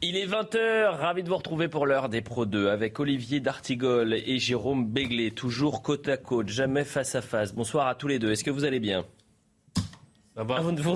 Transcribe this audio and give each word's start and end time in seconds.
Il 0.00 0.16
est 0.16 0.26
20h, 0.26 0.90
ravi 0.96 1.24
de 1.24 1.28
vous 1.28 1.36
retrouver 1.36 1.66
pour 1.68 1.84
l'heure 1.84 2.08
des 2.08 2.20
Pro 2.20 2.46
2 2.46 2.68
avec 2.68 3.00
Olivier 3.00 3.40
D'Artigol 3.40 4.14
et 4.14 4.38
Jérôme 4.38 4.86
Béglé, 4.86 5.32
toujours 5.32 5.82
côte 5.82 6.08
à 6.08 6.16
côte, 6.16 6.48
jamais 6.48 6.84
face 6.84 7.16
à 7.16 7.22
face. 7.22 7.52
Bonsoir 7.52 7.88
à 7.88 7.96
tous 7.96 8.06
les 8.06 8.20
deux, 8.20 8.30
est-ce 8.30 8.44
que 8.44 8.50
vous 8.50 8.64
allez 8.64 8.78
bien? 8.78 9.04
Ça 10.36 10.44
va 10.44 10.56
Ah, 10.58 10.62
vous, 10.62 10.76
vous... 10.76 10.94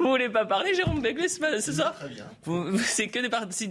vous 0.00 0.08
voulez 0.08 0.28
pas 0.28 0.44
parler, 0.44 0.74
Jérôme 0.74 1.00
Béglé, 1.00 1.28
ce 1.28 1.72
soir 1.72 1.94
Très 1.94 2.08
bien. 2.10 2.26
Vous- 2.44 2.76
C'est 2.78 3.08
que 3.08 3.20
des 3.20 3.30
parties... 3.30 3.70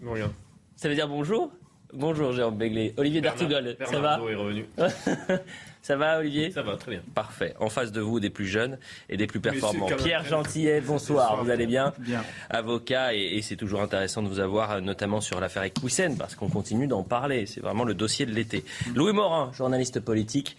Non, 0.00 0.12
rien. 0.12 0.32
Ça 0.76 0.88
veut 0.88 0.94
dire 0.94 1.08
bonjour? 1.08 1.50
Bonjour 1.92 2.32
Jérôme 2.32 2.56
Béglé. 2.58 2.94
Olivier 2.96 3.20
D'Artigol, 3.20 3.76
ça 3.84 3.98
va? 3.98 4.20
est 4.30 4.34
revenu. 4.36 4.66
Ça 5.82 5.96
va 5.96 6.20
Olivier 6.20 6.52
Ça 6.52 6.62
va, 6.62 6.76
très 6.76 6.92
bien. 6.92 7.02
Parfait. 7.12 7.54
En 7.58 7.68
face 7.68 7.90
de 7.90 8.00
vous, 8.00 8.20
des 8.20 8.30
plus 8.30 8.46
jeunes 8.46 8.78
et 9.08 9.16
des 9.16 9.26
plus 9.26 9.40
performants. 9.40 9.86
Pierre. 9.98 10.24
Gentillet, 10.24 10.80
bonsoir. 10.80 11.30
Bonsoir. 11.30 11.44
Vous 11.44 11.50
allez 11.50 11.66
bien 11.66 11.92
Bien. 11.98 12.22
Avocat, 12.50 13.14
et, 13.14 13.36
et 13.36 13.42
c'est 13.42 13.56
toujours 13.56 13.82
intéressant 13.82 14.22
de 14.22 14.28
vous 14.28 14.38
avoir, 14.38 14.70
euh, 14.70 14.80
notamment 14.80 15.20
sur 15.20 15.40
l'affaire 15.40 15.64
Equisen, 15.64 16.16
parce 16.16 16.36
qu'on 16.36 16.48
continue 16.48 16.86
d'en 16.86 17.02
parler. 17.02 17.46
C'est 17.46 17.60
vraiment 17.60 17.82
le 17.82 17.94
dossier 17.94 18.26
de 18.26 18.32
l'été. 18.32 18.64
Louis 18.94 19.12
Morin, 19.12 19.50
journaliste 19.52 19.98
politique 19.98 20.56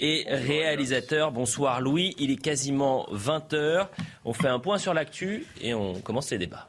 et 0.00 0.24
réalisateur. 0.28 1.32
Bonsoir 1.32 1.82
Louis. 1.82 2.14
Il 2.18 2.30
est 2.30 2.36
quasiment 2.40 3.06
20h. 3.12 3.88
On 4.24 4.32
fait 4.32 4.48
un 4.48 4.58
point 4.58 4.78
sur 4.78 4.94
l'actu 4.94 5.44
et 5.60 5.74
on 5.74 6.00
commence 6.00 6.30
les 6.30 6.38
débats. 6.38 6.68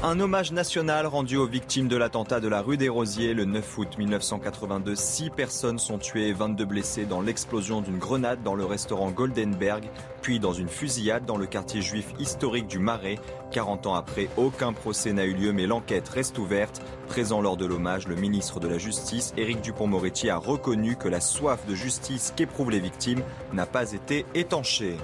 Un 0.00 0.20
hommage 0.20 0.52
national 0.52 1.08
rendu 1.08 1.36
aux 1.36 1.48
victimes 1.48 1.88
de 1.88 1.96
l'attentat 1.96 2.38
de 2.38 2.46
la 2.46 2.62
rue 2.62 2.76
des 2.76 2.88
Rosiers 2.88 3.34
le 3.34 3.44
9 3.44 3.78
août 3.78 3.98
1982. 3.98 4.94
Six 4.94 5.28
personnes 5.28 5.80
sont 5.80 5.98
tuées 5.98 6.28
et 6.28 6.32
22 6.32 6.64
blessées 6.64 7.04
dans 7.04 7.20
l'explosion 7.20 7.80
d'une 7.80 7.98
grenade 7.98 8.40
dans 8.44 8.54
le 8.54 8.64
restaurant 8.64 9.10
Goldenberg, 9.10 9.90
puis 10.22 10.38
dans 10.38 10.52
une 10.52 10.68
fusillade 10.68 11.26
dans 11.26 11.36
le 11.36 11.46
quartier 11.46 11.82
juif 11.82 12.14
historique 12.20 12.68
du 12.68 12.78
Marais. 12.78 13.18
40 13.50 13.88
ans 13.88 13.94
après, 13.94 14.28
aucun 14.36 14.72
procès 14.72 15.12
n'a 15.12 15.24
eu 15.24 15.34
lieu, 15.34 15.52
mais 15.52 15.66
l'enquête 15.66 16.08
reste 16.08 16.38
ouverte. 16.38 16.80
Présent 17.08 17.40
lors 17.40 17.56
de 17.56 17.66
l'hommage, 17.66 18.06
le 18.06 18.14
ministre 18.14 18.60
de 18.60 18.68
la 18.68 18.78
Justice, 18.78 19.34
Éric 19.36 19.62
Dupont-Moretti, 19.62 20.30
a 20.30 20.36
reconnu 20.36 20.94
que 20.94 21.08
la 21.08 21.20
soif 21.20 21.66
de 21.66 21.74
justice 21.74 22.32
qu'éprouvent 22.36 22.70
les 22.70 22.78
victimes 22.78 23.24
n'a 23.52 23.66
pas 23.66 23.90
été 23.90 24.26
étanchée. 24.36 24.96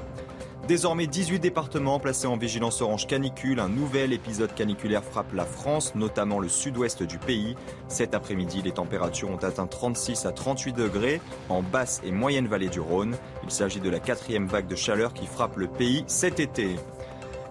Désormais 0.67 1.07
18 1.07 1.41
départements 1.41 2.01
placés 2.01 2.27
en 2.27 2.39
vigilance 2.39 2.81
orange 2.81 3.07
canicule. 3.07 3.61
Un 3.61 3.69
nouvel 3.69 4.15
épisode 4.15 4.55
caniculaire 4.55 5.05
frappe 5.05 5.35
la 5.35 5.45
France, 5.45 5.95
notamment 5.95 6.39
le 6.39 6.49
sud-ouest 6.49 7.03
du 7.03 7.19
pays. 7.19 7.55
Cet 7.89 8.15
après-midi, 8.15 8.63
les 8.63 8.73
températures 8.73 9.29
ont 9.29 9.37
atteint 9.37 9.67
36 9.67 10.25
à 10.25 10.33
38 10.33 10.73
degrés 10.73 11.21
en 11.51 11.63
basse 11.63 12.01
et 12.03 12.13
moyenne 12.13 12.47
vallée 12.47 12.71
du 12.71 12.81
Rhône. 12.81 13.17
Il 13.43 13.51
s'agit 13.51 13.81
de 13.81 13.91
la 13.91 14.01
quatrième 14.01 14.47
vague 14.47 14.67
de 14.67 14.77
chaleur 14.77 15.13
qui 15.13 15.27
frappe 15.27 15.59
le 15.59 15.67
pays 15.67 16.03
cet 16.07 16.41
été. 16.41 16.77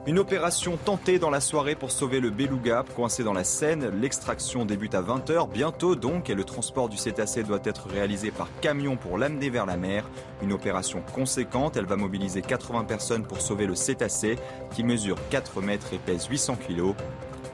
Une 0.05 0.19
opération 0.19 0.75
tentée 0.75 1.17
dans 1.17 1.29
la 1.29 1.39
soirée 1.39 1.75
pour 1.75 1.89
sauver 1.89 2.19
le 2.19 2.29
beluga 2.29 2.83
coincé 2.93 3.23
dans 3.23 3.31
la 3.31 3.45
Seine. 3.45 3.89
L'extraction 4.01 4.66
débute 4.66 4.95
à 4.95 5.01
20h, 5.01 5.50
bientôt 5.50 5.95
donc, 5.95 6.29
et 6.29 6.35
le 6.35 6.44
transport 6.44 6.89
du 6.89 6.97
cétacé 6.97 7.44
doit 7.44 7.61
être 7.63 7.88
réalisé 7.88 8.29
par 8.29 8.50
camion 8.59 8.97
pour 8.97 9.17
l'amener 9.17 9.50
vers 9.50 9.66
la 9.66 9.78
mer. 9.78 10.09
Une 10.41 10.51
opération 10.51 11.01
conséquente, 11.16 11.78
elle 11.78 11.85
va 11.85 11.95
mobiliser 11.95 12.41
80 12.41 12.83
personnes 12.83 13.23
pour 13.23 13.39
sauver 13.39 13.66
le 13.66 13.75
cétacé, 13.75 14.38
qui 14.75 14.83
mesure 14.83 15.16
4 15.29 15.61
mètres 15.61 15.94
et 15.94 16.00
pèse 16.00 16.25
800 16.25 16.57
kg. 16.67 16.95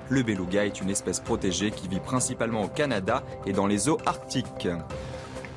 Le 0.09 0.24
beluga 0.24 0.66
est 0.66 0.81
une 0.81 0.90
espèce 0.90 1.19
protégée 1.19 1.69
qui 1.69 1.88
vit 1.88 2.00
principalement 2.00 2.63
au 2.63 2.68
Canada 2.68 3.22
et 3.45 3.53
dans 3.53 3.68
les 3.68 3.90
eaux 3.90 4.00
arctiques. 4.07 4.68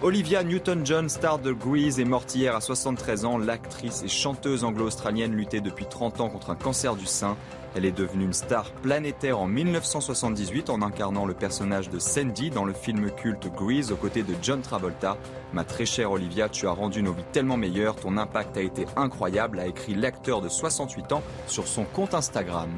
Olivia 0.05 0.43
Newton-John, 0.43 1.09
star 1.09 1.39
de 1.39 1.53
Grease, 1.53 2.01
est 2.01 2.05
morte 2.05 2.35
hier 2.35 2.57
à 2.57 2.61
73 2.61 3.25
ans. 3.25 3.39
L'actrice 3.39 4.03
et 4.03 4.09
chanteuse 4.09 4.65
anglo-australienne 4.65 5.33
luttait 5.33 5.61
depuis 5.61 5.87
30 5.87 6.21
ans 6.21 6.29
contre 6.29 6.51
un 6.51 6.57
cancer 6.57 6.97
du 6.97 7.07
sein. 7.07 7.37
Elle 7.77 7.85
est 7.85 7.93
devenue 7.93 8.25
une 8.25 8.33
star 8.33 8.73
planétaire 8.73 9.39
en 9.39 9.47
1978 9.47 10.71
en 10.71 10.83
incarnant 10.83 11.25
le 11.25 11.35
personnage 11.35 11.89
de 11.89 12.01
Sandy 12.01 12.51
dans 12.51 12.65
le 12.65 12.73
film 12.73 13.13
culte 13.13 13.47
Grease 13.55 13.93
aux 13.93 13.97
côtés 13.97 14.25
de 14.25 14.35
John 14.43 14.61
Travolta. 14.61 15.17
Ma 15.53 15.63
très 15.63 15.87
chère 15.87 16.11
Olivia, 16.11 16.49
tu 16.49 16.67
as 16.67 16.73
rendu 16.73 17.01
nos 17.01 17.13
vies 17.13 17.23
tellement 17.31 17.57
meilleures, 17.57 17.95
ton 17.95 18.17
impact 18.17 18.57
a 18.57 18.63
été 18.63 18.87
incroyable, 18.97 19.61
a 19.61 19.69
écrit 19.69 19.95
l'acteur 19.95 20.41
de 20.41 20.49
68 20.49 21.13
ans 21.13 21.23
sur 21.47 21.69
son 21.69 21.85
compte 21.85 22.15
Instagram. 22.15 22.71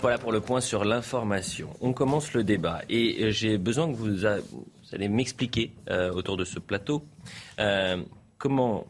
Voilà 0.00 0.18
pour 0.18 0.30
le 0.30 0.40
point 0.40 0.60
sur 0.60 0.84
l'information. 0.84 1.70
On 1.80 1.92
commence 1.92 2.34
le 2.34 2.44
débat 2.44 2.82
et 2.88 3.24
euh, 3.24 3.30
j'ai 3.30 3.58
besoin 3.58 3.90
que 3.90 3.96
vous, 3.96 4.26
vous 4.94 5.00
allez 5.00 5.08
m'expliquer 5.08 5.72
euh, 5.90 6.12
autour 6.12 6.36
de 6.36 6.44
ce 6.44 6.60
plateau 6.60 7.04
euh, 7.58 8.00
comment 8.38 8.86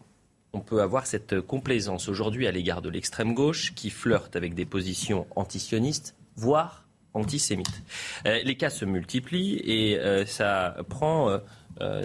on 0.53 0.60
peut 0.60 0.82
avoir 0.82 1.06
cette 1.06 1.41
complaisance 1.41 2.10
aujourd'hui 2.10 2.47
à 2.47 2.50
l'égard 2.50 2.82
de 2.82 2.91
l'extrême 2.91 3.32
gauche 3.32 3.75
qui 3.75 3.88
flirte 3.88 4.37
avec 4.37 4.54
des 4.54 4.66
positions 4.66 5.26
antisionistes, 5.34 6.15
voire 6.37 6.84
antisémites. 7.15 7.82
Euh, 8.26 8.38
les 8.44 8.56
cas 8.56 8.69
se 8.69 8.84
multiplient 8.84 9.56
et 9.65 9.98
ça 10.26 10.76
prend 10.91 11.41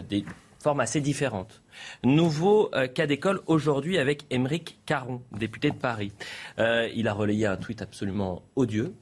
des 0.08 0.24
formes 0.60 0.80
assez 0.80 1.02
différentes. 1.02 1.62
Nouveau 2.04 2.72
cas 2.96 3.06
d'école 3.06 3.42
aujourd'hui 3.46 3.98
avec 3.98 4.26
Émeric 4.30 4.80
Caron, 4.86 5.22
député 5.38 5.72
de 5.72 5.76
Paris. 5.76 6.12
Il 6.58 7.08
a 7.08 7.14
relayé 7.14 7.46
un 7.46 7.58
tweet 7.58 7.82
absolument 7.82 8.44
odieux 8.56 8.96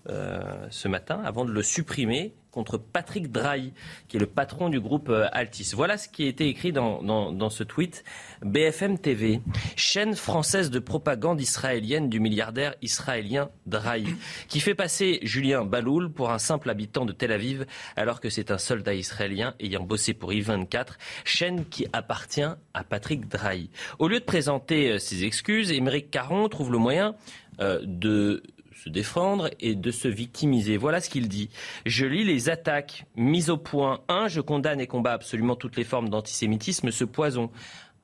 ce 0.69 0.87
matin 0.87 1.21
avant 1.23 1.45
de 1.45 1.51
le 1.51 1.63
supprimer 1.63 2.33
contre 2.51 2.77
Patrick 2.77 3.31
Drahi, 3.31 3.71
qui 4.07 4.17
est 4.17 4.19
le 4.19 4.25
patron 4.25 4.69
du 4.69 4.79
groupe 4.79 5.09
euh, 5.09 5.27
Altis. 5.31 5.71
Voilà 5.75 5.97
ce 5.97 6.07
qui 6.09 6.23
a 6.25 6.27
été 6.27 6.47
écrit 6.47 6.71
dans, 6.71 7.01
dans- 7.03 7.49
ce 7.49 7.63
tweet. 7.63 8.03
BFM 8.41 8.97
TV, 8.99 9.41
chaîne 9.75 10.15
française 10.15 10.69
de 10.71 10.79
propagande 10.79 11.39
israélienne 11.41 12.09
du 12.09 12.19
milliardaire 12.19 12.75
israélien 12.81 13.49
Drahi, 13.65 14.07
qui 14.47 14.59
fait 14.59 14.75
passer 14.75 15.19
Julien 15.23 15.65
Baloul 15.65 16.11
pour 16.11 16.31
un 16.31 16.39
simple 16.39 16.69
habitant 16.69 17.05
de 17.05 17.13
Tel 17.13 17.31
Aviv, 17.31 17.65
alors 17.95 18.19
que 18.19 18.29
c'est 18.29 18.51
un 18.51 18.57
soldat 18.57 18.93
israélien 18.95 19.53
ayant 19.59 19.83
bossé 19.83 20.13
pour 20.13 20.33
I-24, 20.33 20.93
chaîne 21.25 21.65
qui 21.65 21.85
appartient 21.93 22.41
à 22.73 22.83
Patrick 22.83 23.27
Drahi. 23.27 23.69
Au 23.99 24.07
lieu 24.07 24.19
de 24.19 24.25
présenter 24.25 24.91
euh, 24.91 24.99
ses 24.99 25.23
excuses, 25.23 25.71
Émeric 25.71 26.11
Caron 26.11 26.47
trouve 26.49 26.71
le 26.71 26.77
moyen 26.77 27.15
euh, 27.59 27.79
de 27.83 28.43
se 28.87 28.91
défendre 28.91 29.49
et 29.59 29.75
de 29.75 29.91
se 29.91 30.07
victimiser. 30.07 30.77
Voilà 30.77 30.99
ce 31.01 31.09
qu'il 31.09 31.27
dit. 31.29 31.49
Je 31.85 32.05
lis 32.05 32.23
les 32.23 32.49
attaques 32.49 33.05
mises 33.15 33.49
au 33.49 33.57
point. 33.57 34.01
1. 34.07 34.27
Je 34.27 34.41
condamne 34.41 34.79
et 34.81 34.87
combats 34.87 35.13
absolument 35.13 35.55
toutes 35.55 35.75
les 35.77 35.83
formes 35.83 36.09
d'antisémitisme, 36.09 36.89
ce 36.91 37.03
poison. 37.03 37.51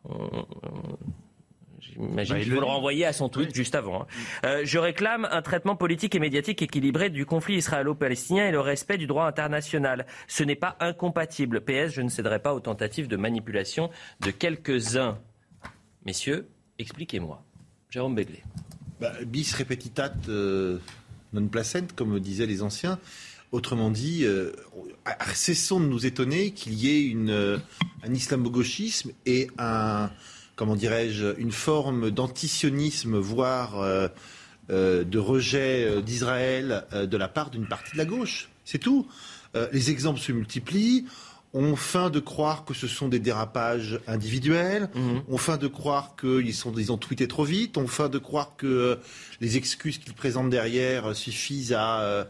On- 0.05 0.45
J'imagine 1.79 2.15
Bah, 2.15 2.39
il 2.39 2.43
qu'il 2.43 2.49
le 2.49 2.55
faut 2.55 2.61
le 2.61 2.67
dit. 2.67 2.71
renvoyer 2.73 3.05
à 3.05 3.13
son 3.13 3.29
tweet 3.29 3.53
juste 3.53 3.75
avant. 3.75 4.03
hein. 4.03 4.07
Euh, 4.45 4.61
je 4.63 4.79
réclame 4.79 5.27
un 5.29 5.41
traitement 5.41 5.75
politique 5.75 6.15
et 6.15 6.19
médiatique 6.19 6.61
équilibré 6.61 7.09
du 7.09 7.25
conflit 7.25 7.57
israélo-palestinien 7.57 8.47
et 8.47 8.51
le 8.51 8.61
respect 8.61 8.97
du 8.97 9.05
droit 9.05 9.25
international. 9.25 10.05
Ce 10.27 10.43
n'est 10.43 10.55
pas 10.55 10.75
incompatible. 10.79 11.61
PS, 11.61 11.89
je 11.91 12.01
ne 12.01 12.09
céderai 12.09 12.39
pas 12.39 12.53
aux 12.55 12.61
tentatives 12.61 13.07
de 13.07 13.17
manipulation 13.17 13.89
de 14.21 14.31
quelques-uns. 14.31 15.19
Messieurs, 16.05 16.47
expliquez-moi. 16.79 17.43
Jérôme 17.89 18.15
Béglé. 18.15 18.43
Bah, 19.03 19.11
bis 19.25 19.53
repetitat 19.55 20.13
euh, 20.29 20.77
non 21.33 21.45
placent, 21.49 21.91
comme 21.97 22.21
disaient 22.21 22.45
les 22.45 22.61
anciens. 22.61 22.99
Autrement 23.51 23.91
dit, 23.91 24.23
euh, 24.23 24.53
cessons 25.33 25.81
de 25.81 25.87
nous 25.87 26.05
étonner 26.05 26.51
qu'il 26.51 26.73
y 26.75 26.87
ait 26.87 27.13
euh, 27.13 27.57
un 28.07 28.13
islamo-gauchisme 28.13 29.11
et 29.25 29.49
un, 29.57 30.09
comment 30.55 30.77
dirais-je, 30.77 31.37
une 31.37 31.51
forme 31.51 32.11
d'antisionisme, 32.11 33.17
voire 33.17 34.09
de 34.69 35.17
rejet 35.17 36.01
d'Israël 36.01 36.85
de 36.93 37.17
la 37.17 37.27
part 37.27 37.49
d'une 37.49 37.67
partie 37.67 37.91
de 37.91 37.97
la 37.97 38.05
gauche. 38.05 38.47
C'est 38.63 38.79
tout. 38.79 39.05
Les 39.73 39.91
exemples 39.91 40.21
se 40.21 40.31
multiplient. 40.31 41.07
On 41.55 41.75
feint 41.75 42.09
de 42.09 42.19
croire 42.19 42.65
que 42.65 42.73
ce 42.73 42.87
sont 42.87 43.07
des 43.07 43.19
dérapages 43.19 43.99
individuels. 44.07 44.89
On 45.29 45.37
feint 45.37 45.57
de 45.57 45.67
croire 45.67 46.15
qu'ils 46.19 46.53
sont, 46.55 46.73
ils 46.75 46.91
ont 46.91 46.97
tweeté 46.97 47.27
trop 47.27 47.43
vite. 47.43 47.77
On 47.77 47.87
feint 47.87 48.09
de 48.09 48.17
croire 48.17 48.55
que 48.57 48.65
euh, 48.67 48.95
les 49.39 49.55
excuses 49.57 49.99
qu'ils 49.99 50.13
présentent 50.13 50.49
derrière 50.49 51.09
euh, 51.09 51.13
suffisent 51.13 51.73
à, 51.73 51.99
euh, 52.01 52.23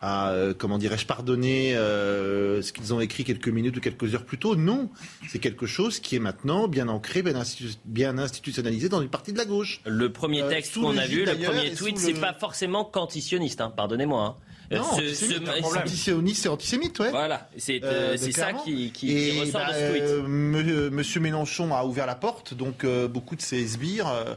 à 0.00 0.30
euh, 0.30 0.54
comment 0.56 0.78
dirais-je, 0.78 1.04
pardonner 1.04 1.76
euh, 1.76 2.62
ce 2.62 2.72
qu'ils 2.72 2.94
ont 2.94 3.00
écrit 3.00 3.24
quelques 3.24 3.48
minutes 3.48 3.76
ou 3.76 3.80
quelques 3.80 4.14
heures 4.14 4.24
plus 4.24 4.38
tôt. 4.38 4.56
Non, 4.56 4.88
c'est 5.28 5.38
quelque 5.38 5.66
chose 5.66 6.00
qui 6.00 6.16
est 6.16 6.18
maintenant 6.18 6.66
bien 6.66 6.88
ancré, 6.88 7.22
bien, 7.22 7.34
institu- 7.34 7.76
bien 7.84 8.16
institutionnalisé 8.16 8.88
dans 8.88 9.02
une 9.02 9.10
partie 9.10 9.34
de 9.34 9.38
la 9.38 9.44
gauche. 9.44 9.82
Le 9.84 10.10
premier 10.10 10.42
Euh, 10.42 10.48
texte 10.48 10.72
sous 10.72 10.80
qu'on 10.80 10.96
a 10.96 11.06
vu, 11.06 11.26
le 11.26 11.34
premier 11.36 11.66
et 11.66 11.74
tweet, 11.74 11.98
c'est 11.98 12.14
le- 12.14 12.20
pas 12.20 12.32
forcément 12.32 12.84
qu'antisioniste, 12.86 13.60
hein, 13.60 13.70
pardonnez-moi. 13.76 14.24
hein. 14.24 14.36
Non, 14.78 14.84
ce- 14.84 15.00
antisémite, 15.00 15.46
ce- 15.46 15.50
un 15.58 15.60
problème. 15.60 15.82
antisioniste 15.82 16.46
et 16.46 16.48
antisémite, 16.48 16.98
ouais. 17.00 17.10
Voilà, 17.10 17.48
c'est 17.56 17.82
Euh, 17.82 17.86
euh, 18.12 18.16
c'est 18.16 18.32
ça 18.32 18.52
qui, 18.52 18.90
qui- 18.92 19.08
qui 19.08 19.12
Et 19.12 19.40
ressort 19.40 19.60
bah, 19.60 19.68
de 19.72 19.74
ce 19.78 19.90
tweet. 19.90 20.02
euh, 20.02 20.22
me- 20.26 20.90
Monsieur 20.90 21.20
Mélenchon 21.20 21.74
a 21.74 21.84
ouvert 21.84 22.06
la 22.06 22.14
porte, 22.14 22.54
donc 22.54 22.84
euh, 22.84 23.08
beaucoup 23.08 23.36
de 23.36 23.42
ses 23.42 23.66
sbires 23.66 24.08
euh, 24.08 24.34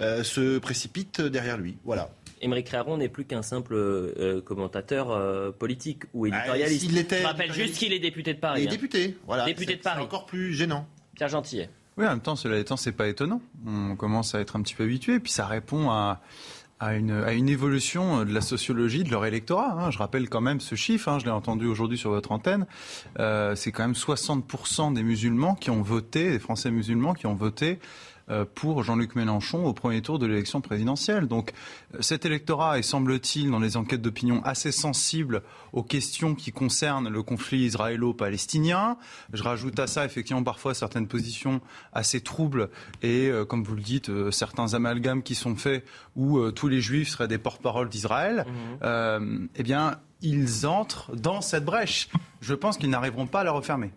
euh, 0.00 0.22
se 0.24 0.58
précipitent 0.58 1.20
derrière 1.20 1.56
lui. 1.58 1.76
Voilà. 1.84 2.10
Émeric 2.42 2.70
Caron 2.70 2.98
n'est 2.98 3.08
plus 3.08 3.24
qu'un 3.24 3.40
simple 3.42 3.72
euh, 3.74 4.42
commentateur 4.42 5.10
euh, 5.10 5.50
politique 5.52 6.02
ou 6.12 6.28
Bah, 6.28 6.36
éditorialiste. 6.36 6.80
s'il 6.82 6.94
l'était, 6.94 7.22
Je 7.22 7.26
rappelle 7.26 7.52
juste 7.52 7.76
qu'il 7.78 7.92
est 7.94 7.98
député 7.98 8.34
de 8.34 8.38
Paris. 8.38 8.66
hein. 8.66 8.70
député, 8.70 9.16
voilà. 9.26 9.46
Député 9.46 9.72
C'est- 9.72 9.78
de 9.78 9.82
Paris. 9.82 10.02
Encore 10.02 10.26
plus 10.26 10.52
gênant. 10.52 10.86
Pierre 11.14 11.28
Gentillet. 11.30 11.70
Oui, 11.96 12.04
en 12.04 12.10
même 12.10 12.20
temps, 12.20 12.36
cela 12.36 12.58
étant, 12.58 12.76
c'est 12.76 12.92
pas 12.92 13.08
étonnant. 13.08 13.40
On 13.66 13.96
commence 13.96 14.34
à 14.34 14.40
être 14.40 14.54
un 14.54 14.60
petit 14.60 14.74
peu 14.74 14.84
habitué, 14.84 15.18
puis 15.18 15.32
ça 15.32 15.46
répond 15.46 15.88
à, 15.88 16.20
à, 16.80 16.94
une, 16.94 17.10
à 17.10 17.32
une 17.32 17.48
évolution 17.48 18.24
de 18.24 18.32
la 18.32 18.40
sociologie 18.40 19.04
de 19.04 19.10
leur 19.10 19.24
électorat. 19.24 19.72
hein. 19.72 19.90
Je 19.90 19.98
rappelle 19.98 20.28
quand 20.28 20.40
même 20.40 20.60
ce 20.60 20.74
chiffre, 20.74 21.08
hein, 21.08 21.18
je 21.18 21.24
l'ai 21.24 21.30
entendu 21.30 21.66
aujourd'hui 21.66 21.98
sur 21.98 22.10
votre 22.10 22.32
antenne, 22.32 22.66
euh, 23.18 23.54
c'est 23.54 23.72
quand 23.72 23.84
même 23.84 23.92
60% 23.92 24.92
des 24.92 25.02
musulmans 25.02 25.54
qui 25.54 25.70
ont 25.70 25.82
voté, 25.82 26.30
des 26.30 26.38
Français 26.38 26.70
musulmans 26.70 27.14
qui 27.14 27.26
ont 27.26 27.34
voté 27.34 27.72
euh, 27.72 27.78
pour 28.54 28.82
Jean-Luc 28.82 29.14
Mélenchon 29.14 29.64
au 29.64 29.72
premier 29.72 30.02
tour 30.02 30.18
de 30.18 30.26
l'élection 30.26 30.60
présidentielle. 30.60 31.26
Donc 31.26 31.52
euh, 31.94 31.98
cet 32.00 32.24
électorat 32.26 32.78
est, 32.78 32.82
semble-t-il, 32.82 33.50
dans 33.50 33.58
les 33.58 33.76
enquêtes 33.76 34.02
d'opinion, 34.02 34.42
assez 34.44 34.72
sensible 34.72 35.42
aux 35.72 35.82
questions 35.82 36.34
qui 36.34 36.52
concernent 36.52 37.08
le 37.08 37.22
conflit 37.22 37.64
israélo-palestinien. 37.64 38.96
Je 39.32 39.42
rajoute 39.42 39.78
à 39.78 39.86
ça, 39.86 40.04
effectivement, 40.04 40.42
parfois 40.42 40.74
certaines 40.74 41.06
positions 41.06 41.60
assez 41.92 42.20
troubles 42.20 42.70
et, 43.02 43.28
euh, 43.28 43.44
comme 43.44 43.62
vous 43.62 43.76
le 43.76 43.82
dites, 43.82 44.08
euh, 44.08 44.30
certains 44.30 44.74
amalgames 44.74 45.22
qui 45.22 45.34
sont 45.34 45.56
faits 45.56 45.84
où 46.14 46.38
euh, 46.38 46.50
tous 46.50 46.68
les 46.68 46.80
juifs 46.80 47.10
seraient 47.10 47.28
des 47.28 47.38
porte-parole 47.38 47.88
d'Israël. 47.88 48.46
Euh, 48.82 49.46
eh 49.54 49.62
bien, 49.62 49.98
ils 50.22 50.66
entrent 50.66 51.14
dans 51.14 51.40
cette 51.40 51.64
brèche. 51.64 52.08
Je 52.40 52.54
pense 52.54 52.76
qu'ils 52.78 52.90
n'arriveront 52.90 53.26
pas 53.26 53.40
à 53.40 53.44
la 53.44 53.52
refermer. 53.52 53.92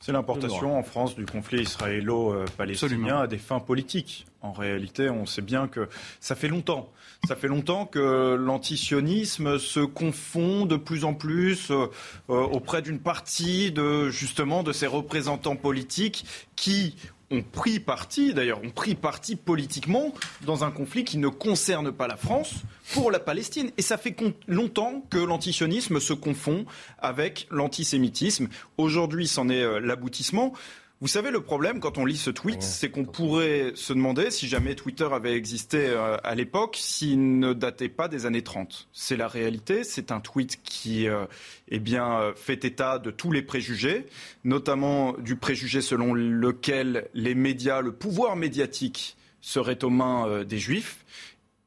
C'est 0.00 0.12
l'importation 0.12 0.78
en 0.78 0.82
France 0.82 1.14
du 1.14 1.26
conflit 1.26 1.60
israélo-palestinien 1.60 3.18
à 3.18 3.26
des 3.26 3.36
fins 3.36 3.60
politiques. 3.60 4.24
En 4.40 4.52
réalité, 4.52 5.10
on 5.10 5.26
sait 5.26 5.42
bien 5.42 5.68
que 5.68 5.90
ça 6.20 6.34
fait 6.34 6.48
longtemps. 6.48 6.90
Ça 7.28 7.36
fait 7.36 7.48
longtemps 7.48 7.84
que 7.84 8.34
l'antisionisme 8.34 9.58
se 9.58 9.80
confond 9.80 10.64
de 10.64 10.76
plus 10.76 11.04
en 11.04 11.12
plus 11.12 11.70
euh, 11.70 11.88
auprès 12.28 12.80
d'une 12.80 12.98
partie 12.98 13.72
de 13.72 14.08
justement 14.08 14.62
de 14.62 14.72
ces 14.72 14.86
représentants 14.86 15.56
politiques 15.56 16.24
qui 16.56 16.96
ont 17.30 17.42
pris 17.42 17.80
parti, 17.80 18.34
d'ailleurs, 18.34 18.62
ont 18.64 18.70
pris 18.70 18.94
parti 18.94 19.36
politiquement 19.36 20.12
dans 20.42 20.64
un 20.64 20.70
conflit 20.70 21.04
qui 21.04 21.18
ne 21.18 21.28
concerne 21.28 21.92
pas 21.92 22.08
la 22.08 22.16
France 22.16 22.54
pour 22.92 23.10
la 23.10 23.20
Palestine. 23.20 23.70
Et 23.78 23.82
ça 23.82 23.96
fait 23.96 24.16
longtemps 24.48 25.04
que 25.10 25.18
l'antisionisme 25.18 26.00
se 26.00 26.12
confond 26.12 26.66
avec 26.98 27.46
l'antisémitisme. 27.50 28.48
Aujourd'hui, 28.78 29.28
c'en 29.28 29.48
est 29.48 29.62
euh, 29.62 29.78
l'aboutissement. 29.78 30.52
Vous 31.02 31.08
savez, 31.08 31.30
le 31.30 31.40
problème, 31.40 31.80
quand 31.80 31.96
on 31.96 32.04
lit 32.04 32.18
ce 32.18 32.28
tweet, 32.28 32.62
c'est 32.62 32.90
qu'on 32.90 33.06
pourrait 33.06 33.72
se 33.74 33.94
demander, 33.94 34.30
si 34.30 34.48
jamais 34.48 34.74
Twitter 34.74 35.08
avait 35.10 35.32
existé 35.32 35.78
euh, 35.88 36.18
à 36.22 36.34
l'époque, 36.34 36.76
s'il 36.78 37.38
ne 37.38 37.54
datait 37.54 37.88
pas 37.88 38.06
des 38.06 38.26
années 38.26 38.42
30. 38.42 38.86
C'est 38.92 39.16
la 39.16 39.26
réalité. 39.26 39.82
C'est 39.82 40.12
un 40.12 40.20
tweet 40.20 40.60
qui 40.62 41.08
euh, 41.08 41.24
eh 41.68 41.78
bien, 41.78 42.20
euh, 42.20 42.34
fait 42.34 42.66
état 42.66 42.98
de 42.98 43.10
tous 43.10 43.32
les 43.32 43.40
préjugés, 43.40 44.04
notamment 44.44 45.14
du 45.14 45.36
préjugé 45.36 45.80
selon 45.80 46.12
lequel 46.12 47.08
les 47.14 47.34
médias, 47.34 47.80
le 47.80 47.92
pouvoir 47.92 48.36
médiatique 48.36 49.16
serait 49.40 49.82
aux 49.84 49.90
mains 49.90 50.44
des 50.44 50.58
juifs, 50.58 51.06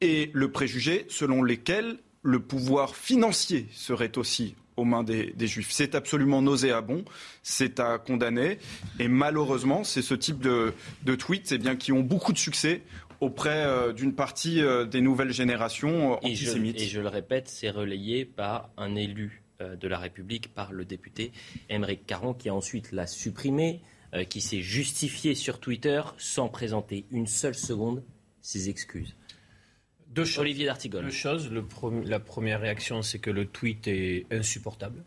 et 0.00 0.30
le 0.32 0.52
préjugé 0.52 1.06
selon 1.08 1.42
lesquels 1.42 1.98
le 2.22 2.38
pouvoir 2.38 2.94
financier 2.94 3.66
serait 3.72 4.16
aussi 4.16 4.54
aux 4.76 4.84
mains 4.84 5.04
des, 5.04 5.32
des 5.36 5.46
juifs. 5.46 5.70
C'est 5.70 5.94
absolument 5.94 6.42
nauséabond, 6.42 7.04
c'est 7.42 7.80
à 7.80 7.98
condamner, 7.98 8.58
et 8.98 9.08
malheureusement, 9.08 9.84
c'est 9.84 10.02
ce 10.02 10.14
type 10.14 10.40
de, 10.40 10.72
de 11.04 11.14
tweets 11.14 11.52
eh 11.52 11.58
bien, 11.58 11.76
qui 11.76 11.92
ont 11.92 12.00
beaucoup 12.00 12.32
de 12.32 12.38
succès 12.38 12.82
auprès 13.20 13.64
euh, 13.64 13.92
d'une 13.92 14.14
partie 14.14 14.60
euh, 14.60 14.84
des 14.84 15.00
nouvelles 15.00 15.32
générations 15.32 16.14
euh, 16.14 16.16
Et 16.22 16.34
je, 16.34 16.46
antisémites. 16.46 16.80
et 16.80 16.86
je 16.86 17.00
le 17.00 17.08
répète, 17.08 17.48
c'est 17.48 17.70
relayé 17.70 18.24
par 18.24 18.70
un 18.76 18.94
élu 18.94 19.40
de 19.60 19.86
la 19.88 19.98
République, 19.98 20.52
par 20.52 20.72
le 20.72 20.84
député 20.84 21.32
Émeric 21.70 22.04
Caron, 22.06 22.34
qui 22.34 22.50
ensuite 22.50 22.90
l'a 22.90 23.06
supprimé, 23.06 23.80
qui 24.28 24.40
s'est 24.40 24.60
justifié 24.60 25.36
sur 25.36 25.60
Twitter 25.60 26.02
sans 26.18 26.48
présenter 26.48 27.06
une 27.12 27.28
seule 27.28 27.54
seconde 27.54 28.02
ses 28.42 28.68
excuses. 28.68 29.14
Deux 30.14 30.24
choses. 30.24 30.38
Olivier 30.38 30.66
D'Artigol. 30.66 31.04
Deux 31.04 31.10
choses. 31.10 31.50
Le 31.50 31.64
la 32.04 32.20
première 32.20 32.60
réaction, 32.60 33.02
c'est 33.02 33.18
que 33.18 33.30
le 33.30 33.46
tweet 33.46 33.88
est 33.88 34.26
insupportable. 34.30 35.02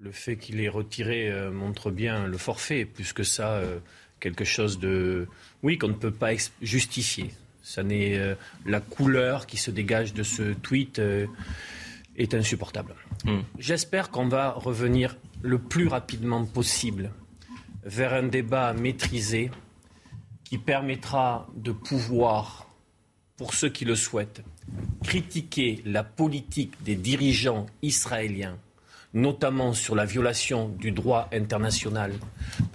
Le 0.00 0.10
fait 0.10 0.36
qu'il 0.36 0.60
ait 0.60 0.68
retiré 0.68 1.30
euh, 1.30 1.50
montre 1.50 1.90
bien 1.90 2.26
le 2.26 2.38
forfait, 2.38 2.84
plus 2.84 3.12
que 3.12 3.22
ça, 3.22 3.52
euh, 3.54 3.78
quelque 4.20 4.44
chose 4.44 4.78
de. 4.80 5.28
Oui, 5.62 5.78
qu'on 5.78 5.88
ne 5.88 5.92
peut 5.92 6.12
pas 6.12 6.32
justifier. 6.60 7.30
Ça 7.62 7.82
n'est 7.82 8.18
euh, 8.18 8.34
la 8.66 8.80
couleur 8.80 9.46
qui 9.46 9.56
se 9.56 9.70
dégage 9.70 10.12
de 10.12 10.22
ce 10.24 10.54
tweet 10.54 11.00
est 12.16 12.34
insupportable. 12.34 12.94
Mm. 13.24 13.40
J'espère 13.58 14.10
qu'on 14.10 14.28
va 14.28 14.52
revenir 14.52 15.16
le 15.42 15.58
plus 15.58 15.86
rapidement 15.86 16.44
possible 16.44 17.12
vers 17.84 18.12
un 18.12 18.24
débat 18.24 18.72
maîtrisé 18.72 19.50
qui 20.44 20.58
permettra 20.58 21.46
de 21.54 21.72
pouvoir 21.72 22.67
pour 23.38 23.54
ceux 23.54 23.68
qui 23.70 23.84
le 23.86 23.94
souhaitent, 23.96 24.42
critiquer 25.04 25.80
la 25.86 26.02
politique 26.04 26.72
des 26.84 26.96
dirigeants 26.96 27.66
israéliens, 27.82 28.58
notamment 29.14 29.72
sur 29.72 29.94
la 29.94 30.04
violation 30.04 30.68
du 30.68 30.90
droit 30.90 31.28
international, 31.32 32.12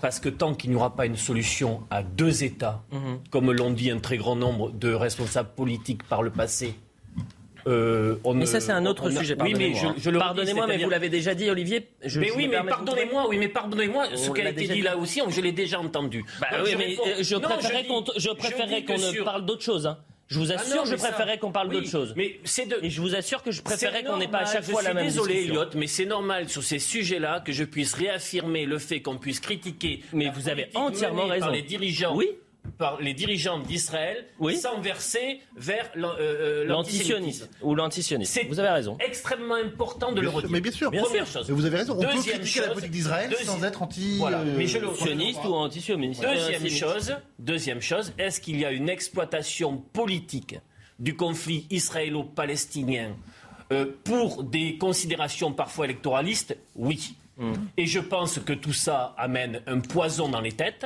parce 0.02 0.20
que 0.20 0.30
tant 0.30 0.56
qu'il 0.56 0.72
n'y 0.72 0.76
aura 0.76 0.96
pas 0.96 1.06
une 1.06 1.18
solution 1.18 1.82
à 1.92 2.02
deux 2.02 2.44
États, 2.44 2.82
comme 3.30 3.52
l'ont 3.52 3.72
dit 3.72 3.92
un 3.92 4.00
très 4.00 4.18
grand 4.18 4.36
nombre 4.36 4.72
de 4.72 4.94
responsables 4.94 5.50
politiques 5.56 6.04
par 6.04 6.24
le 6.24 6.32
passé, 6.32 6.74
euh, 7.66 8.18
on 8.26 8.34
Mais 8.34 8.46
ça, 8.46 8.60
c'est 8.60 8.74
un 8.74 8.86
autre 8.86 9.10
a- 9.10 9.16
sujet. 9.20 9.38
Oui, 9.42 9.54
mais 9.56 9.72
pardonnez-moi. 9.72 9.94
je, 9.98 10.02
je 10.12 10.18
Pardonnez-moi, 10.18 10.68
mais 10.68 10.78
vous 10.84 10.90
l'avez 10.90 11.08
déjà 11.08 11.34
dit, 11.34 11.50
Olivier. 11.50 11.88
Je, 12.04 12.20
mais 12.20 12.30
oui, 12.36 12.50
mais 12.50 12.62
pardonnez-moi, 12.62 13.30
oui, 13.30 13.38
mais 13.38 13.48
pardonnez-moi, 13.48 14.08
ce 14.18 14.32
qui 14.32 14.42
a 14.42 14.50
été 14.50 14.68
dit 14.68 14.74
dit. 14.74 14.82
là 14.82 14.98
aussi, 14.98 15.22
je 15.30 15.40
l'ai 15.40 15.54
déjà 15.54 15.80
entendu. 15.80 16.26
Bah 16.42 16.48
Donc, 16.52 16.66
oui, 16.66 16.72
je 16.74 16.78
mais 16.78 16.86
réponds- 16.88 17.04
euh, 17.08 17.16
je 17.20 17.24
dis- 17.24 17.82
qu'on 18.86 18.98
je 18.98 19.20
ne 19.20 19.24
parle 19.24 19.46
d'autre 19.46 19.62
chose. 19.64 19.88
hein. 19.88 19.98
Je 20.30 20.40
vous 20.40 20.52
Ah 20.52 20.56
assure, 20.56 20.78
non, 20.78 20.86
je 20.86 20.96
ça- 20.96 21.10
préférais 21.12 21.38
qu'on 21.38 21.52
parle 21.52 21.68
oui, 21.68 21.76
d'autre 21.76 21.90
chose. 21.90 22.14
Mais 22.16 22.40
c'est 22.44 22.66
de. 22.66 22.80
Et 22.82 22.90
je 22.90 23.02
vous 23.02 23.14
assure 23.14 23.44
que 23.44 23.52
je 23.52 23.62
préférais 23.62 24.04
qu'on 24.04 24.18
n'ait 24.18 24.28
pas 24.28 24.40
à 24.40 24.46
chaque 24.46 24.64
fois 24.64 24.82
la 24.82 24.94
même 24.94 25.06
désolé, 25.06 25.34
discussion. 25.36 25.62
Elliot, 25.62 25.70
mais 25.76 25.88
c'est 25.88 26.06
normal 26.06 26.50
sur 26.50 26.64
ces 26.64 26.80
sujets-là 26.80 27.42
que 27.42 27.52
je 27.52 27.64
puisse 27.64 27.94
réaffirmer 27.94 28.66
le 28.66 28.80
fait 28.80 29.02
qu'on 29.02 29.18
puisse 29.18 29.40
critiquer. 29.40 30.02
Mais 30.14 30.30
vous 30.30 30.50
avez 30.50 30.70
entièrement 30.76 31.24
Par 31.28 31.30
raison. 31.32 31.50
les 31.50 31.62
dirigeants. 31.62 32.16
Oui. 32.16 32.30
Par 32.78 33.00
les 33.02 33.14
dirigeants 33.14 33.60
d'Israël, 33.60 34.26
Oui. 34.40 34.56
sans 34.58 34.80
verser 34.82 35.40
vers 35.56 35.92
euh, 35.96 36.04
euh, 36.20 36.66
L'antisionisme 36.66 37.48
ou 37.62 37.76
l'antisionisme. 37.76 38.32
C'est 38.34 38.48
Vous 38.48 38.60
avez 38.60 38.70
raison. 38.70 38.98
extrêmement 39.00 39.56
important 39.56 40.12
de 40.12 40.22
le 40.22 40.28
Bien 40.28 40.36
redire. 40.38 40.50
mais 40.52 40.62
bien 40.62 40.72
sûr. 40.72 40.90
Bien 40.90 41.04
Première 41.04 41.28
sûr. 41.28 41.42
chose. 41.42 41.50
Et 41.50 41.54
vous 41.54 41.66
avez 41.66 41.78
raison, 41.78 41.94
on 41.98 42.02
peut 42.02 42.08
Deuxième 42.14 42.38
critiquer 42.40 42.60
la 42.62 42.66
chose, 42.68 42.74
politique 42.74 42.92
d'Israël 42.92 43.30
deuxi- 43.30 43.46
sans 43.46 43.64
être 43.64 43.82
anti. 43.84 44.18
Voilà, 44.18 44.40
euh, 44.40 44.56
mais 44.58 44.66
je 44.68 44.80
le- 44.80 44.94
Sioniste 44.96 45.40
ou 45.46 45.54
antisioniste. 45.54 46.22
Deuxième 46.24 46.66
Euh, 46.66 46.70
chose, 46.70 47.16
deuxième 47.38 47.82
chose, 47.82 48.14
est-ce 48.18 48.42
qu'il 48.42 48.58
y 48.60 48.66
a 48.66 48.72
une 48.72 48.90
exploitation 48.90 49.78
politique 49.78 50.56
du 51.00 51.16
conflit 51.16 51.68
israélo-palestinien 51.70 53.16
euh, 53.72 53.86
pour 54.04 54.44
des 54.44 54.78
considérations 54.78 55.52
parfois 55.54 55.86
électoralistes? 55.86 56.58
Oui. 56.76 57.16
Et 57.78 57.88
je 57.88 58.00
pense 58.00 58.38
que 58.40 58.54
tout 58.54 58.74
ça 58.74 59.16
amène 59.18 59.62
un 59.66 59.80
poison 59.80 60.30
dans 60.30 60.40
les 60.42 60.52
têtes 60.52 60.86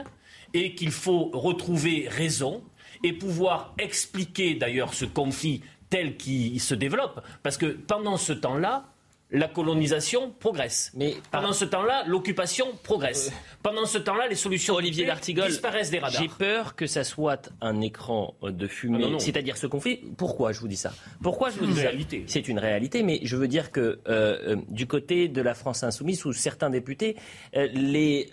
et 0.58 0.74
qu'il 0.74 0.92
faut 0.92 1.30
retrouver 1.34 2.08
raison 2.10 2.64
et 3.04 3.14
pouvoir 3.14 3.76
expliquer 3.78 4.56
d'ailleurs 4.56 4.96
ce 4.96 5.06
conflit 5.06 5.62
tel 5.92 6.18
qu'il 6.18 6.60
se 6.60 6.74
développe. 6.74 7.22
Parce 7.44 7.58
que 7.58 7.68
pendant 7.68 8.18
ce 8.18 8.34
temps-là, 8.34 8.86
la 9.30 9.48
colonisation 9.48 10.32
progresse. 10.40 10.92
Mais 10.96 11.16
pendant 11.32 11.54
ce 11.54 11.66
temps-là, 11.66 12.06
l'occupation 12.08 12.66
progresse. 12.82 13.32
pendant 13.62 13.86
ce 13.86 13.98
temps-là, 14.00 14.28
les 14.28 14.36
solutions 14.36 14.74
Olivier 14.76 15.06
D'Artigol, 15.06 15.50
disparaissent 15.50 15.92
des 15.92 16.00
radars. 16.00 16.22
j'ai 16.22 16.30
peur 16.30 16.76
que 16.76 16.88
ça 16.88 17.04
soit 17.04 17.50
un 17.62 17.82
écran 17.82 18.34
de 18.42 18.68
fumée, 18.68 19.04
Ah 19.16 19.20
c'est-à-dire 19.20 19.58
ce 19.58 19.68
conflit. 19.68 19.98
Pourquoi 20.18 20.54
je 20.54 20.60
vous 20.62 20.68
dis 20.70 20.78
ça? 20.78 20.92
Pourquoi 21.22 21.50
je 21.52 21.58
vous 21.60 21.66
une 21.66 21.72
dis 21.72 21.76
ça? 21.78 21.90
réalité. 21.90 22.24
C'est 22.26 22.48
une 22.48 22.58
réalité, 22.58 23.04
mais 23.04 23.20
je 23.24 23.36
veux 23.36 23.50
dire 23.50 23.72
que 23.72 23.82
euh, 23.82 24.00
euh, 24.08 24.56
du 24.70 24.88
côté 24.88 25.28
de 25.28 25.42
la 25.42 25.54
France 25.54 25.84
insoumise, 25.84 26.26
ou 26.26 26.32
certains 26.34 26.70
députés, 26.70 27.16
euh, 27.56 27.68
les, 27.74 28.30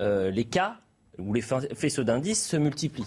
euh, 0.00 0.30
les 0.30 0.44
cas 0.46 0.78
où 1.18 1.34
les 1.34 1.42
faisceaux 1.42 2.04
d'indices 2.04 2.46
se 2.48 2.56
multiplient. 2.56 3.06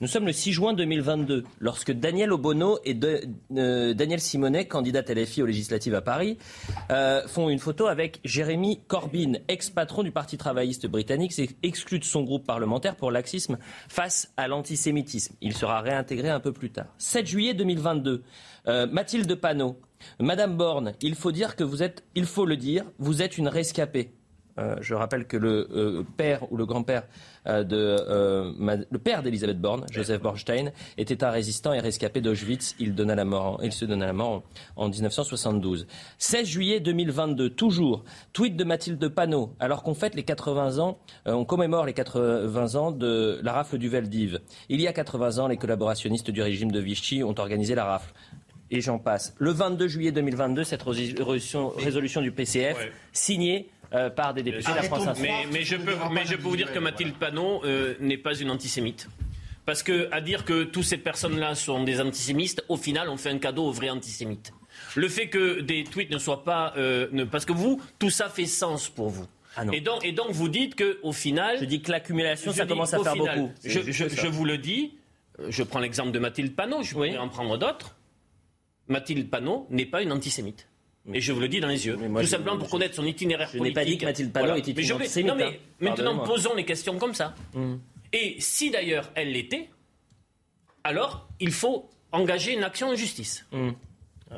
Nous 0.00 0.08
sommes 0.08 0.26
le 0.26 0.32
6 0.32 0.52
juin 0.52 0.72
2022, 0.72 1.44
lorsque 1.60 1.92
Daniel 1.92 2.32
Obono 2.32 2.78
et 2.84 2.98
euh, 3.56 3.94
Daniel 3.94 4.20
Simonet, 4.20 4.66
candidate 4.66 5.08
LFI 5.08 5.42
aux 5.42 5.46
législatives 5.46 5.94
à 5.94 6.02
Paris, 6.02 6.36
euh, 6.90 7.26
font 7.28 7.48
une 7.48 7.60
photo 7.60 7.86
avec 7.86 8.20
Jérémy 8.24 8.80
Corbyn, 8.88 9.34
ex-patron 9.46 10.02
du 10.02 10.10
Parti 10.10 10.36
travailliste 10.36 10.86
britannique, 10.88 11.32
exclu 11.62 12.00
de 12.00 12.04
son 12.04 12.24
groupe 12.24 12.44
parlementaire 12.44 12.96
pour 12.96 13.12
laxisme 13.12 13.56
face 13.88 14.32
à 14.36 14.48
l'antisémitisme. 14.48 15.36
Il 15.40 15.54
sera 15.54 15.80
réintégré 15.80 16.28
un 16.28 16.40
peu 16.40 16.52
plus 16.52 16.70
tard. 16.70 16.92
7 16.98 17.26
juillet 17.26 17.54
2022, 17.54 18.24
euh, 18.66 18.86
Mathilde 18.88 19.32
Panot. 19.36 19.78
Madame 20.18 20.56
Borne, 20.56 20.92
il 21.00 21.14
faut 21.14 21.32
dire 21.32 21.56
que 21.56 21.64
vous 21.64 21.82
êtes, 21.82 22.02
il 22.14 22.26
faut 22.26 22.44
le 22.46 22.56
dire, 22.56 22.84
vous 22.98 23.22
êtes 23.22 23.38
une 23.38 23.48
rescapée. 23.48 24.10
Euh, 24.58 24.76
je 24.80 24.94
rappelle 24.94 25.26
que 25.26 25.36
le 25.36 25.68
euh, 25.72 26.02
père 26.16 26.50
ou 26.52 26.56
le 26.56 26.64
grand-père 26.64 27.04
euh, 27.46 27.64
de 27.64 28.84
le 28.90 28.98
père 28.98 29.22
d'Elisabeth 29.22 29.60
Borne, 29.60 29.84
Joseph 29.90 30.22
Bornstein, 30.22 30.72
était 30.96 31.24
un 31.24 31.30
résistant 31.30 31.72
et 31.72 31.80
rescapé 31.80 32.20
d'Auschwitz. 32.20 32.76
Il, 32.78 32.94
donna 32.94 33.14
la 33.14 33.24
mort, 33.24 33.60
il 33.62 33.72
se 33.72 33.84
donna 33.84 34.06
la 34.06 34.12
mort 34.12 34.42
en, 34.76 34.88
1972. 34.88 35.86
16 36.18 36.46
juillet 36.46 36.80
2022, 36.80 37.50
toujours 37.50 38.04
tweet 38.32 38.56
de 38.56 38.64
Mathilde 38.64 39.08
Panot. 39.08 39.54
Alors 39.58 39.82
qu'on 39.82 39.94
fête 39.94 40.14
les 40.14 40.22
80 40.22 40.78
ans, 40.78 40.98
on 41.26 41.44
commémore 41.44 41.86
les 41.86 41.92
80 41.92 42.74
ans 42.76 42.92
de 42.92 43.40
la 43.42 43.52
rafle 43.52 43.78
du 43.78 43.88
Veldiv. 43.88 44.40
Il 44.68 44.80
y 44.80 44.86
a 44.86 44.92
80 44.92 45.38
ans, 45.38 45.48
les 45.48 45.56
collaborationnistes 45.56 46.30
du 46.30 46.42
régime 46.42 46.70
de 46.70 46.80
Vichy 46.80 47.22
ont 47.22 47.34
organisé 47.38 47.74
la 47.74 47.84
rafle 47.84 48.12
et 48.70 48.80
j'en 48.80 48.98
passe. 48.98 49.34
Le 49.38 49.50
22 49.50 49.88
juillet 49.88 50.12
2022, 50.12 50.64
cette 50.64 50.82
résolution, 50.82 51.68
résolution 51.68 52.20
du 52.20 52.32
PCF, 52.32 52.76
signée 53.12 53.68
euh, 53.92 54.10
par 54.10 54.34
des 54.34 54.42
députés 54.42 54.70
de 54.70 54.76
la 54.76 54.82
France 54.82 55.06
mais, 55.20 55.62
je 55.62 55.76
peux, 55.76 55.94
mais 56.12 56.24
je 56.24 56.36
peux 56.36 56.48
vous 56.48 56.56
dire 56.56 56.72
que 56.72 56.78
Mathilde 56.78 57.14
Panot 57.14 57.62
euh, 57.64 57.94
n'est 58.00 58.16
pas 58.18 58.34
une 58.34 58.50
antisémite. 58.50 59.08
Parce 59.66 59.82
que 59.82 60.08
à 60.12 60.20
dire 60.20 60.44
que 60.44 60.64
toutes 60.64 60.84
ces 60.84 60.98
personnes-là 60.98 61.54
sont 61.54 61.84
des 61.84 62.00
antisémites, 62.00 62.62
au 62.68 62.76
final, 62.76 63.08
on 63.08 63.16
fait 63.16 63.30
un 63.30 63.38
cadeau 63.38 63.64
aux 63.64 63.72
vrais 63.72 63.90
antisémites. 63.90 64.52
Le 64.94 65.08
fait 65.08 65.28
que 65.28 65.60
des 65.60 65.84
tweets 65.84 66.10
ne 66.10 66.18
soient 66.18 66.44
pas, 66.44 66.74
euh, 66.76 67.08
ne, 67.12 67.24
parce 67.24 67.44
que 67.44 67.52
vous, 67.52 67.80
tout 67.98 68.10
ça 68.10 68.28
fait 68.28 68.46
sens 68.46 68.88
pour 68.88 69.08
vous. 69.08 69.26
Ah 69.56 69.62
et, 69.72 69.80
donc, 69.80 70.04
et 70.04 70.12
donc 70.12 70.30
vous 70.30 70.48
dites 70.48 70.74
que 70.74 70.98
au 71.02 71.12
final, 71.12 71.58
je 71.60 71.64
dis 71.64 71.80
que 71.80 71.90
l'accumulation, 71.90 72.52
ça 72.52 72.66
commence 72.66 72.92
à 72.92 72.98
faire 73.02 73.14
beaucoup. 73.16 73.52
Je, 73.64 74.26
vous 74.26 74.44
le 74.44 74.58
dis. 74.58 74.94
Je 75.48 75.62
prends 75.62 75.80
l'exemple 75.80 76.10
de 76.10 76.18
Mathilde 76.18 76.54
Panot. 76.54 76.82
Je 76.82 76.92
pourrais 76.92 77.16
en 77.16 77.28
prendre 77.28 77.56
d'autres. 77.56 77.96
Mathilde 78.88 79.30
Panot 79.30 79.66
n'est 79.70 79.86
pas 79.86 80.02
une 80.02 80.12
antisémite. 80.12 80.68
Et 81.12 81.20
je 81.20 81.32
vous 81.32 81.40
le 81.40 81.48
dis 81.48 81.60
dans 81.60 81.68
les 81.68 81.86
yeux. 81.86 81.96
Tout 81.96 82.26
simplement 82.26 82.56
pour 82.56 82.70
connaître 82.70 82.94
son 82.94 83.04
itinéraire 83.04 83.50
politique. 83.50 83.64
Je 83.64 83.68
n'ai 83.68 83.74
pas 83.74 83.84
dit 83.84 83.98
que 83.98 84.04
Mathilde 84.06 84.32
Panot 84.32 84.56
était 84.56 84.72
une 84.72 84.92
antisémite. 84.92 85.30
Non, 85.30 85.36
mais 85.36 85.60
maintenant, 85.80 86.18
posons 86.20 86.54
les 86.54 86.64
questions 86.64 86.98
comme 86.98 87.14
ça. 87.14 87.34
Mm. 87.52 87.74
Et 88.12 88.36
si 88.38 88.70
d'ailleurs 88.70 89.10
elle 89.14 89.32
l'était, 89.32 89.68
alors 90.84 91.28
il 91.40 91.50
faut 91.50 91.90
engager 92.12 92.54
une 92.54 92.64
action 92.64 92.88
en 92.88 92.94
justice. 92.94 93.46
Mm. 93.52 93.70
Ah, 94.30 94.36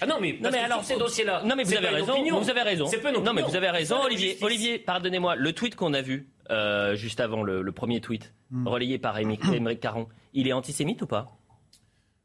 ah, 0.00 0.06
non 0.06 0.16
mais, 0.20 0.38
non, 0.40 0.50
mais 0.52 0.58
alors 0.58 0.84
ces 0.84 0.96
dossiers-là. 0.96 1.42
Non 1.44 1.56
mais 1.56 1.64
vous 1.64 1.74
avez 1.74 1.88
raison. 1.88 2.40
Vous 2.40 2.50
avez 2.50 2.62
raison. 2.62 2.86
non 3.24 3.32
mais 3.32 3.42
vous 3.42 3.56
avez 3.56 3.70
raison, 3.70 4.02
Olivier. 4.04 4.38
Olivier, 4.40 4.78
pardonnez-moi. 4.78 5.34
Le 5.36 5.52
tweet 5.52 5.74
qu'on 5.74 5.94
a 5.94 6.02
vu 6.02 6.28
euh, 6.50 6.94
juste 6.94 7.20
avant 7.20 7.42
le, 7.42 7.70
premier 7.72 8.00
tweet 8.00 8.32
mm. 8.50 8.68
relayé 8.68 8.98
par 8.98 9.18
Émeric 9.18 9.80
Caron, 9.80 10.06
il 10.34 10.46
est 10.46 10.52
antisémite 10.52 11.02
ou 11.02 11.06
pas? 11.06 11.32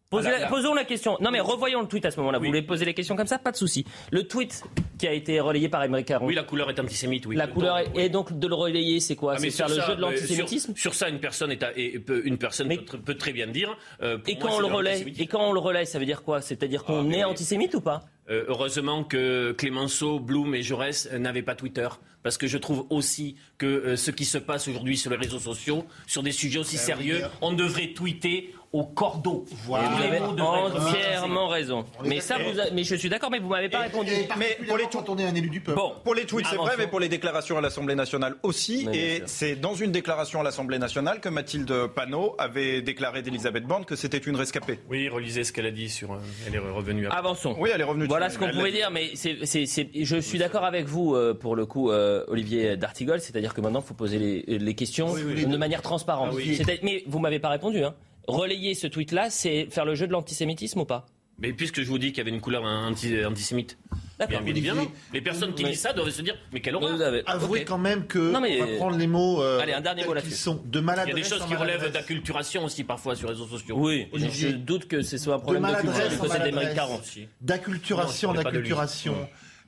Posons 0.10 0.74
la 0.74 0.84
question. 0.86 1.18
Non 1.22 1.32
mais 1.32 1.40
revoyons 1.40 1.82
le 1.82 1.88
tweet 1.88 2.06
à 2.06 2.12
ce 2.12 2.20
moment-là. 2.20 2.40
Vous 2.40 2.46
voulez 2.46 2.62
poser 2.62 2.86
les 2.86 2.94
questions 2.94 3.16
comme 3.16 3.28
ça? 3.28 3.40
Pas 3.40 3.52
de 3.52 3.58
souci. 3.58 3.86
Le 4.12 4.28
tweet 4.28 4.64
qui 4.98 5.08
a 5.08 5.14
été 5.14 5.40
relayé 5.40 5.70
par 5.70 5.84
Émeric 5.84 6.08
Caron. 6.08 6.26
Oui, 6.26 6.36
la 6.36 6.44
couleur 6.44 6.70
est 6.70 6.80
antisémite. 6.80 7.26
Oui. 7.26 7.36
La 7.36 7.48
couleur 7.48 7.78
est, 7.78 7.88
et 7.96 8.10
donc 8.10 8.38
de 8.38 8.48
le 8.48 8.56
relayer, 8.56 9.00
c'est 9.00 9.16
quoi? 9.16 9.34
Ah, 9.36 9.40
C'est 9.40 9.52
faire 9.52 9.70
le 9.70 9.82
jeu 9.82 9.96
de 9.96 10.02
l'antisémitisme? 10.02 10.76
sur, 10.76 10.94
ça, 10.94 11.10
une 11.10 11.20
personne, 11.20 11.52
est 11.52 12.00
peut, 12.00 12.22
une 12.26 12.38
personne 12.38 12.70
peut, 13.06 13.16
très 13.16 13.32
bien 13.32 13.48
dire. 13.48 13.78
Euh, 14.02 14.18
et 14.28 14.38
quand 14.38 14.56
on 14.56 14.60
le 14.60 14.68
relaie, 14.68 15.06
et 15.18 15.28
quand 15.28 15.48
on 15.48 15.54
le 15.54 15.60
relaie, 15.60 15.86
ça 15.86 16.00
veut 16.00 16.06
dire 16.06 16.24
quoi? 16.24 16.42
C'est-à-dire 16.42 16.84
qu'on 16.84 17.12
ah, 17.12 17.16
est 17.16 17.24
antisémite 17.24 17.76
ou 17.76 17.82
pas? 17.82 18.04
Euh, 18.30 18.46
heureusement 18.48 19.04
que 19.04 19.54
Clémenceau, 19.54 20.20
Blum 20.20 20.54
et 20.54 20.62
Jaurès 20.62 21.10
n'avaient 21.14 21.44
pas 21.44 21.56
Twitter. 21.56 21.88
Parce 22.24 22.38
que 22.38 22.48
je 22.48 22.58
trouve 22.58 22.86
aussi 22.90 23.38
que 23.58 23.66
euh, 23.66 23.96
ce 23.96 24.12
qui 24.12 24.26
se 24.26 24.38
passe 24.38 24.68
aujourd'hui 24.68 24.98
sur 24.98 25.10
les 25.12 25.16
réseaux 25.16 25.40
sociaux, 25.40 25.86
sur 26.08 26.24
des 26.24 26.34
sujets 26.34 26.60
aussi 26.60 26.76
ben 26.76 26.82
sérieux, 26.82 27.22
on 27.42 27.54
devrait 27.54 27.94
tweeter 27.94 28.54
au 28.74 28.84
cordeau. 28.84 29.46
Voilà. 29.66 29.90
Vous 29.90 30.04
avez 30.04 30.20
entièrement 30.20 31.48
raison. 31.48 31.86
Mais 32.04 32.20
ça, 32.20 32.38
vous 32.38 32.60
mais 32.74 32.84
je 32.84 32.96
suis 32.96 33.10
d'accord, 33.10 33.32
mais 33.32 33.40
vous 33.40 33.50
m'avez 33.50 33.70
pas 33.70 33.80
répondu. 33.80 34.12
mais 34.38 34.58
pour 34.68 34.78
les 34.78 34.86
tweets, 34.86 35.10
on 35.10 35.18
est 35.18 35.26
un 35.26 35.36
élu 35.36 35.50
du 35.50 35.62
peuple. 35.62 35.78
Bon, 35.78 35.94
pour 36.04 36.16
les 36.16 36.26
tweets, 36.26 36.48
c'est 36.50 36.56
vrai, 36.56 36.76
mais 36.78 36.88
pour 36.88 37.00
les 37.00 37.10
déclarations 37.10 37.58
à 37.58 37.62
l'Assemblée 37.62 37.96
nationale 37.96 38.36
aussi. 38.44 38.88
et 38.94 39.24
c'est 39.26 39.56
dans 39.56 39.76
une 39.76 39.92
déclaration 39.92 40.42
à 40.42 40.44
l'Assemblée 40.44 40.80
nationale 40.80 41.20
que 41.20 41.30
Mathilde 41.30 41.88
Panot 41.96 42.36
avait 42.38 42.82
déclaré 42.82 43.22
d'Elisabeth 43.22 43.66
Borne 43.66 43.86
que 43.86 43.96
c'était 43.96 44.18
une 44.18 44.36
rescapée. 44.36 44.80
Oui, 44.90 45.10
relisez 45.10 45.44
ce 45.44 45.54
qu'elle 45.54 45.66
a 45.66 45.72
dit 45.72 45.90
sur. 45.90 46.14
Euh, 46.14 46.18
elle 46.46 46.56
est 46.56 46.60
revenue. 46.60 47.08
Avançons. 47.08 47.56
Oui, 47.60 47.70
elle 47.74 47.82
est 47.82 47.86
revenue. 47.86 48.06
Voilà 48.08 48.30
ce 48.30 48.38
qu'on 48.38 48.50
pouvait 48.50 48.72
dire, 48.72 48.92
mais 48.92 49.12
c'est, 49.16 49.38
je 49.44 50.18
suis 50.18 50.40
d'accord 50.40 50.66
avec 50.66 50.86
vous 50.86 51.16
euh, 51.16 51.34
pour 51.34 51.56
le 51.56 51.66
coup, 51.66 51.92
euh, 51.92 52.24
Olivier 52.28 52.78
D'Artigol, 52.78 53.20
c'est-à-dire 53.22 53.54
que 53.54 53.62
maintenant, 53.62 53.82
il 53.82 53.88
faut 53.88 53.94
poser 53.94 54.44
les, 54.48 54.76
questions 54.76 55.14
de 55.16 55.58
manière 55.58 55.82
transparente. 55.82 56.36
Ah 56.38 56.72
mais 56.84 57.04
vous 57.08 57.20
m'avez 57.20 57.40
pas 57.40 57.50
répondu. 57.50 57.84
Hein 57.84 57.96
relayer 58.28 58.76
ce 58.76 58.88
tweet-là, 58.88 59.30
c'est 59.30 59.68
faire 59.70 59.86
le 59.86 59.96
jeu 59.96 60.08
de 60.08 60.12
l'antisémitisme 60.12 60.82
ou 60.82 60.86
pas? 60.86 61.06
Mais 61.40 61.54
puisque 61.54 61.82
je 61.82 61.88
vous 61.88 62.00
dis 62.00 62.08
qu'il 62.08 62.18
y 62.18 62.22
avait 62.22 62.32
une 62.32 62.42
couleur 62.42 62.64
antisémite. 62.64 63.78
D'accord. 64.18 64.42
Bien, 64.42 64.50
évidemment. 64.50 64.86
Les 65.14 65.22
personnes 65.22 65.54
qui 65.54 65.64
disent 65.64 65.82
ça 65.82 65.94
doivent 65.94 66.10
se 66.10 66.24
dire 66.24 66.36
mais 66.52 66.60
quelle 66.60 66.76
horreur. 66.76 67.24
Avouez 67.28 67.64
quand 67.64 67.78
même 67.78 68.08
que 68.08 68.34
on 68.36 68.42
va 68.42 68.76
prendre 68.78 68.98
les 68.98 69.06
mots 69.06 69.44
euh, 69.44 69.60
Allez, 69.60 69.74
un 69.74 69.82
dernier 69.82 70.06
mot 70.06 70.16
qui 70.16 70.32
sont 70.32 70.60
de 70.66 70.80
maladresse. 70.80 71.14
Il 71.16 71.20
y 71.20 71.22
a 71.22 71.24
des 71.24 71.30
choses 71.30 71.48
qui 71.48 71.56
relèvent 71.56 71.92
d'acculturation 71.92 72.66
aussi 72.66 72.84
parfois 72.84 73.16
sur 73.16 73.28
les 73.28 73.34
réseaux 73.34 73.48
sociaux. 73.48 73.76
Oui, 73.78 74.08
je 74.14 74.48
doute 74.48 74.88
que 74.88 75.02
ce 75.04 75.18
soit 75.18 75.36
un 75.36 75.40
problème 75.40 75.64
de, 75.64 76.50
de 76.50 77.28
D'acculturation 77.42 78.30
en 78.32 78.38
acculturation 78.38 79.16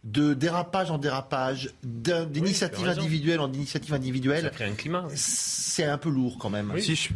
de 0.03 0.33
dérapage 0.33 0.91
en 0.91 0.97
dérapage, 0.97 1.71
d'initiative 1.83 2.87
individuelle 2.87 3.41
en 3.41 3.51
initiative 3.51 3.93
individuelle. 3.93 4.43
Ça 4.43 4.49
crée 4.49 4.65
un 4.65 4.73
climat. 4.73 5.05
C'est 5.13 5.83
un 5.83 5.97
peu 5.97 6.09
lourd 6.09 6.37
quand 6.39 6.49
même. 6.49 6.73
Si 6.79 6.95
je, 6.95 7.09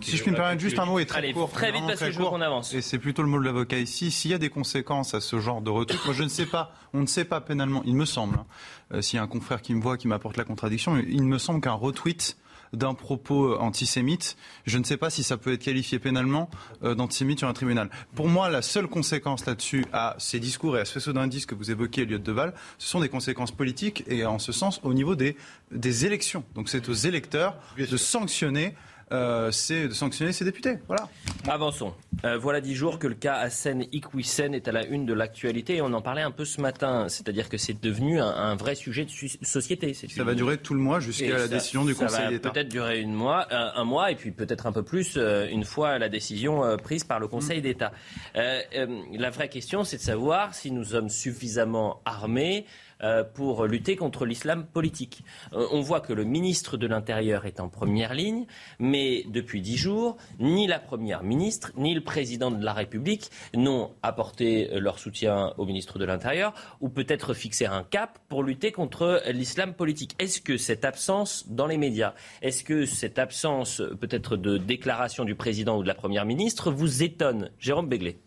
si 0.00 0.16
je 0.16 0.22
puis 0.22 0.30
me 0.30 0.36
permettre 0.36 0.60
juste 0.60 0.78
un 0.78 0.84
mot 0.84 0.98
et 0.98 1.06
très 1.06 1.18
Allez, 1.18 1.32
court. 1.32 1.50
Très 1.50 1.72
vite 1.72 1.82
parce 1.86 2.00
que 2.00 2.10
je 2.10 2.18
veux 2.18 2.24
qu'on 2.24 2.40
avance. 2.40 2.74
Et 2.74 2.82
c'est 2.82 2.98
plutôt 2.98 3.22
le 3.22 3.28
mot 3.28 3.38
de 3.38 3.44
l'avocat 3.44 3.78
ici. 3.78 4.10
S'il 4.10 4.30
y 4.30 4.34
a 4.34 4.38
des 4.38 4.50
conséquences 4.50 5.14
à 5.14 5.20
ce 5.20 5.38
genre 5.38 5.60
de 5.60 5.70
retweet, 5.70 6.04
moi 6.04 6.14
je 6.14 6.22
ne 6.22 6.28
sais 6.28 6.46
pas, 6.46 6.72
on 6.92 7.00
ne 7.00 7.06
sait 7.06 7.24
pas 7.24 7.40
pénalement, 7.40 7.82
il 7.84 7.94
me 7.94 8.04
semble, 8.04 8.36
hein, 8.36 8.46
euh, 8.94 9.02
s'il 9.02 9.16
y 9.16 9.20
a 9.20 9.22
un 9.22 9.28
confrère 9.28 9.62
qui 9.62 9.74
me 9.74 9.80
voit, 9.80 9.96
qui 9.96 10.08
m'apporte 10.08 10.36
la 10.36 10.44
contradiction, 10.44 10.96
il 10.96 11.24
me 11.24 11.38
semble 11.38 11.60
qu'un 11.60 11.72
retweet 11.72 12.36
d'un 12.72 12.94
propos 12.94 13.52
euh, 13.52 13.58
antisémite, 13.58 14.36
je 14.64 14.78
ne 14.78 14.84
sais 14.84 14.96
pas 14.96 15.10
si 15.10 15.22
ça 15.22 15.36
peut 15.36 15.52
être 15.52 15.62
qualifié 15.62 15.98
pénalement 15.98 16.50
euh, 16.82 16.94
d'antisémite 16.94 17.38
sur 17.38 17.48
un 17.48 17.52
tribunal. 17.52 17.90
Pour 18.14 18.28
moi, 18.28 18.48
la 18.50 18.62
seule 18.62 18.88
conséquence 18.88 19.46
là-dessus 19.46 19.84
à 19.92 20.16
ces 20.18 20.40
discours 20.40 20.76
et 20.76 20.80
à 20.80 20.84
ce 20.84 20.92
faisceau 20.92 21.12
d'indices 21.12 21.46
que 21.46 21.54
vous 21.54 21.70
évoquez, 21.70 22.02
Elliot 22.02 22.18
Deval, 22.18 22.54
ce 22.78 22.88
sont 22.88 23.00
des 23.00 23.08
conséquences 23.08 23.52
politiques 23.52 24.04
et 24.08 24.26
en 24.26 24.38
ce 24.38 24.52
sens 24.52 24.80
au 24.82 24.94
niveau 24.94 25.14
des, 25.14 25.36
des 25.70 26.06
élections. 26.06 26.44
Donc 26.54 26.68
c'est 26.68 26.88
aux 26.88 26.94
électeurs 26.94 27.56
de 27.78 27.96
sanctionner 27.96 28.74
euh, 29.12 29.52
c'est 29.52 29.86
de 29.86 29.92
sanctionner 29.92 30.32
ses 30.32 30.44
députés. 30.44 30.78
Voilà. 30.88 31.08
Avançons. 31.46 31.94
Euh, 32.24 32.38
voilà 32.38 32.60
dix 32.60 32.74
jours 32.74 32.98
que 32.98 33.06
le 33.06 33.14
cas 33.14 33.34
Hassan 33.34 33.84
Iqwisen 33.92 34.52
est 34.52 34.66
à 34.66 34.72
la 34.72 34.84
une 34.84 35.06
de 35.06 35.12
l'actualité 35.12 35.76
et 35.76 35.82
on 35.82 35.92
en 35.92 36.02
parlait 36.02 36.22
un 36.22 36.32
peu 36.32 36.44
ce 36.44 36.60
matin. 36.60 37.08
C'est-à-dire 37.08 37.48
que 37.48 37.56
c'est 37.56 37.80
devenu 37.80 38.20
un, 38.20 38.56
vrai 38.56 38.74
sujet 38.74 39.04
de 39.04 39.10
société. 39.44 39.94
Ça 39.94 40.24
va 40.24 40.34
durer 40.34 40.58
tout 40.58 40.74
le 40.74 40.80
mois 40.80 40.98
jusqu'à 40.98 41.38
la 41.38 41.48
décision 41.48 41.84
du 41.84 41.94
Conseil 41.94 42.28
d'État. 42.28 42.50
Peut-être 42.50 42.68
durer 42.68 43.00
une 43.00 43.12
mois, 43.12 43.46
un, 43.50 43.84
mois 43.84 44.10
et 44.10 44.16
puis 44.16 44.32
peut-être 44.32 44.66
un 44.66 44.72
peu 44.72 44.82
plus 44.82 45.14
euh, 45.16 45.46
une 45.50 45.64
fois 45.64 45.98
la 45.98 46.08
décision 46.08 46.76
prise 46.76 47.04
par 47.04 47.20
le 47.20 47.28
Conseil 47.28 47.60
mm. 47.60 47.62
d'État. 47.62 47.92
la 48.34 49.30
vraie 49.30 49.48
question, 49.48 49.84
c'est 49.84 49.98
de 49.98 50.02
savoir 50.02 50.54
si 50.54 50.72
nous 50.72 50.84
sommes 50.84 51.10
suffisamment 51.10 52.00
armés 52.04 52.66
euh, 52.66 52.85
pour 53.34 53.66
lutter 53.66 53.96
contre 53.96 54.24
l'islam 54.24 54.66
politique. 54.66 55.22
Euh, 55.52 55.66
on 55.72 55.80
voit 55.80 56.00
que 56.00 56.12
le 56.12 56.24
ministre 56.24 56.76
de 56.76 56.86
l'Intérieur 56.86 57.46
est 57.46 57.60
en 57.60 57.68
première 57.68 58.14
ligne, 58.14 58.46
mais 58.78 59.24
depuis 59.28 59.60
dix 59.60 59.76
jours, 59.76 60.16
ni 60.38 60.66
la 60.66 60.78
Première 60.78 61.22
ministre, 61.22 61.72
ni 61.76 61.94
le 61.94 62.00
président 62.00 62.50
de 62.50 62.64
la 62.64 62.72
République 62.72 63.30
n'ont 63.54 63.90
apporté 64.02 64.68
leur 64.78 64.98
soutien 64.98 65.52
au 65.58 65.66
ministre 65.66 65.98
de 65.98 66.04
l'Intérieur 66.04 66.54
ou 66.80 66.88
peut-être 66.88 67.34
fixé 67.34 67.66
un 67.66 67.82
cap 67.82 68.18
pour 68.28 68.42
lutter 68.42 68.72
contre 68.72 69.22
l'islam 69.30 69.74
politique. 69.74 70.14
Est-ce 70.18 70.40
que 70.40 70.56
cette 70.56 70.84
absence 70.84 71.46
dans 71.48 71.66
les 71.66 71.78
médias, 71.78 72.14
est-ce 72.42 72.64
que 72.64 72.86
cette 72.86 73.18
absence 73.18 73.82
peut-être 74.00 74.36
de 74.36 74.58
déclaration 74.58 75.24
du 75.24 75.34
président 75.34 75.78
ou 75.78 75.82
de 75.82 75.88
la 75.88 75.94
Première 75.94 76.24
ministre 76.24 76.70
vous 76.70 77.02
étonne? 77.02 77.50
Jérôme 77.58 77.88
Béglé 77.88 78.20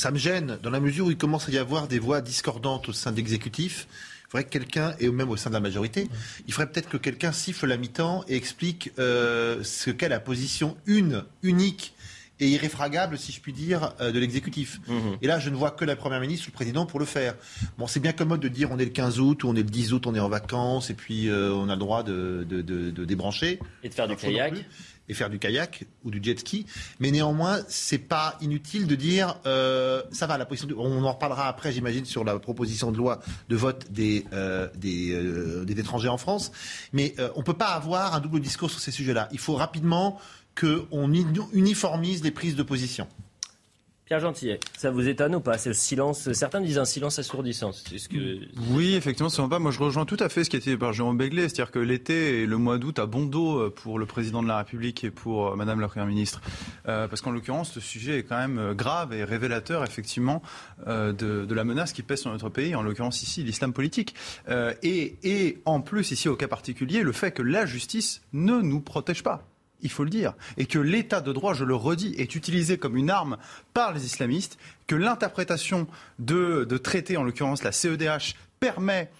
ça 0.00 0.10
me 0.10 0.18
gêne 0.18 0.58
dans 0.62 0.70
la 0.70 0.80
mesure 0.80 1.06
où 1.06 1.10
il 1.10 1.16
commence 1.18 1.46
à 1.48 1.52
y 1.52 1.58
avoir 1.58 1.86
des 1.86 1.98
voix 1.98 2.22
discordantes 2.22 2.88
au 2.88 2.92
sein 2.92 3.12
de 3.12 3.16
l'exécutif. 3.16 3.86
Il 4.26 4.30
faudrait 4.30 4.44
que 4.44 4.50
quelqu'un, 4.50 4.94
et 4.98 5.08
même 5.10 5.28
au 5.28 5.36
sein 5.36 5.50
de 5.50 5.54
la 5.54 5.60
majorité, 5.60 6.08
il 6.46 6.52
faudrait 6.54 6.70
peut-être 6.72 6.88
que 6.88 6.96
quelqu'un 6.96 7.32
siffle 7.32 7.66
la 7.66 7.76
mi-temps 7.76 8.24
et 8.28 8.34
explique 8.36 8.92
euh, 8.98 9.62
ce 9.62 9.90
qu'est 9.90 10.08
la 10.08 10.20
position 10.20 10.76
une, 10.86 11.24
unique 11.42 11.94
et 12.42 12.48
irréfragable, 12.48 13.18
si 13.18 13.32
je 13.32 13.40
puis 13.42 13.52
dire, 13.52 13.92
euh, 14.00 14.12
de 14.12 14.18
l'exécutif. 14.18 14.80
Mhm. 14.88 15.18
Et 15.20 15.26
là, 15.26 15.38
je 15.38 15.50
ne 15.50 15.56
vois 15.56 15.72
que 15.72 15.84
la 15.84 15.96
Première 15.96 16.20
ministre 16.20 16.46
ou 16.46 16.50
le 16.50 16.54
Président 16.54 16.86
pour 16.86 16.98
le 16.98 17.04
faire. 17.04 17.34
Bon, 17.76 17.86
c'est 17.86 18.00
bien 18.00 18.12
commode 18.12 18.40
de 18.40 18.48
dire 18.48 18.70
on 18.72 18.78
est 18.78 18.84
le 18.86 18.90
15 18.92 19.20
août 19.20 19.44
ou 19.44 19.48
on 19.48 19.54
est 19.54 19.62
le 19.62 19.68
10 19.68 19.92
août, 19.92 20.06
on 20.06 20.14
est 20.14 20.20
en 20.20 20.30
vacances 20.30 20.88
et 20.88 20.94
puis 20.94 21.28
euh, 21.28 21.52
on 21.52 21.68
a 21.68 21.74
le 21.74 21.78
droit 21.80 22.02
de, 22.02 22.46
de, 22.48 22.62
de- 22.62 22.90
de 22.90 23.04
débrancher. 23.04 23.58
Et 23.82 23.90
de 23.90 23.94
faire 23.94 24.08
du 24.08 24.16
kayak. 24.16 24.54
Et 25.10 25.14
faire 25.14 25.28
du 25.28 25.40
kayak 25.40 25.86
ou 26.04 26.12
du 26.12 26.20
jet 26.22 26.38
ski. 26.38 26.66
Mais 27.00 27.10
néanmoins, 27.10 27.58
c'est 27.66 27.98
pas 27.98 28.38
inutile 28.40 28.86
de 28.86 28.94
dire 28.94 29.36
euh, 29.44 30.02
ça 30.12 30.28
va, 30.28 30.38
la 30.38 30.46
position 30.46 30.68
on 30.78 31.02
en 31.02 31.12
reparlera 31.12 31.48
après, 31.48 31.72
j'imagine, 31.72 32.04
sur 32.04 32.22
la 32.22 32.38
proposition 32.38 32.92
de 32.92 32.96
loi 32.96 33.20
de 33.48 33.56
vote 33.56 33.90
des, 33.90 34.24
euh, 34.32 34.68
euh, 34.84 35.66
étrangers 35.66 36.08
en 36.08 36.16
France. 36.16 36.52
Mais 36.92 37.16
on 37.34 37.42
peut 37.42 37.54
pas 37.54 37.70
avoir 37.70 38.14
un 38.14 38.20
double 38.20 38.38
discours 38.38 38.70
sur 38.70 38.78
ces 38.78 38.92
sujets-là. 38.92 39.28
Il 39.32 39.40
faut 39.40 39.56
rapidement 39.56 40.20
qu'on 40.54 41.12
uniformise 41.12 42.22
les 42.22 42.30
prises 42.30 42.54
de 42.54 42.62
position. 42.62 43.08
Pierre 44.10 44.18
Gentillet, 44.18 44.58
ça 44.76 44.90
vous 44.90 45.06
étonne 45.08 45.36
ou 45.36 45.40
pas 45.40 45.56
Ce 45.56 45.72
silence, 45.72 46.32
certains 46.32 46.60
disent 46.60 46.78
un 46.78 46.84
silence 46.84 47.20
assourdissant. 47.20 47.70
Oui, 48.72 48.96
effectivement, 48.96 49.28
c'est 49.28 49.48
pas. 49.48 49.60
Moi, 49.60 49.70
je 49.70 49.78
rejoins 49.78 50.04
tout 50.04 50.16
à 50.18 50.28
fait 50.28 50.42
ce 50.42 50.50
qui 50.50 50.56
a 50.56 50.58
été 50.58 50.72
dit 50.72 50.76
par 50.76 50.92
Jérôme 50.92 51.16
Begley, 51.16 51.42
c'est-à-dire 51.42 51.70
que 51.70 51.78
l'été 51.78 52.42
et 52.42 52.46
le 52.46 52.56
mois 52.56 52.78
d'août 52.78 52.98
a 52.98 53.06
bon 53.06 53.24
dos 53.24 53.60
euh, 53.60 53.70
pour 53.70 54.00
le 54.00 54.06
président 54.06 54.42
de 54.42 54.48
la 54.48 54.56
République 54.56 55.04
et 55.04 55.12
pour 55.12 55.52
euh, 55.52 55.54
Madame 55.54 55.78
la 55.78 55.86
Première 55.86 56.08
ministre, 56.08 56.40
Euh, 56.88 57.06
parce 57.06 57.20
qu'en 57.20 57.30
l'occurrence, 57.30 57.70
ce 57.70 57.78
sujet 57.78 58.18
est 58.18 58.22
quand 58.24 58.36
même 58.36 58.74
grave 58.74 59.12
et 59.12 59.22
révélateur, 59.22 59.84
effectivement, 59.84 60.42
de, 60.88 61.54
la 61.54 61.62
menace 61.62 61.92
qui 61.92 62.02
pèse 62.02 62.22
sur 62.22 62.32
notre 62.32 62.48
pays, 62.48 62.74
en 62.74 62.82
l'occurrence 62.82 63.22
ici 63.22 63.44
l'islam 63.44 63.72
politique, 63.72 64.16
et 64.82 65.58
en 65.66 65.80
plus 65.82 66.10
ici 66.10 66.28
au 66.28 66.34
cas 66.34 66.48
particulier, 66.48 67.02
le 67.02 67.12
fait 67.12 67.30
que 67.30 67.42
la 67.42 67.64
justice 67.64 68.22
ne 68.32 68.60
nous 68.60 68.80
protège 68.80 69.22
pas 69.22 69.46
il 69.82 69.90
faut 69.90 70.04
le 70.04 70.10
dire, 70.10 70.34
et 70.56 70.66
que 70.66 70.78
l'état 70.78 71.20
de 71.20 71.32
droit, 71.32 71.54
je 71.54 71.64
le 71.64 71.74
redis, 71.74 72.14
est 72.18 72.34
utilisé 72.34 72.78
comme 72.78 72.96
une 72.96 73.10
arme 73.10 73.36
par 73.74 73.92
les 73.92 74.04
islamistes, 74.04 74.58
que 74.86 74.94
l'interprétation 74.94 75.86
de, 76.18 76.64
traités, 76.82 77.16
en 77.16 77.22
l'occurrence 77.22 77.62
la 77.62 77.72
CEDH, 77.72 78.34
permet 78.58 79.10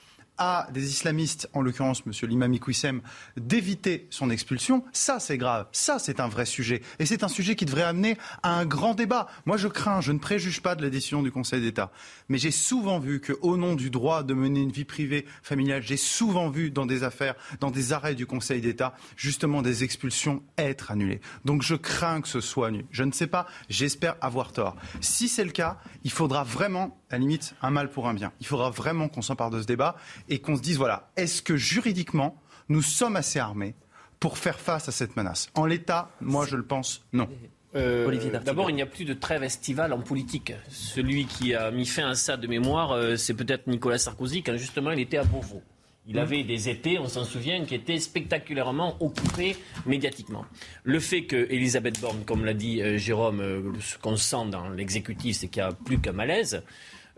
à 0.41 0.67
des 0.73 0.91
islamistes, 0.91 1.49
en 1.53 1.61
l'occurrence 1.61 2.03
M. 2.07 2.13
Limami 2.29 2.59
Kouissem, 2.59 3.03
d'éviter 3.37 4.09
son 4.11 4.31
expulsion, 4.31 4.83
ça 4.93 5.21
c'est 5.21 5.37
grave, 5.37 5.67
ça 5.71 5.99
c'est 5.99 6.19
un 6.19 6.29
vrai 6.29 6.47
sujet. 6.47 6.83
Et 6.99 7.07
c'est 7.07 7.23
un 7.23 7.29
sujet 7.29 7.55
qui 7.55 7.67
devrait 7.67 7.83
amener 7.83 8.17
à 8.43 8.59
un 8.59 8.65
grand 8.65 8.95
débat. 8.95 9.29
Moi 9.45 9.59
je 9.59 9.69
crains, 9.69 10.01
je 10.01 10.13
ne 10.13 10.19
préjuge 10.19 10.63
pas 10.63 10.75
de 10.75 10.83
la 10.83 10.89
décision 10.89 11.23
du 11.23 11.31
Conseil 11.31 11.61
d'État, 11.61 11.93
mais 12.29 12.39
j'ai 12.39 12.51
souvent 12.51 12.99
vu 12.99 13.21
qu'au 13.21 13.59
nom 13.59 13.75
du 13.75 13.91
droit 13.91 14.23
de 14.23 14.33
mener 14.33 14.61
une 14.61 14.73
vie 14.73 14.87
privée 14.87 15.27
familiale, 15.43 15.83
j'ai 15.83 15.99
souvent 15.99 16.49
vu 16.49 16.71
dans 16.71 16.87
des 16.87 17.05
affaires, 17.05 17.35
dans 17.61 17.71
des 17.71 17.93
arrêts 17.93 18.15
du 18.15 18.27
Conseil 18.27 18.63
d'État, 18.63 18.95
justement 19.17 19.61
des 19.61 19.85
expulsions 19.85 20.43
être 20.57 20.91
annulées. 20.91 21.21
Donc 21.45 21.63
je 21.63 21.75
crains 21.75 22.23
que 22.23 22.29
ce 22.29 22.41
soit 22.41 22.69
annulé. 22.69 22.87
Je 22.91 23.05
ne 23.05 23.13
sais 23.13 23.27
pas, 23.27 23.47
j'espère 23.69 24.17
avoir 24.23 24.53
tort. 24.53 24.77
Si 25.03 25.29
c'est 25.29 25.45
le 25.45 25.51
cas, 25.51 25.79
il 26.03 26.11
faudra 26.11 26.45
vraiment, 26.45 26.99
à 27.11 27.17
la 27.17 27.19
limite, 27.19 27.55
un 27.61 27.71
mal 27.71 27.91
pour 27.91 28.09
un 28.09 28.15
bien. 28.15 28.33
Il 28.41 28.47
faudra 28.47 28.71
vraiment 28.71 29.09
qu'on 29.09 29.23
s'empare 29.23 29.51
de 29.51 29.61
ce 29.61 29.67
débat 29.67 29.97
et 30.31 30.39
qu'on 30.39 30.57
se 30.57 30.63
dise, 30.63 30.79
voilà, 30.79 31.11
est-ce 31.17 31.43
que 31.43 31.57
juridiquement, 31.57 32.41
nous 32.69 32.83
sommes 32.83 33.17
assez 33.17 33.39
armés 33.39 33.75
pour 34.21 34.39
faire 34.39 34.59
face 34.59 34.89
à 34.89 34.93
cette 34.93 35.17
menace? 35.17 35.51
En 35.55 35.67
l'état, 35.67 36.11
moi 36.21 36.47
je 36.47 36.57
le 36.57 36.65
pense, 36.65 37.05
non. 37.13 37.29
Euh. 37.77 38.41
D'abord, 38.45 38.71
il 38.71 38.75
n'y 38.75 38.83
a 38.83 38.87
plus 38.87 39.05
de 39.05 39.15
trêve 39.15 39.43
estivale 39.45 39.93
en 39.93 40.01
politique. 40.01 40.53
Celui 40.69 41.27
qui 41.27 41.55
a 41.55 41.71
mis 41.71 41.87
fin 41.87 42.09
à 42.09 42.15
ça 42.15 42.37
de 42.37 42.47
mémoire, 42.47 42.93
euh, 42.93 43.17
c'est 43.17 43.35
peut-être 43.35 43.67
Nicolas 43.67 43.99
Sarkozy, 43.99 44.43
quand 44.43 44.57
justement 44.57 44.91
il 44.91 45.01
était 45.01 45.19
à 45.19 45.25
Beauvau. 45.25 45.63
Il 46.07 46.19
avait 46.19 46.43
des 46.43 46.69
étés, 46.69 46.99
on 46.99 47.07
s'en 47.07 47.25
souvient, 47.25 47.65
qui 47.65 47.75
étaient 47.75 48.01
spectaculairement 48.01 48.97
occupés 49.01 49.57
médiatiquement. 49.87 50.45
Le 50.83 50.99
fait 50.99 51.25
que 51.25 51.37
Elisabeth 51.51 52.01
Borne, 52.01 52.25
comme 52.25 52.45
l'a 52.45 52.55
dit 52.55 52.83
euh, 52.83 52.97
Jérôme, 52.97 53.75
ce 53.81 53.99
qu'on 53.99 54.17
sent 54.17 54.47
dans 54.51 54.71
l'exécutif, 54.71 55.37
c'est 55.37 55.49
qu'il 55.49 55.63
n'y 55.63 55.69
a 55.69 55.73
plus 55.73 56.01
qu'un 56.01 56.13
malaise. 56.13 56.65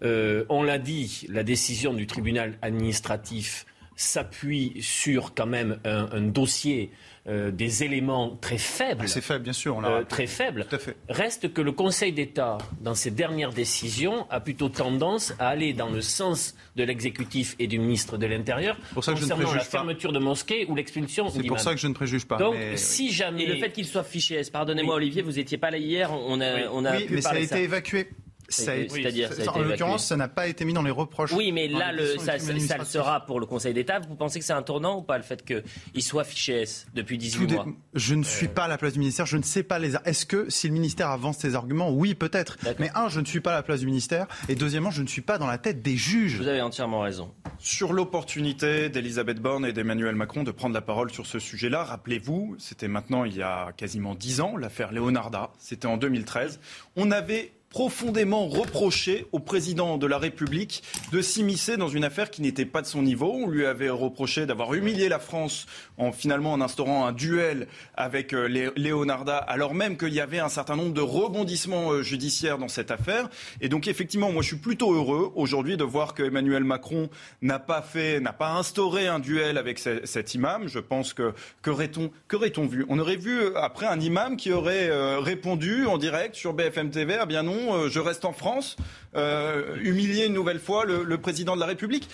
Euh, 0.02 0.44
on 0.48 0.62
l'a 0.62 0.78
dit, 0.78 1.26
la 1.28 1.42
décision 1.44 1.92
du 1.94 2.06
tribunal 2.06 2.58
administratif 2.62 3.66
s'appuie 3.94 4.74
sur 4.80 5.34
quand 5.34 5.46
même 5.46 5.78
un, 5.84 6.08
un 6.12 6.22
dossier, 6.22 6.90
euh, 7.28 7.52
des 7.52 7.84
éléments 7.84 8.36
très 8.40 8.58
faibles. 8.58 9.06
C'est 9.08 9.20
faible, 9.20 9.44
bien 9.44 9.52
sûr, 9.52 9.76
on 9.76 9.80
l'a 9.80 9.88
Euh, 9.90 10.02
très 10.04 10.26
faible. 10.26 10.66
Tout 10.68 10.74
à 10.74 10.78
fait. 10.80 10.96
Reste 11.08 11.52
que 11.52 11.60
le 11.60 11.70
Conseil 11.70 12.10
d'État, 12.12 12.58
dans 12.80 12.96
ses 12.96 13.12
dernières 13.12 13.52
décisions, 13.52 14.26
a 14.28 14.40
plutôt 14.40 14.68
tendance 14.70 15.34
à 15.38 15.48
aller 15.50 15.72
dans 15.72 15.88
le 15.90 16.00
sens 16.00 16.56
de 16.74 16.82
l'exécutif 16.82 17.54
et 17.60 17.68
du 17.68 17.78
ministre 17.78 18.16
de 18.18 18.26
l'Intérieur 18.26 18.76
pour 18.94 19.04
ça 19.04 19.12
que 19.12 19.18
je 19.20 19.24
ne 19.24 19.28
concernant 19.28 19.42
la 19.44 19.50
préjuge 19.58 19.70
pas. 19.70 19.78
fermeture 19.78 20.12
de 20.12 20.18
mosquées 20.18 20.66
ou 20.68 20.74
l'expulsion 20.74 21.28
C'est 21.28 21.44
pour 21.46 21.60
ça 21.60 21.72
que 21.74 21.80
je 21.80 21.86
ne 21.86 21.94
préjuge 21.94 22.24
pas. 22.26 22.38
Donc, 22.38 22.54
mais- 22.56 22.76
si 22.76 23.12
jamais... 23.12 23.44
Et 23.44 23.46
le 23.46 23.56
fait 23.60 23.70
qu'il 23.70 23.86
soit 23.86 24.02
fiché 24.04 24.40
pardonnez-moi 24.52 24.96
Oui. 24.96 25.02
Olivier, 25.02 25.22
vous 25.22 25.32
n'étiez 25.32 25.58
pas 25.58 25.70
là 25.70 25.76
hier, 25.78 26.10
on 26.12 26.40
a, 26.40 26.54
Oui. 26.56 26.60
on 26.72 26.84
a 26.84 26.96
oui, 26.96 27.04
pu 27.04 27.14
mais 27.14 27.20
ça 27.20 27.28
a 27.28 27.32
parler 27.32 27.46
de 27.46 27.52
été 27.54 27.62
évacué. 27.62 27.98
Ça 28.00 28.08
a 28.08 28.08
Oui, 28.08 28.08
été- 28.08 28.10
c'est-à-dire, 28.10 28.16
ça 28.16 28.31
a 28.31 28.31
été 28.48 29.48
en 29.48 29.58
l'occurrence, 29.60 30.06
ça 30.06 30.16
n'a 30.16 30.28
pas 30.28 30.46
été 30.46 30.64
mis 30.64 30.72
dans 30.72 30.82
les 30.82 30.90
reproches. 30.90 31.32
Oui, 31.32 31.52
mais 31.52 31.68
là, 31.68 31.92
le, 31.92 32.18
ça, 32.18 32.36
le 32.36 32.84
sera 32.84 33.24
pour 33.24 33.40
le 33.40 33.46
Conseil 33.46 33.74
d'État. 33.74 34.00
Vous 34.00 34.14
pensez 34.14 34.38
que 34.38 34.44
c'est 34.44 34.52
un 34.52 34.62
tournant 34.62 34.98
ou 34.98 35.02
pas, 35.02 35.16
le 35.16 35.24
fait 35.24 35.44
qu'il 35.44 36.02
soit 36.02 36.24
fiché 36.24 36.62
S 36.62 36.86
depuis 36.94 37.18
18 37.18 37.46
Tout 37.46 37.54
mois 37.54 37.66
Je 37.94 38.14
ne 38.14 38.24
suis 38.24 38.48
pas 38.48 38.64
à 38.64 38.68
la 38.68 38.78
place 38.78 38.94
du 38.94 38.98
ministère, 38.98 39.26
je 39.26 39.36
ne 39.36 39.42
sais 39.42 39.62
pas 39.62 39.78
les. 39.78 39.92
Est-ce 40.04 40.26
que 40.26 40.50
si 40.50 40.68
le 40.68 40.74
ministère 40.74 41.10
avance 41.10 41.38
ses 41.38 41.54
arguments, 41.54 41.90
oui 41.90 42.14
peut-être. 42.14 42.56
Mais 42.78 42.90
un, 42.94 43.08
je 43.08 43.20
ne 43.20 43.26
suis 43.26 43.40
pas 43.40 43.52
à 43.52 43.54
la 43.54 43.62
place 43.62 43.80
du 43.80 43.86
ministère, 43.86 44.26
et 44.48 44.54
deuxièmement, 44.54 44.90
je 44.90 45.02
ne 45.02 45.08
suis 45.08 45.22
pas 45.22 45.38
dans 45.38 45.46
la 45.46 45.58
tête 45.58 45.82
des 45.82 45.96
juges. 45.96 46.36
Vous 46.36 46.48
avez 46.48 46.62
entièrement 46.62 47.00
raison. 47.00 47.32
Sur 47.58 47.92
l'opportunité 47.92 48.88
d'Elisabeth 48.88 49.40
Borne 49.40 49.66
et 49.66 49.72
d'Emmanuel 49.72 50.14
Macron 50.14 50.42
de 50.42 50.50
prendre 50.50 50.74
la 50.74 50.80
parole 50.80 51.10
sur 51.12 51.26
ce 51.26 51.38
sujet-là, 51.38 51.84
rappelez-vous, 51.84 52.56
c'était 52.58 52.88
maintenant 52.88 53.24
il 53.24 53.36
y 53.36 53.42
a 53.42 53.72
quasiment 53.76 54.14
dix 54.14 54.40
ans, 54.40 54.56
l'affaire 54.56 54.92
Leonarda, 54.92 55.50
c'était 55.58 55.86
en 55.86 55.96
2013. 55.96 56.60
On 56.96 57.10
avait 57.10 57.52
profondément 57.72 58.48
reproché 58.48 59.24
au 59.32 59.38
président 59.38 59.96
de 59.96 60.06
la 60.06 60.18
République 60.18 60.82
de 61.10 61.22
s'immiscer 61.22 61.78
dans 61.78 61.88
une 61.88 62.04
affaire 62.04 62.30
qui 62.30 62.42
n'était 62.42 62.66
pas 62.66 62.82
de 62.82 62.86
son 62.86 63.00
niveau. 63.00 63.32
On 63.34 63.48
lui 63.48 63.64
avait 63.64 63.88
reproché 63.88 64.44
d'avoir 64.44 64.74
humilié 64.74 65.08
la 65.08 65.18
France 65.18 65.64
en 65.96 66.12
finalement 66.12 66.52
en 66.52 66.60
instaurant 66.60 67.06
un 67.06 67.12
duel 67.12 67.66
avec 67.94 68.34
euh, 68.34 68.70
Leonarda, 68.76 69.38
alors 69.38 69.72
même 69.74 69.96
qu'il 69.96 70.12
y 70.12 70.20
avait 70.20 70.38
un 70.38 70.50
certain 70.50 70.76
nombre 70.76 70.92
de 70.92 71.00
rebondissements 71.00 71.92
euh, 71.92 72.02
judiciaires 72.02 72.58
dans 72.58 72.68
cette 72.68 72.90
affaire. 72.90 73.30
Et 73.62 73.70
donc 73.70 73.88
effectivement, 73.88 74.30
moi 74.30 74.42
je 74.42 74.48
suis 74.48 74.56
plutôt 74.56 74.92
heureux 74.94 75.32
aujourd'hui 75.34 75.78
de 75.78 75.84
voir 75.84 76.12
que 76.12 76.22
Emmanuel 76.24 76.64
Macron 76.64 77.08
n'a 77.40 77.58
pas 77.58 77.80
fait, 77.80 78.20
n'a 78.20 78.34
pas 78.34 78.50
instauré 78.52 79.06
un 79.06 79.18
duel 79.18 79.56
avec 79.56 79.78
ce- 79.78 80.04
cet 80.04 80.34
imam. 80.34 80.68
Je 80.68 80.78
pense 80.78 81.14
que 81.14 81.32
qu'aurait-on 81.62 82.10
qu'aurait-on 82.28 82.66
vu? 82.66 82.84
On 82.90 82.98
aurait 82.98 83.16
vu 83.16 83.40
euh, 83.40 83.56
après 83.56 83.86
un 83.86 83.98
imam 83.98 84.36
qui 84.36 84.52
aurait 84.52 84.90
répondu 85.20 85.86
en 85.86 85.96
direct 85.96 86.34
sur 86.34 86.52
BFM 86.52 86.90
TV 86.90 87.16
ah 87.18 87.24
bien 87.26 87.42
non, 87.42 87.61
euh, 87.70 87.88
je 87.88 88.00
reste 88.00 88.24
en 88.24 88.32
France, 88.32 88.76
euh, 89.14 89.76
humilier 89.80 90.26
une 90.26 90.34
nouvelle 90.34 90.60
fois 90.60 90.84
le, 90.84 91.04
le 91.04 91.18
président 91.18 91.54
de 91.54 91.60
la 91.60 91.66
République. 91.66 92.08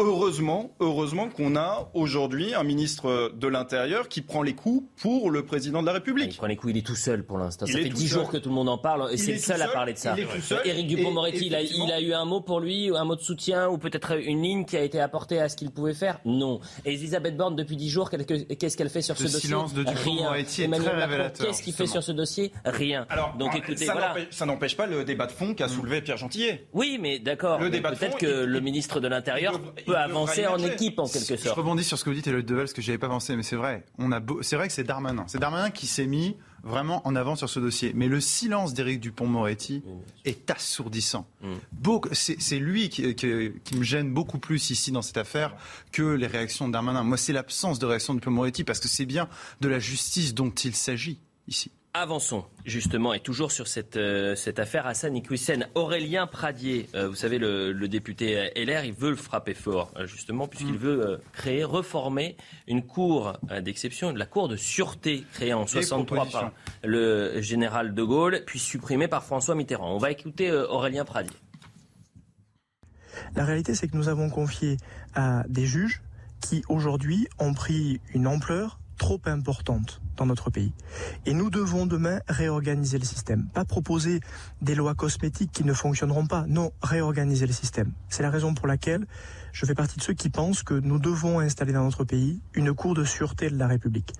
Heureusement, 0.00 0.70
heureusement 0.78 1.28
qu'on 1.28 1.56
a 1.56 1.90
aujourd'hui 1.92 2.54
un 2.54 2.62
ministre 2.62 3.32
de 3.34 3.48
l'Intérieur 3.48 4.08
qui 4.08 4.22
prend 4.22 4.42
les 4.44 4.54
coups 4.54 4.86
pour 5.02 5.28
le 5.28 5.44
président 5.44 5.80
de 5.80 5.86
la 5.86 5.92
Il 5.92 5.94
République. 5.96 6.36
prend 6.36 6.46
les 6.46 6.54
coups, 6.54 6.72
il 6.72 6.78
est 6.78 6.86
tout 6.86 6.94
seul 6.94 7.24
pour 7.24 7.36
l'instant. 7.36 7.66
Il 7.66 7.72
Ça 7.72 7.78
fait 7.80 7.88
tout 7.88 7.96
10 7.96 8.08
seul. 8.08 8.18
jours 8.20 8.30
que 8.30 8.36
tout 8.36 8.48
le 8.48 8.54
monde 8.54 8.68
en 8.68 8.78
parle 8.78 9.08
et 9.10 9.14
Il 9.14 9.18
c'est 9.18 9.32
est 9.32 9.34
le 9.34 9.40
seul 9.40 9.60
à 9.60 9.66
parler 9.66 9.94
de 9.94 9.98
ça. 9.98 10.14
Il. 10.16 10.24
Éric 10.70 10.84
Et 10.92 10.94
Dupond-Moretti, 10.96 11.46
il, 11.46 11.54
a- 11.56 11.62
il 11.62 12.04
eu 12.08 12.12
un 12.14 12.24
mot 12.26 12.40
pour 12.40 12.60
lui, 12.60 12.90
un 12.96 13.02
mot 13.04 13.16
de 13.16 13.20
soutien 13.20 13.68
ou 13.68 13.76
peut-être 13.76 14.16
une 14.24 14.40
ligne 14.40 14.64
qui 14.64 14.76
a 14.76 14.82
été 14.84 15.00
apportée 15.00 15.40
à 15.40 15.48
ce 15.48 15.56
qu'il 15.56 15.72
pouvait 15.72 15.94
faire? 15.94 16.20
Non. 16.24 16.60
Et 16.84 16.94
Elisabeth 16.94 17.36
Borne, 17.36 17.56
depuis 17.56 17.74
10 17.74 17.90
jours, 17.90 18.08
qu'est-ce 18.08 18.76
qu'elle 18.76 18.90
fait 18.90 19.02
sur 19.02 19.14
Le 19.14 19.18
ce 19.18 19.24
dossier? 19.24 19.40
silence 19.40 19.74
de 19.74 19.82
Rien. 19.82 19.94
Dupond-Moretti 19.94 20.62
est 20.62 20.64
Emmanuel 20.66 20.86
très 20.90 20.96
Macron, 20.96 21.10
révélateur, 21.10 21.46
Qu'est-ce 21.48 21.62
qu'il 21.64 21.72
fait 21.74 21.86
sur 21.88 22.04
ce 22.04 22.12
dossier? 22.12 22.52
Rien. 22.64 23.04
Alors, 23.10 23.34
Donc 23.36 23.50
ah, 23.52 23.58
écoutez, 23.58 23.86
ça 23.86 23.94
voilà. 23.94 24.10
n'empêche- 24.10 24.28
ça 24.30 24.46
n'empêche 24.46 24.76
pas 24.76 24.86
le 24.86 25.02
débat 25.04 25.26
de 25.26 25.32
fond 25.32 25.54
qu'a 25.54 25.66
soulevé 25.66 26.02
Pierre 26.02 26.18
Gentillet. 26.18 26.68
Oui, 26.72 26.98
mais 27.02 27.18
d'accord. 27.18 27.58
Le 27.58 27.64
mais 27.64 27.70
débat 27.72 27.90
de 27.90 27.96
Peut-être 27.96 28.16
que 28.18 28.44
il- 28.44 28.48
le 28.48 28.58
il- 28.58 28.62
ministre 28.62 29.00
de 29.00 29.08
l'Intérieur 29.08 29.54
il 29.76 29.87
il 29.87 29.87
peut 29.88 29.96
avancer 29.98 30.46
en 30.46 30.58
équipe 30.58 30.98
en 30.98 31.06
quelque 31.08 31.36
Je 31.36 31.42
sorte. 31.42 31.56
rebondis 31.56 31.84
sur 31.84 31.98
ce 31.98 32.04
que 32.04 32.10
vous 32.10 32.16
dites, 32.16 32.26
Eloïse 32.26 32.44
Deval, 32.44 32.64
parce 32.64 32.72
que 32.72 32.82
j'avais 32.82 32.98
pas 32.98 33.08
pensé, 33.08 33.34
mais 33.36 33.42
c'est 33.42 33.56
vrai. 33.56 33.84
On 33.98 34.12
a 34.12 34.20
beau- 34.20 34.42
c'est 34.42 34.56
vrai 34.56 34.68
que 34.68 34.72
c'est 34.74 34.84
Darmanin. 34.84 35.24
C'est 35.26 35.38
Darmanin 35.38 35.70
qui 35.70 35.86
s'est 35.86 36.06
mis 36.06 36.36
vraiment 36.64 37.06
en 37.06 37.14
avant 37.16 37.36
sur 37.36 37.48
ce 37.48 37.60
dossier. 37.60 37.92
Mais 37.94 38.08
le 38.08 38.20
silence 38.20 38.74
d'Éric 38.74 39.00
Dupont-Moretti 39.00 39.82
est 40.24 40.50
assourdissant. 40.50 41.26
Mm. 41.42 41.52
C'est 42.12 42.40
c'est 42.40 42.58
lui 42.58 42.88
qui, 42.88 43.14
qui- 43.14 43.52
qui 43.64 43.76
me 43.76 43.82
gêne 43.84 44.12
beaucoup 44.12 44.38
plus 44.38 44.70
ici 44.70 44.90
dans 44.92 45.02
cette 45.02 45.16
affaire 45.18 45.54
que 45.92 46.02
les 46.02 46.26
réactions 46.26 46.66
de 46.68 46.72
Darmanin. 46.72 47.02
Moi, 47.04 47.16
c'est 47.16 47.32
l'absence 47.32 47.78
de 47.78 47.86
réaction 47.86 48.14
de 48.14 48.20
Dupont-Moretti, 48.20 48.64
parce 48.64 48.80
que 48.80 48.88
c'est 48.88 49.06
bien 49.06 49.28
de 49.60 49.68
la 49.68 49.78
justice 49.78 50.34
dont 50.34 50.50
il 50.50 50.74
s'agit 50.74 51.18
ici. 51.46 51.70
Avançons 51.94 52.44
justement 52.64 53.14
et 53.14 53.20
toujours 53.20 53.50
sur 53.50 53.66
cette, 53.66 53.96
euh, 53.96 54.36
cette 54.36 54.58
affaire 54.58 54.86
Hassan 54.86 55.16
Iquissen. 55.16 55.66
Aurélien 55.74 56.26
Pradier, 56.26 56.88
euh, 56.94 57.08
vous 57.08 57.14
savez 57.14 57.38
le, 57.38 57.72
le 57.72 57.88
député 57.88 58.50
LR, 58.54 58.84
il 58.84 58.92
veut 58.92 59.10
le 59.10 59.16
frapper 59.16 59.54
fort 59.54 59.92
euh, 59.96 60.06
justement 60.06 60.46
puisqu'il 60.46 60.76
veut 60.76 61.06
euh, 61.06 61.16
créer, 61.32 61.64
reformer 61.64 62.36
une 62.66 62.84
cour 62.84 63.32
euh, 63.50 63.60
d'exception, 63.60 64.12
la 64.12 64.26
cour 64.26 64.48
de 64.48 64.56
sûreté 64.56 65.24
créée 65.32 65.54
en 65.54 65.66
63 65.66 66.26
par 66.26 66.52
le 66.84 67.40
général 67.40 67.94
de 67.94 68.02
Gaulle, 68.02 68.42
puis 68.46 68.58
supprimée 68.58 69.08
par 69.08 69.24
François 69.24 69.54
Mitterrand. 69.54 69.94
On 69.94 69.98
va 69.98 70.10
écouter 70.10 70.50
euh, 70.50 70.68
Aurélien 70.68 71.04
Pradier. 71.04 71.36
La 73.34 73.44
réalité, 73.44 73.74
c'est 73.74 73.88
que 73.88 73.96
nous 73.96 74.08
avons 74.08 74.30
confié 74.30 74.76
à 75.14 75.42
des 75.48 75.66
juges 75.66 76.02
qui, 76.40 76.62
aujourd'hui, 76.68 77.26
ont 77.38 77.54
pris 77.54 78.00
une 78.14 78.26
ampleur 78.26 78.77
trop 78.98 79.20
importante 79.26 80.02
dans 80.16 80.26
notre 80.26 80.50
pays. 80.50 80.72
Et 81.24 81.32
nous 81.32 81.48
devons 81.48 81.86
demain 81.86 82.20
réorganiser 82.28 82.98
le 82.98 83.04
système. 83.04 83.46
Pas 83.54 83.64
proposer 83.64 84.20
des 84.60 84.74
lois 84.74 84.94
cosmétiques 84.94 85.52
qui 85.52 85.64
ne 85.64 85.72
fonctionneront 85.72 86.26
pas. 86.26 86.44
Non, 86.48 86.72
réorganiser 86.82 87.46
le 87.46 87.52
système. 87.52 87.92
C'est 88.08 88.22
la 88.22 88.30
raison 88.30 88.52
pour 88.52 88.66
laquelle 88.66 89.06
je 89.52 89.64
fais 89.64 89.74
partie 89.74 89.98
de 89.98 90.02
ceux 90.02 90.12
qui 90.12 90.28
pensent 90.28 90.62
que 90.62 90.74
nous 90.74 90.98
devons 90.98 91.38
installer 91.38 91.72
dans 91.72 91.84
notre 91.84 92.04
pays 92.04 92.40
une 92.54 92.74
Cour 92.74 92.94
de 92.94 93.04
sûreté 93.04 93.48
de 93.48 93.56
la 93.56 93.66
République, 93.66 94.12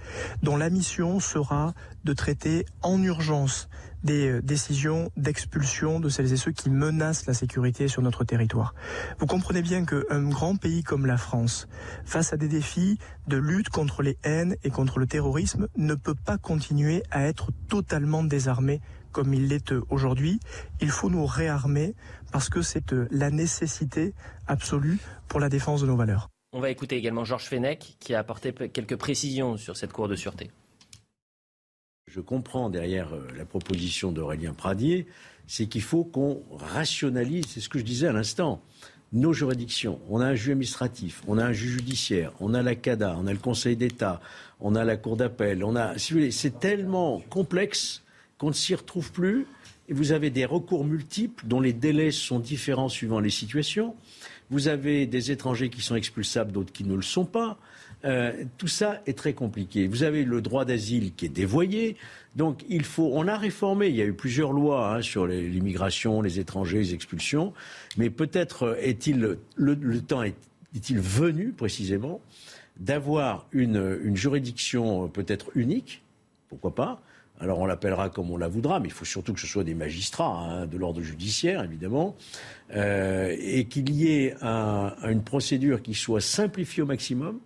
dont 0.43 0.57
la 0.57 0.71
mission 0.71 1.21
sera 1.21 1.75
de 2.05 2.12
traiter 2.12 2.64
en 2.83 3.03
urgence 3.03 3.69
des 4.03 4.29
euh, 4.29 4.43
décisions 4.43 5.11
d'expulsion 5.17 6.01
de 6.01 6.09
celles 6.09 6.33
et 6.33 6.37
ceux 6.37 6.53
qui 6.53 6.71
menacent 6.71 7.27
la 7.27 7.35
sécurité 7.35 7.89
sur 7.89 8.03
notre 8.03 8.25
territoire. 8.25 8.75
Vous 9.19 9.27
comprenez 9.27 9.63
bien 9.63 9.85
qu'un 9.85 10.29
grand 10.29 10.57
pays 10.57 10.83
comme 10.83 11.07
la 11.07 11.17
France, 11.17 11.69
face 12.05 12.33
à 12.33 12.37
des 12.37 12.49
défis 12.49 12.99
de 13.27 13.37
lutte 13.37 13.69
contre 13.69 14.03
les 14.03 14.19
haines 14.25 14.57
et 14.65 14.71
contre 14.71 14.99
le 14.99 15.07
terrorisme, 15.07 15.69
ne 15.77 15.95
peut 15.95 16.15
pas 16.15 16.39
continuer 16.39 17.03
à 17.11 17.25
être 17.25 17.51
totalement 17.69 18.25
désarmé 18.25 18.81
comme 19.13 19.35
il 19.35 19.49
l'est 19.49 19.73
aujourd'hui. 19.91 20.41
Il 20.81 20.91
faut 20.91 21.11
nous 21.11 21.27
réarmer 21.27 21.95
parce 22.33 22.49
que 22.49 22.63
c'est 22.63 22.93
euh, 22.93 23.09
la 23.11 23.31
nécessité 23.31 24.15
absolue 24.47 24.99
pour 25.29 25.41
la 25.41 25.49
défense 25.49 25.81
de 25.81 25.87
nos 25.87 25.97
valeurs. 25.97 26.29
On 26.53 26.61
va 26.61 26.71
écouter 26.71 26.97
également 26.97 27.25
Georges 27.25 27.47
Fenech 27.47 27.97
qui 28.01 28.15
a 28.15 28.21
apporté 28.21 28.53
quelques 28.53 28.97
précisions 28.97 29.57
sur 29.57 29.77
cette 29.77 29.93
Cour 29.93 30.09
de 30.09 30.17
sûreté. 30.17 30.51
Je 32.11 32.21
comprends 32.21 32.71
derrière 32.71 33.12
euh, 33.12 33.27
la 33.37 33.44
proposition 33.44 34.12
d'Aurélien 34.12 34.55
Pradier, 34.55 35.07
c'est 35.47 35.66
qu'il 35.66 35.83
faut 35.83 36.05
qu'on 36.05 36.42
rationalise, 36.53 37.47
c'est 37.49 37.61
ce 37.61 37.68
que 37.68 37.79
je 37.79 37.85
disais 37.85 38.07
à 38.07 38.12
l'instant, 38.12 38.62
nos 39.12 39.33
juridictions. 39.33 40.01
On 40.09 40.21
a 40.21 40.27
un 40.27 40.35
juge 40.35 40.51
administratif, 40.51 41.23
on 41.27 41.37
a 41.37 41.44
un 41.44 41.53
juge 41.53 41.73
judiciaire, 41.73 42.33
on 42.40 42.55
a 42.55 42.62
la 42.62 42.75
CADA, 42.75 43.16
on 43.18 43.27
a 43.27 43.33
le 43.33 43.38
Conseil 43.38 43.77
d'État, 43.77 44.21
on 44.61 44.75
a 44.75 44.85
la 44.85 44.97
Cour 44.97 45.16
d'appel, 45.16 45.64
on 45.64 45.77
a, 45.77 45.99
c'est 45.99 46.59
tellement 46.59 47.21
complexe 47.29 48.03
qu'on 48.38 48.49
ne 48.49 48.55
s'y 48.55 48.75
retrouve 48.75 49.12
plus. 49.12 49.47
Et 49.90 49.94
vous 49.94 50.12
avez 50.12 50.31
des 50.31 50.44
recours 50.44 50.85
multiples 50.85 51.47
dont 51.47 51.61
les 51.61 51.73
délais 51.73 52.11
sont 52.11 52.38
différents 52.38 52.90
suivant 52.90 53.21
les 53.21 53.31
situations. 53.31 53.94
Vous 54.51 54.69
avez 54.69 55.07
des 55.07 55.31
étrangers 55.31 55.69
qui 55.69 55.83
sont 55.83 55.95
expulsables, 55.95 56.53
d'autres 56.53 56.73
qui 56.73 56.85
ne 56.85 56.95
le 56.95 57.03
sont 57.03 57.25
pas. 57.25 57.59
Euh, 58.05 58.45
tout 58.57 58.69
ça 58.69 59.03
est 59.07 59.17
très 59.17 59.33
compliqué. 59.33 59.89
Vous 59.89 60.05
avez 60.05 60.25
le 60.25 60.41
droit 60.41 60.65
d'asile 60.65 61.15
qui 61.15 61.27
est 61.27 61.31
dévoyé. 61.31 61.97
Donc 62.37 62.65
il 62.69 62.85
faut, 62.85 63.11
on 63.15 63.27
a 63.27 63.37
réformé. 63.37 63.89
Il 63.89 63.97
y 63.97 64.03
a 64.03 64.05
eu 64.05 64.15
plusieurs 64.15 64.53
lois 64.53 64.95
hein, 64.95 65.03
sur 65.03 65.27
l'immigration, 65.27 66.23
les 66.23 66.39
étrangers, 66.39 66.79
les 66.79 66.95
expulsions. 66.95 67.53
Mais 67.97 68.09
peut-être 68.09 68.79
est-il 68.81 69.39
le, 69.57 70.01
temps 70.01 70.23
est-il 70.23 71.01
venu 71.01 71.53
précisément 71.53 72.21
d'avoir 72.79 73.47
une, 73.51 73.99
une 74.05 74.17
juridiction 74.17 75.09
peut-être 75.09 75.51
unique, 75.57 76.03
pourquoi 76.49 76.75
pas, 76.75 77.03
alors 77.40 77.59
on 77.61 77.66
l'appellera 77.66 78.11
comme 78.11 78.31
on 78.31 78.37
la 78.37 78.48
voudra, 78.48 78.81
mais 78.81 78.88
il 78.88 78.92
faut 78.92 79.05
surtout 79.05 79.33
que 79.33 79.40
ce 79.40 79.46
soit 79.46 79.64
des 79.64 79.74
magistrats 79.74 80.27
hein, 80.27 80.66
de 80.66 80.77
l'ordre 80.77 81.01
judiciaire, 81.01 81.62
évidemment, 81.62 82.16
euh, 82.74 83.35
et 83.38 83.66
qu'il 83.66 83.90
y 83.90 84.12
ait 84.12 84.35
une 84.42 85.22
procédure 85.22 85.83
qui 85.83 85.94
soit 85.94 86.20
simplifiée 86.20 86.83
au 86.83 86.87
maximum, 86.87 87.38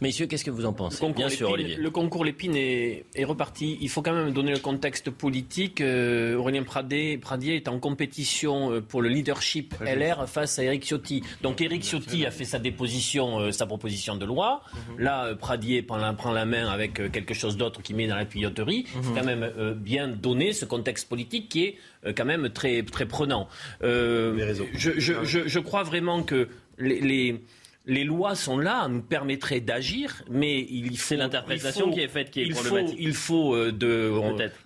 Messieurs, 0.00 0.26
qu'est-ce 0.26 0.44
que 0.44 0.50
vous 0.50 0.66
en 0.66 0.72
pensez 0.72 1.06
Bien 1.12 1.28
sûr, 1.28 1.50
Olivier. 1.50 1.76
Le 1.76 1.90
concours 1.90 2.24
Lépine 2.24 2.54
est, 2.54 3.04
reparti. 3.24 3.78
Il 3.80 3.88
faut 3.88 4.02
quand 4.02 4.12
même 4.12 4.32
donner 4.32 4.52
le 4.52 4.58
contexte 4.58 5.10
politique. 5.10 5.80
Euh, 5.80 6.36
Aurélien 6.36 6.64
Pradier, 6.64 7.18
est 7.56 7.68
en 7.68 7.78
compétition 7.78 8.72
euh, 8.72 8.80
pour 8.80 9.02
le 9.02 9.08
leadership 9.08 9.74
LR 9.80 10.28
face 10.28 10.58
à 10.58 10.64
Eric 10.64 10.84
Ciotti. 10.84 11.22
Donc 11.42 11.60
Eric 11.60 11.82
Ciotti 11.82 12.26
a 12.26 12.30
fait 12.30 12.44
sa 12.44 12.58
déposition, 12.58 13.40
euh, 13.40 13.52
sa 13.52 13.66
proposition 13.66 14.16
de 14.16 14.26
loi. 14.26 14.62
Mhm. 14.72 15.04
Là, 15.04 15.34
Pradier 15.34 15.82
prend 15.82 15.96
la, 15.96 16.44
main 16.44 16.68
avec 16.68 16.94
quelque 17.10 17.34
chose 17.34 17.56
d'autre 17.56 17.82
qui 17.82 17.94
met 17.94 18.06
dans 18.06 18.16
la 18.16 18.26
tuyauterie. 18.26 18.84
Il 18.86 19.02
faut 19.02 19.10
mhm. 19.10 19.16
quand 19.16 19.24
même 19.24 19.74
bien 19.74 20.08
donner 20.08 20.52
ce 20.52 20.64
contexte 20.64 21.08
politique 21.08 21.48
qui 21.48 21.64
est 21.64 21.78
quand 22.14 22.24
même 22.24 22.50
très, 22.50 22.82
très 22.82 23.06
prenant. 23.06 23.48
Je, 23.80 24.34
je, 24.76 25.58
crois 25.58 25.82
vraiment 25.82 26.22
que 26.22 26.48
les 26.78 27.00
les 27.00 27.40
lois 27.86 28.34
sont 28.34 28.58
là, 28.58 28.88
nous 28.88 29.02
permettraient 29.02 29.60
d'agir, 29.60 30.24
mais 30.28 30.66
il 30.68 30.98
faut 30.98 31.14
l'interprétation 31.14 31.90
qui 31.90 32.00
est 32.00 32.08
faite 32.08 32.30
qui 32.30 32.40
est 32.40 32.46
il 32.46 32.52
problématique. 32.52 32.96
Faut, 32.96 33.02
il 33.02 33.14
faut 33.14 33.54
euh, 33.54 33.72
de, 33.72 34.12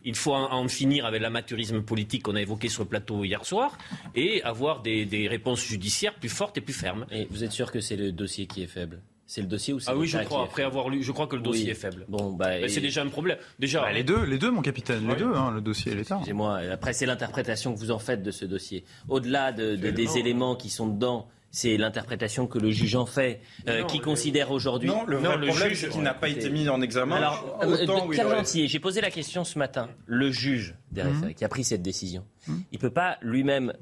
il 0.04 0.14
faut 0.14 0.34
en, 0.34 0.68
finir 0.68 1.04
avec 1.04 1.20
l'amateurisme 1.20 1.82
politique 1.82 2.22
qu'on 2.22 2.36
a 2.36 2.40
évoqué 2.40 2.68
sur 2.68 2.82
le 2.82 2.88
plateau 2.88 3.24
hier 3.24 3.44
soir 3.44 3.76
et 4.14 4.42
avoir 4.42 4.80
des, 4.80 5.28
réponses 5.28 5.64
judiciaires 5.64 6.14
plus 6.14 6.28
fortes 6.28 6.56
et 6.56 6.60
plus 6.60 6.72
fermes. 6.72 7.06
Et 7.10 7.26
vous 7.30 7.44
êtes 7.44 7.52
sûr 7.52 7.70
que 7.70 7.80
c'est 7.80 7.96
le 7.96 8.10
dossier 8.12 8.46
qui 8.46 8.62
est 8.62 8.66
faible? 8.66 9.00
C'est 9.26 9.42
le 9.42 9.46
dossier 9.46 9.72
ou 9.72 9.78
c'est 9.78 9.90
Ah 9.90 9.96
oui, 9.96 10.08
je 10.08 10.18
crois. 10.18 10.42
Après 10.42 10.64
avoir 10.64 10.88
lu, 10.88 11.04
je 11.04 11.12
crois 11.12 11.28
que 11.28 11.36
le 11.36 11.42
dossier 11.42 11.70
est 11.70 11.74
faible. 11.74 12.04
Bon, 12.08 12.32
bah, 12.32 12.68
c'est 12.68 12.80
déjà 12.80 13.02
un 13.02 13.08
problème. 13.08 13.38
Déjà, 13.60 13.82
bah, 13.82 13.92
les 13.92 14.02
deux, 14.02 14.24
les 14.24 14.38
deux, 14.38 14.50
mon 14.50 14.62
capitaine, 14.62 15.06
les 15.06 15.14
deux, 15.14 15.32
hein, 15.32 15.52
le 15.52 15.60
dossier 15.60 15.92
et 15.92 15.94
l'État. 15.94 16.16
Excusez-moi. 16.16 16.58
Après, 16.72 16.92
c'est 16.92 17.06
l'interprétation 17.06 17.72
que 17.72 17.78
vous 17.78 17.92
en 17.92 18.00
faites 18.00 18.24
de 18.24 18.30
ce 18.32 18.44
dossier. 18.44 18.82
Au-delà 19.08 19.52
de, 19.52 19.76
des 19.76 20.18
éléments 20.18 20.56
qui 20.56 20.68
sont 20.68 20.88
dedans 20.88 21.28
c'est 21.50 21.76
l'interprétation 21.76 22.46
que 22.46 22.58
le 22.58 22.70
juge 22.70 22.94
en 22.94 23.06
fait, 23.06 23.40
euh, 23.68 23.84
qui 23.84 24.00
considère 24.00 24.50
aujourd'hui. 24.50 24.88
Non, 24.88 25.04
le, 25.06 25.16
vrai 25.16 25.36
problème, 25.36 25.68
juge 25.70 25.88
qui 25.88 25.98
n'a 25.98 26.14
pas 26.14 26.28
été 26.28 26.48
mis 26.50 26.68
en 26.68 26.80
examen. 26.80 27.16
Alors, 27.16 27.58
euh, 27.62 28.44
j'ai 28.66 28.78
posé 28.78 29.00
la 29.00 29.10
question 29.10 29.44
ce 29.44 29.58
matin. 29.58 29.88
Le 30.06 30.30
juge 30.30 30.74
des 30.92 31.02
mhm. 31.02 31.34
qui 31.34 31.44
a 31.44 31.48
pris 31.48 31.64
cette 31.64 31.82
décision, 31.82 32.24
mhm. 32.46 32.62
il 32.72 32.78
peut 32.78 32.90
pas 32.90 33.18
lui-même. 33.20 33.72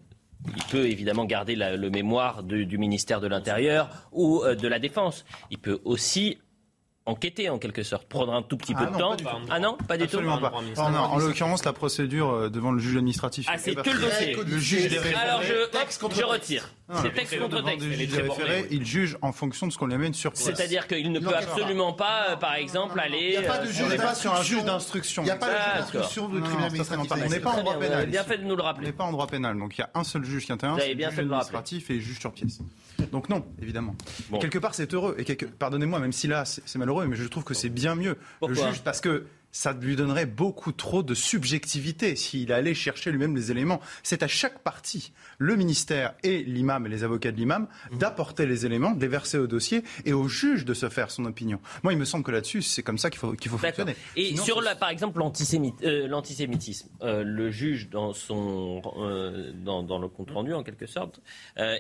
Il 0.57 0.63
peut 0.71 0.87
évidemment 0.87 1.25
garder 1.25 1.57
le 1.57 1.91
mémoire 1.91 2.45
du 2.45 2.79
ministère 2.79 3.21
de 3.21 3.27
l'Intérieur 3.27 4.09
ou 4.13 4.45
euh, 4.45 4.55
de 4.55 4.69
la 4.69 4.79
Défense. 4.79 5.25
Il 5.51 5.59
peut 5.59 5.81
aussi 5.85 6.39
enquêter 7.09 7.49
en 7.49 7.59
quelque 7.59 7.83
sorte, 7.83 8.07
prendre 8.07 8.33
un 8.35 8.43
tout 8.43 8.57
petit 8.57 8.75
peu 8.75 8.85
ah 8.87 8.91
de 8.91 8.99
temps. 8.99 9.17
Ah 9.51 9.59
non, 9.59 9.77
pas 9.89 9.97
du 9.97 10.07
tout. 10.07 10.21
Pas. 10.21 10.53
en 10.77 11.19
l'occurrence, 11.19 11.65
la 11.65 11.73
procédure 11.73 12.31
euh, 12.31 12.49
devant 12.51 12.71
le 12.71 12.79
juge 12.79 12.97
administratif. 12.97 13.47
Ah, 13.49 13.57
c'est 13.59 13.75
que 13.75 13.91
le 13.91 14.01
dossier. 14.01 14.35
Le 14.35 14.59
juge 14.59 14.89
des 14.89 14.99
Alors 15.15 15.43
je, 15.43 15.55
je 16.15 16.25
retire. 16.25 16.71
C'est 17.03 17.13
texte 17.13 17.39
contre 17.39 17.63
texte. 17.65 17.87
il 18.71 18.85
juge 18.85 19.17
en 19.23 19.33
fonction 19.33 19.67
de 19.67 19.73
ce 19.73 19.79
qu'on 19.79 19.87
lui 19.87 19.95
amène 19.95 20.15
sur 20.15 20.33
place. 20.33 20.45
C'est-à-dire 20.45 20.87
qu'il 20.87 21.11
ne 21.13 21.21
peut 21.21 21.35
absolument 21.35 21.93
pas, 21.93 22.31
euh, 22.31 22.37
par 22.37 22.55
exemple, 22.55 22.99
aller. 22.99 23.35
Il 23.35 23.41
n'y 23.41 23.47
a 23.47 23.49
pas 23.49 23.59
de 23.59 23.71
juge. 23.71 23.83
On 23.85 23.89
n'est 23.89 23.97
pas 23.97 24.15
sur 24.15 24.35
un 24.35 24.43
juge 24.43 24.65
d'instruction. 24.65 25.23
Il 25.23 25.27
n'y 25.27 25.31
a 25.31 25.37
pas 25.37 25.49
de 25.49 25.79
d'instruction 25.79 26.29
de 26.29 26.41
criminel 26.41 26.67
administratif. 26.67 27.13
On 27.25 27.29
n'est 27.29 27.41
pas 27.41 27.51
en 27.51 27.63
droit 27.63 27.79
pénal. 27.79 28.07
bien 28.07 28.25
fait 28.25 28.39
de 28.39 28.45
nous 28.45 28.57
le 28.57 28.63
rappeler. 28.63 28.87
On 28.87 28.91
n'est 28.91 28.97
pas 28.97 29.05
en 29.05 29.13
droit 29.13 29.27
pénal. 29.27 29.59
Donc 29.59 29.77
il 29.77 29.81
y 29.81 29.85
a 29.85 29.91
un 29.95 30.05
seul 30.05 30.25
juge 30.25 30.47
qui 30.47 30.53
intervient, 30.53 30.79
c'est 30.79 30.95
le 30.95 31.11
juge 31.11 31.19
administratif 31.19 31.91
et 31.91 32.01
juge 32.01 32.21
sur 32.21 32.33
pièce. 32.33 32.61
Donc 33.13 33.29
non, 33.29 33.45
évidemment. 33.61 33.95
Quelque 34.41 34.59
part, 34.59 34.75
c'est 34.75 34.93
heureux. 34.93 35.17
Et 35.19 35.25
pardonnez-moi, 35.35 35.99
même 35.99 36.13
si 36.13 36.27
là, 36.27 36.45
c'est 36.45 36.79
malheureux, 36.79 37.07
mais 37.07 37.17
je 37.17 37.25
trouve 37.27 37.45
que 37.45 37.55
c'est 37.55 37.69
bien 37.69 37.95
mieux. 37.95 38.17
le 38.47 38.55
juge, 38.55 38.83
parce 38.83 39.01
que 39.01 39.27
ça 39.53 39.73
lui 39.73 39.97
donnerait 39.97 40.27
beaucoup 40.27 40.73
trop 40.73 41.03
de 41.03 41.15
subjectivité 41.15 42.17
s'il 42.17 42.53
allait 42.53 42.75
chercher 42.75 43.11
lui-même 43.11 43.35
les 43.35 43.51
éléments. 43.51 43.81
C'est 44.03 44.23
à 44.23 44.29
chaque 44.29 44.61
partie, 44.61 45.13
le 45.39 45.57
ministère 45.57 46.15
et 46.23 46.43
l'imam 46.45 46.87
et 46.87 46.89
les 46.89 47.05
avocats 47.05 47.33
de 47.33 47.37
l'imam, 47.37 47.67
mhm. 47.91 47.99
d'apporter 47.99 48.47
les 48.47 48.67
éléments, 48.67 48.93
de 48.93 49.01
les 49.01 49.09
verser 49.09 49.39
au 49.39 49.47
dossier 49.47 49.83
et 50.05 50.13
au 50.13 50.29
juge 50.29 50.65
de 50.65 50.75
se 50.75 50.89
faire 50.89 51.11
son 51.11 51.25
opinion. 51.25 51.61
Moi, 51.83 51.93
il 51.93 51.99
me 51.99 52.05
semble 52.05 52.25
que 52.25 52.31
là-dessus, 52.31 52.63
c'est 52.63 52.83
comme 52.83 52.99
ça 52.99 53.11
qu'il 53.11 53.19
faut, 53.19 53.33
qu'il 53.33 53.51
faut 53.51 53.59
fonctionner. 53.59 53.97
Et 54.17 54.37
sur, 54.37 54.61
la, 54.61 54.75
par 54.75 54.91
exemple, 54.91 55.21
euh, 55.21 56.07
l'antisémitisme, 56.09 56.89
euh, 57.03 57.23
le 57.25 57.51
juge, 57.51 57.89
dans, 57.89 58.13
son, 58.13 58.83
euh, 58.99 59.53
dans, 59.65 59.99
le 59.99 60.09
compte-rendu, 60.09 60.55
en 60.55 60.63
quelque 60.63 60.87
sorte, 60.87 61.21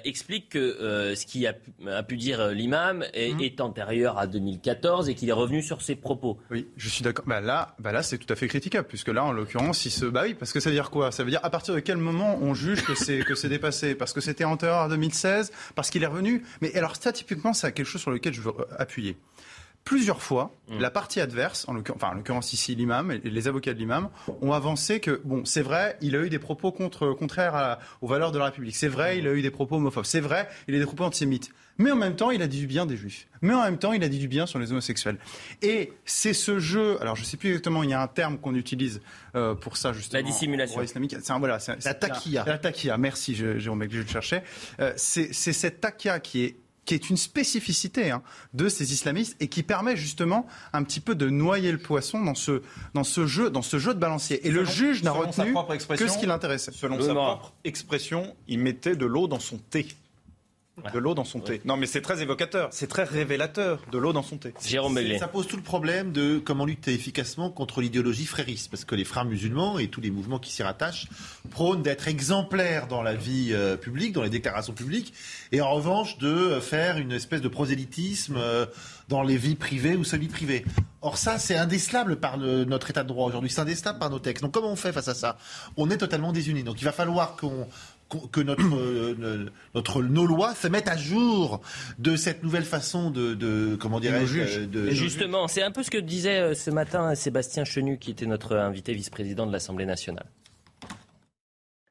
explique 0.05 0.51
que 0.51 1.15
ce 1.15 1.27
qui 1.27 1.47
a 1.47 1.53
pu, 1.53 1.73
a 1.87 2.03
pu 2.03 2.17
dire 2.17 2.49
l'imam 2.49 3.05
est, 3.13 3.35
mhm. 3.35 3.41
est, 3.41 3.61
antérieur 3.61 4.19
à 4.19 4.27
2014 4.27 5.09
et 5.09 5.15
qu'il 5.15 5.29
est 5.29 5.33
revenu 5.33 5.63
sur 5.63 5.83
ses 5.83 5.97
propos. 5.97 6.39
Oui, 6.51 6.67
je 6.77 6.89
suis 6.89 7.03
d'accord. 7.03 7.25
Bah, 7.27 7.41
là, 7.41 7.58
bah 7.79 7.93
là, 7.93 8.03
c'est 8.03 8.19
tout 8.19 8.31
à 8.33 8.37
fait 8.37 8.49
critiquable, 8.49 8.87
puisque 8.87 9.09
là, 9.09 9.25
en 9.25 9.33
l'occurrence, 9.33 9.85
il 9.87 9.91
se, 9.91 10.05
bah 10.05 10.23
oui, 10.25 10.35
parce 10.35 10.53
que 10.53 10.61
ça 10.61 10.71
veut 10.71 10.75
dire 10.77 10.91
quoi? 10.91 11.13
Ça 11.13 11.25
veut 11.25 11.31
dire 11.31 11.41
à 11.43 11.51
partir 11.51 11.75
de 11.75 11.81
quel 11.81 11.97
moment 11.97 12.39
on 12.41 12.55
juge 12.55 12.85
que 12.85 12.95
c'est 12.95 13.21
que 13.21 13.35
c'est 13.35 13.49
dépassé? 13.49 13.95
Parce 13.95 14.13
que 14.13 14.21
c'était 14.21 14.45
antérieur 14.45 14.79
à 14.79 14.89
2016, 14.89 15.53
parce 15.75 15.91
qu'il 15.91 16.03
est 16.03 16.07
revenu? 16.07 16.43
Mais 16.61 16.75
alors 16.77 16.97
ça, 16.97 17.13
typiquement, 17.13 17.53
c'est 17.53 17.73
quelque 17.73 17.87
chose 17.87 18.01
sur 18.01 18.11
lequel 18.11 18.33
je 18.33 18.41
veux 18.41 18.53
euh, 18.59 18.65
appuyer 18.79 19.17
plusieurs 19.85 20.23
fois, 20.23 20.55
mm. 20.69 20.79
la 20.81 20.91
partie 20.91 21.21
adverse, 21.21 21.67
en 21.69 21.73
l'occurrence 21.73 22.53
ici 22.53 22.75
l'imam 22.75 23.11
et 23.11 23.21
les 23.21 23.49
avocats 23.49 23.73
de 23.73 23.79
l'imam, 23.79 24.11
ont 24.43 24.53
avancé 24.53 25.01
que, 25.01 25.21
bon, 25.25 25.45
c'est 25.45 25.63
vrai, 25.63 25.97
il 26.01 26.15
a 26.15 26.21
eu 26.21 26.29
des 26.29 26.39
propos 26.39 26.73
contre, 26.73 27.13
contraires 27.13 27.79
aux 28.03 28.07
valeurs 28.07 28.33
de 28.33 28.39
la 28.39 28.47
République. 28.47 28.77
C'est 28.77 28.89
vrai, 28.89 29.19
il 29.19 29.27
a 29.27 29.33
eu 29.33 29.43
des 29.43 29.51
propos 29.51 29.77
homophobes. 29.77 30.05
C'est 30.05 30.21
vrai, 30.21 30.49
il 30.67 30.75
a 30.75 30.77
eu 30.77 30.81
des 30.81 30.87
propos 30.87 31.05
antisémites. 31.05 31.51
Mais 31.79 31.93
en 31.93 31.97
même 31.97 32.17
temps, 32.17 32.31
il 32.33 32.43
a 32.43 32.49
dit 32.49 32.59
du 32.59 32.67
bien 32.67 32.87
des 32.87 32.97
juifs. 32.97 33.29
Mais 33.41 33.55
en 33.55 33.63
même 33.63 33.79
temps, 33.79 33.93
il 33.93 34.03
a 34.03 34.09
dit 34.09 34.19
du 34.19 34.27
bien 34.27 34.47
sur 34.47 34.59
les 34.59 34.73
homosexuels. 34.73 35.17
Et 35.63 35.93
c'est 36.05 36.33
ce 36.33 36.59
jeu, 36.59 37.01
alors 37.01 37.15
je 37.15 37.23
ne 37.23 37.27
sais 37.27 37.37
plus 37.37 37.51
exactement, 37.51 37.85
il 37.85 37.91
y 37.91 37.95
a 37.95 38.03
un 38.03 38.09
terme 38.09 38.39
qu'on 38.39 38.57
utilise 38.57 39.01
euh, 39.37 39.55
pour 39.55 39.77
ça 39.77 39.93
justement. 39.93 40.21
La 40.21 40.27
dissimulation. 40.27 40.83
islamique. 40.83 41.15
voilà, 41.39 41.59
la 41.85 41.95
taquilla. 41.95 42.45
La 42.47 42.59
taquilla, 42.59 42.99
merci 42.99 43.35
Jérôme, 43.35 43.87
je 43.89 43.99
le 43.99 44.07
cherchais. 44.07 44.43
Euh, 44.81 44.93
c'est 44.97 45.33
cette 45.33 45.81
taquilla 45.81 46.19
qui 46.19 46.45
est 46.45 46.57
qui 46.89 46.95
est 46.95 47.11
une 47.11 47.19
spécificité 47.19 48.11
hein, 48.11 48.23
de 48.55 48.71
ces 48.71 48.95
islamistes 48.95 49.37
et 49.41 49.49
qui 49.49 49.63
permet 49.63 49.95
justement 49.95 50.47
un 50.73 50.83
petit 50.85 51.01
peu 51.01 51.15
de 51.15 51.29
noyer 51.29 51.71
le 51.71 51.77
poisson 51.77 52.25
dans 52.25 52.35
ce, 52.35 52.63
dans 52.95 53.05
ce, 53.05 53.27
jeu, 53.27 53.51
dans 53.51 53.61
ce 53.61 53.79
jeu 53.79 53.93
de 53.93 53.99
balancier. 53.99 54.47
Et 54.47 54.51
le 54.51 54.65
juge 54.65 55.03
n'a 55.03 55.13
retenu 55.13 55.53
que 55.99 56.09
ce 56.09 56.17
qui 56.17 56.25
l'intéressait. 56.25 56.73
Selon 56.73 56.99
sa 57.03 57.13
propre 57.13 57.53
expression, 57.65 58.35
il 58.49 58.61
mettait 58.61 58.97
de 58.97 59.05
l'eau 59.05 59.29
dans 59.29 59.39
son 59.39 59.59
thé. 59.59 59.87
De 60.93 60.99
l'eau 60.99 61.15
dans 61.15 61.25
son 61.25 61.41
thé. 61.41 61.61
Non, 61.65 61.77
mais 61.77 61.87
c'est 61.87 62.01
très 62.01 62.23
évocateur, 62.23 62.69
c'est 62.73 62.87
très 62.87 63.05
révélateur 63.05 63.81
de 63.93 63.99
l'eau 63.99 64.13
dans 64.13 64.23
son 64.23 64.37
thé. 64.39 64.55
Jérôme 64.65 64.95
Begley. 64.95 65.19
Ça 65.19 65.29
pose 65.29 65.47
tout 65.47 65.57
le 65.57 65.63
problème 65.63 66.13
de 66.13 66.39
comment 66.39 66.65
lutter 66.65 66.93
efficacement 66.95 67.51
contre 67.51 67.81
l'idéologie 67.81 68.27
frériste, 68.27 68.71
parce 68.71 68.85
que 68.85 68.95
les 68.95 69.05
frères 69.05 69.25
musulmans 69.25 69.79
et 69.79 69.89
tous 69.89 70.01
les 70.01 70.11
mouvements 70.11 70.39
qui 70.39 70.53
s'y 70.53 70.63
rattachent 70.63 71.09
prônent 71.51 71.83
d'être 71.83 72.09
exemplaires 72.09 72.87
dans 72.89 73.03
la 73.03 73.15
vie 73.15 73.51
euh, 73.53 73.77
publique, 73.77 74.13
dans 74.13 74.23
les 74.23 74.31
déclarations 74.31 74.73
publiques, 74.73 75.13
et 75.53 75.61
en 75.61 75.71
revanche 75.73 76.19
de 76.19 76.29
euh, 76.29 76.61
faire 76.61 76.99
une 76.99 77.13
espèce 77.13 77.41
de 77.41 77.49
prosélytisme 77.49 78.37
euh, 78.39 78.67
dans 79.09 79.23
les 79.23 79.37
vies 79.37 79.55
privées 79.57 79.97
ou 79.97 80.05
semi-privées. 80.05 80.65
Or 81.01 81.17
ça, 81.17 81.39
c'est 81.39 81.57
indécelable 81.57 82.17
par 82.17 82.37
le- 82.37 82.65
notre 82.65 82.91
état 82.91 83.03
de 83.03 83.09
droit 83.09 83.27
aujourd'hui, 83.27 83.51
c'est 83.51 83.61
indécelable 83.61 83.99
par 83.99 84.11
nos 84.11 84.19
textes. 84.19 84.43
Donc 84.43 84.53
comment 84.53 84.71
on 84.73 84.77
fait 84.77 84.93
face 84.93 85.09
à 85.09 85.15
ça? 85.15 85.39
On 85.77 85.91
est 85.91 85.97
totalement 85.97 86.33
désunis. 86.33 86.63
Donc 86.65 86.81
il 86.81 86.85
va 86.85 86.93
falloir 86.93 87.37
qu'on- 87.37 87.69
que 88.33 88.41
notre, 88.41 88.75
euh, 88.75 89.47
notre, 89.75 90.03
nos 90.03 90.27
lois 90.27 90.55
se 90.55 90.69
mettent 90.69 90.89
à 90.89 90.97
jour 90.97 91.61
de 91.99 92.17
cette 92.17 92.43
nouvelle 92.43 92.65
façon 92.65 93.11
de, 93.11 93.35
de 93.35 93.77
comment 93.77 94.01
dirais-je, 94.01 94.63
euh, 94.63 94.67
de, 94.67 94.91
Justement, 94.91 95.49
c'est 95.49 95.63
un 95.63 95.71
peu 95.71 95.83
ce 95.83 95.91
que 95.91 95.99
disait 95.99 96.41
euh, 96.41 96.55
ce 96.55 96.71
matin 96.71 97.15
Sébastien 97.15 97.65
Chenu, 97.65 97.99
qui 97.99 98.11
était 98.11 98.27
notre 98.27 98.57
invité 98.57 98.95
vice-président 98.95 99.47
de 99.47 99.53
l'Assemblée 99.53 99.87
nationale. 99.87 100.27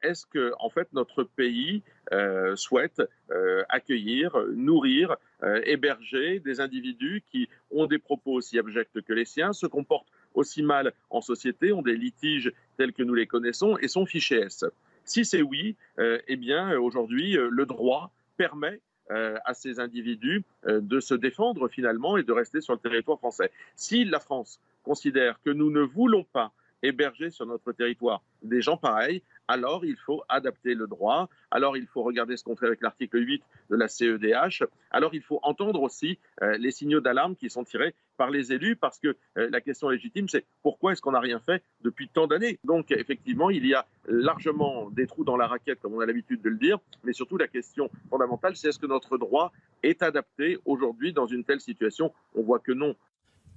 est-ce 0.01 0.25
que 0.25 0.53
en 0.59 0.69
fait 0.69 0.87
notre 0.93 1.23
pays 1.23 1.83
euh, 2.13 2.55
souhaite 2.55 3.01
euh, 3.31 3.63
accueillir, 3.69 4.35
nourrir, 4.55 5.15
euh, 5.43 5.61
héberger 5.65 6.39
des 6.39 6.61
individus 6.61 7.23
qui 7.29 7.49
ont 7.71 7.85
des 7.85 7.99
propos 7.99 8.33
aussi 8.33 8.57
abjects 8.57 9.01
que 9.01 9.13
les 9.13 9.25
siens, 9.25 9.53
se 9.53 9.67
comportent 9.67 10.07
aussi 10.33 10.63
mal 10.63 10.93
en 11.09 11.21
société, 11.21 11.73
ont 11.73 11.81
des 11.81 11.97
litiges 11.97 12.51
tels 12.77 12.93
que 12.93 13.03
nous 13.03 13.13
les 13.13 13.27
connaissons 13.27 13.77
et 13.77 13.87
sont 13.87 14.05
fichés 14.05 14.37
S? 14.37 14.65
Si 15.07 15.23
c'est 15.23 15.41
oui, 15.41 15.75
euh, 15.99 16.19
eh 16.27 16.35
bien 16.35 16.73
euh, 16.73 16.79
aujourd'hui 16.79 17.37
euh, 17.37 17.49
le 17.49 17.65
droit 17.65 18.11
permet 18.35 18.81
à 19.09 19.53
ces 19.53 19.79
individus 19.79 20.43
de 20.65 20.99
se 20.99 21.13
défendre 21.13 21.69
finalement 21.69 22.17
et 22.17 22.23
de 22.23 22.33
rester 22.33 22.59
sur 22.59 22.73
le 22.73 22.79
territoire 22.79 23.17
français. 23.17 23.51
Si 23.77 24.03
la 24.03 24.19
France 24.19 24.59
considère 24.83 25.41
que 25.45 25.49
nous 25.49 25.71
ne 25.71 25.79
voulons 25.79 26.25
pas 26.25 26.51
héberger 26.83 27.29
sur 27.29 27.45
notre 27.45 27.71
territoire. 27.71 28.21
Des 28.43 28.61
gens 28.61 28.77
pareils, 28.77 29.23
alors 29.47 29.85
il 29.85 29.95
faut 29.95 30.23
adapter 30.29 30.73
le 30.73 30.87
droit, 30.87 31.29
alors 31.51 31.77
il 31.77 31.87
faut 31.87 32.03
regarder 32.03 32.37
ce 32.37 32.43
qu'on 32.43 32.55
fait 32.55 32.67
avec 32.67 32.81
l'article 32.81 33.25
8 33.25 33.41
de 33.69 33.75
la 33.75 33.87
CEDH, 33.87 34.63
alors 34.91 35.13
il 35.13 35.21
faut 35.21 35.39
entendre 35.43 35.81
aussi 35.81 36.19
euh, 36.41 36.57
les 36.57 36.71
signaux 36.71 36.99
d'alarme 36.99 37.35
qui 37.35 37.49
sont 37.49 37.63
tirés 37.63 37.95
par 38.17 38.29
les 38.29 38.51
élus, 38.51 38.75
parce 38.75 38.99
que 38.99 39.15
euh, 39.37 39.49
la 39.49 39.61
question 39.61 39.89
légitime, 39.89 40.27
c'est 40.27 40.45
pourquoi 40.63 40.91
est-ce 40.91 41.01
qu'on 41.01 41.11
n'a 41.11 41.19
rien 41.19 41.39
fait 41.39 41.63
depuis 41.81 42.09
tant 42.09 42.27
d'années? 42.27 42.59
Donc 42.63 42.91
effectivement, 42.91 43.49
il 43.49 43.65
y 43.65 43.73
a 43.73 43.85
largement 44.07 44.89
des 44.89 45.07
trous 45.07 45.23
dans 45.23 45.37
la 45.37 45.47
raquette, 45.47 45.79
comme 45.79 45.93
on 45.93 45.99
a 45.99 46.05
l'habitude 46.05 46.41
de 46.41 46.49
le 46.49 46.57
dire, 46.57 46.79
mais 47.03 47.13
surtout 47.13 47.37
la 47.37 47.47
question 47.47 47.89
fondamentale, 48.09 48.55
c'est 48.55 48.69
est-ce 48.69 48.79
que 48.79 48.87
notre 48.87 49.17
droit 49.17 49.51
est 49.83 50.01
adapté 50.03 50.57
aujourd'hui 50.65 51.13
dans 51.13 51.27
une 51.27 51.43
telle 51.43 51.61
situation? 51.61 52.13
On 52.35 52.41
voit 52.41 52.59
que 52.59 52.71
non. 52.71 52.95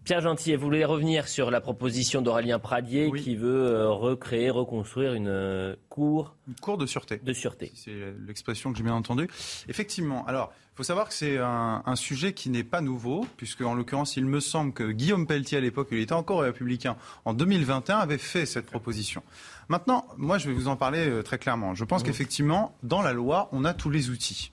Pierre 0.04 0.22
Gentil, 0.22 0.56
vous 0.56 0.62
voulez 0.62 0.84
revenir 0.84 1.28
sur 1.28 1.50
la 1.50 1.60
proposition 1.60 2.22
d'Aurélien 2.22 2.58
Pradier 2.58 3.12
qui 3.12 3.36
veut 3.36 3.66
euh, 3.66 3.90
recréer, 3.90 4.50
reconstruire 4.50 5.12
une 5.12 5.28
euh, 5.28 5.76
cour 5.88 6.34
Une 6.48 6.54
cour 6.54 6.78
de 6.78 6.86
sûreté. 6.86 7.18
de 7.22 7.32
sûreté. 7.32 7.70
C'est 7.74 7.92
l'expression 8.26 8.72
que 8.72 8.78
j'ai 8.78 8.82
bien 8.82 8.94
entendue. 8.94 9.28
Effectivement. 9.68 10.26
Alors, 10.26 10.52
il 10.72 10.76
faut 10.76 10.82
savoir 10.82 11.08
que 11.08 11.14
c'est 11.14 11.36
un, 11.38 11.82
un 11.84 11.96
sujet 11.96 12.32
qui 12.32 12.48
n'est 12.48 12.64
pas 12.64 12.80
nouveau, 12.80 13.26
puisque 13.36 13.60
en 13.60 13.74
l'occurrence, 13.74 14.16
il 14.16 14.24
me 14.24 14.40
semble 14.40 14.72
que 14.72 14.90
Guillaume 14.90 15.26
Pelletier, 15.26 15.58
à 15.58 15.60
l'époque, 15.60 15.88
il 15.92 15.98
était 15.98 16.14
encore 16.14 16.40
républicain, 16.40 16.96
en 17.26 17.34
2021, 17.34 17.98
avait 17.98 18.18
fait 18.18 18.46
cette 18.46 18.66
proposition. 18.66 19.22
Maintenant, 19.68 20.06
moi, 20.16 20.38
je 20.38 20.48
vais 20.48 20.54
vous 20.54 20.68
en 20.68 20.76
parler 20.76 21.06
euh, 21.08 21.22
très 21.22 21.38
clairement. 21.38 21.74
Je 21.74 21.84
pense 21.84 22.02
qu'effectivement, 22.02 22.74
dans 22.82 23.02
la 23.02 23.12
loi, 23.12 23.48
on 23.52 23.64
a 23.64 23.74
tous 23.74 23.90
les 23.90 24.08
outils. 24.08 24.52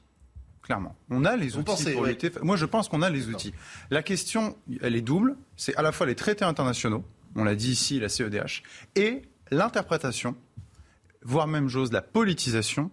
Clairement. 0.67 0.97
On 1.09 1.23
a 1.23 1.37
les 1.37 1.55
outils 1.55 1.63
pensez, 1.63 1.93
pour 1.93 2.01
ouais. 2.01 2.09
lutter. 2.09 2.29
Moi, 2.41 2.57
je 2.57 2.65
pense 2.65 2.89
qu'on 2.89 3.01
a 3.01 3.09
les 3.09 3.29
outils. 3.29 3.53
La 3.89 4.03
question, 4.03 4.57
elle 4.81 4.97
est 4.97 5.01
double. 5.01 5.37
C'est 5.55 5.73
à 5.77 5.81
la 5.81 5.93
fois 5.93 6.05
les 6.05 6.15
traités 6.15 6.43
internationaux, 6.43 7.05
on 7.37 7.45
l'a 7.45 7.55
dit 7.55 7.71
ici, 7.71 8.01
la 8.01 8.09
CEDH, 8.09 8.63
et 8.97 9.21
l'interprétation, 9.49 10.35
voire 11.23 11.47
même 11.47 11.69
chose, 11.69 11.93
la 11.93 12.01
politisation 12.01 12.91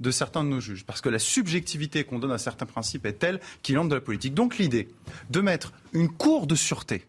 de 0.00 0.10
certains 0.10 0.44
de 0.44 0.50
nos 0.50 0.60
juges. 0.60 0.84
Parce 0.84 1.00
que 1.00 1.08
la 1.08 1.18
subjectivité 1.18 2.04
qu'on 2.04 2.18
donne 2.18 2.30
à 2.30 2.36
certains 2.36 2.66
principes 2.66 3.06
est 3.06 3.14
telle 3.14 3.40
qu'il 3.62 3.78
entre 3.78 3.88
de 3.88 3.94
la 3.94 4.02
politique. 4.02 4.34
Donc 4.34 4.58
l'idée 4.58 4.88
de 5.30 5.40
mettre 5.40 5.72
une 5.94 6.10
cour 6.10 6.46
de 6.46 6.54
sûreté, 6.54 7.06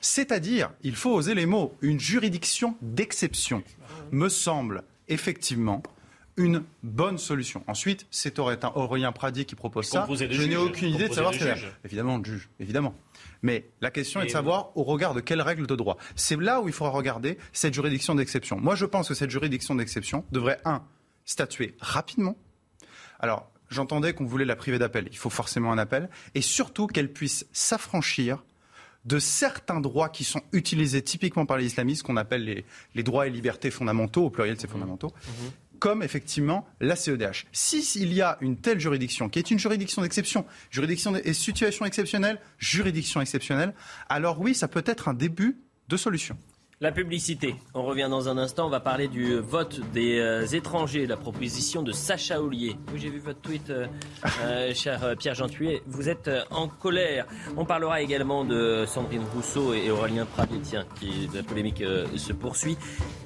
c'est-à-dire, 0.00 0.70
il 0.82 0.96
faut 0.96 1.12
oser 1.12 1.34
les 1.34 1.44
mots, 1.44 1.76
une 1.82 2.00
juridiction 2.00 2.76
d'exception, 2.80 3.62
me 4.10 4.30
semble 4.30 4.84
effectivement 5.08 5.82
une 6.40 6.64
bonne 6.82 7.18
solution. 7.18 7.62
Ensuite, 7.66 8.06
c'est 8.10 8.38
Aurélien 8.38 9.12
Pradier 9.12 9.44
qui 9.44 9.54
propose 9.54 9.86
ça. 9.86 10.08
Je 10.10 10.42
n'ai 10.42 10.56
aucune 10.56 10.94
idée 10.94 11.08
de 11.08 11.14
savoir 11.14 11.34
ce 11.34 11.38
qu'il 11.38 11.46
y 11.46 11.50
a. 11.50 11.54
juges. 11.54 11.72
Évidemment, 11.84 12.18
de 12.18 12.24
juge, 12.24 12.48
évidemment. 12.58 12.94
Mais 13.42 13.68
la 13.80 13.90
question 13.90 14.20
est 14.22 14.26
de 14.26 14.30
savoir 14.30 14.76
au 14.76 14.82
regard 14.82 15.14
de 15.14 15.20
quelles 15.20 15.42
règles 15.42 15.66
de 15.66 15.76
droit. 15.76 15.98
C'est 16.16 16.40
là 16.40 16.60
où 16.60 16.68
il 16.68 16.74
faudra 16.74 16.92
regarder 16.92 17.38
cette 17.52 17.74
juridiction 17.74 18.14
d'exception. 18.14 18.58
Moi, 18.58 18.74
je 18.74 18.86
pense 18.86 19.08
que 19.08 19.14
cette 19.14 19.30
juridiction 19.30 19.74
d'exception 19.74 20.24
devrait, 20.32 20.60
un, 20.64 20.82
statuer 21.24 21.76
rapidement. 21.80 22.36
Alors, 23.18 23.50
j'entendais 23.68 24.14
qu'on 24.14 24.24
voulait 24.24 24.44
la 24.44 24.56
priver 24.56 24.78
d'appel. 24.78 25.08
Il 25.10 25.18
faut 25.18 25.30
forcément 25.30 25.72
un 25.72 25.78
appel. 25.78 26.08
Et 26.34 26.40
surtout 26.40 26.86
qu'elle 26.86 27.12
puisse 27.12 27.46
s'affranchir 27.52 28.42
de 29.04 29.18
certains 29.18 29.80
droits 29.80 30.08
qui 30.08 30.24
sont 30.24 30.42
utilisés 30.52 31.02
typiquement 31.02 31.46
par 31.46 31.56
les 31.56 31.66
islamistes, 31.66 32.02
qu'on 32.02 32.16
appelle 32.16 32.44
les, 32.44 32.64
les 32.94 33.02
droits 33.02 33.26
et 33.26 33.30
libertés 33.30 33.70
fondamentaux, 33.70 34.26
au 34.26 34.30
pluriel 34.30 34.56
c'est 34.58 34.68
fondamentaux, 34.68 35.12
comme 35.80 36.02
effectivement 36.02 36.68
la 36.80 36.94
CEDH. 36.94 37.46
Si 37.50 37.82
s'il 37.82 38.12
y 38.12 38.20
a 38.20 38.38
une 38.40 38.56
telle 38.56 38.78
juridiction, 38.78 39.28
qui 39.28 39.40
est 39.40 39.50
une 39.50 39.58
juridiction 39.58 40.02
d'exception, 40.02 40.46
juridiction 40.70 41.16
et 41.16 41.32
situation 41.32 41.84
exceptionnelle, 41.84 42.38
juridiction 42.58 43.20
exceptionnelle, 43.20 43.74
alors 44.08 44.40
oui, 44.40 44.54
ça 44.54 44.68
peut 44.68 44.84
être 44.86 45.08
un 45.08 45.14
début 45.14 45.58
de 45.88 45.96
solution. 45.96 46.38
La 46.82 46.92
publicité. 46.92 47.56
On 47.74 47.82
revient 47.82 48.08
dans 48.08 48.30
un 48.30 48.38
instant. 48.38 48.66
On 48.66 48.70
va 48.70 48.80
parler 48.80 49.06
du 49.06 49.38
vote 49.38 49.82
des 49.92 50.18
euh, 50.18 50.46
étrangers, 50.46 51.06
la 51.06 51.18
proposition 51.18 51.82
de 51.82 51.92
Sacha 51.92 52.40
Ollier. 52.40 52.74
Oui, 52.90 52.98
j'ai 52.98 53.10
vu 53.10 53.18
votre 53.18 53.42
tweet, 53.42 53.68
euh, 53.68 53.86
euh, 54.44 54.72
cher 54.72 55.04
euh, 55.04 55.14
Pierre 55.14 55.34
Gentuet. 55.34 55.82
Vous 55.86 56.08
êtes 56.08 56.30
en 56.50 56.68
colère. 56.68 57.26
On 57.58 57.66
parlera 57.66 58.00
également 58.00 58.46
de 58.46 58.86
Sandrine 58.86 59.24
Rousseau 59.34 59.74
et 59.74 59.90
Aurélien 59.90 60.24
Pradier, 60.24 60.60
tiens, 60.62 60.86
qui 60.98 61.28
la 61.34 61.42
polémique 61.42 61.84
se 62.16 62.32
poursuit. 62.32 62.78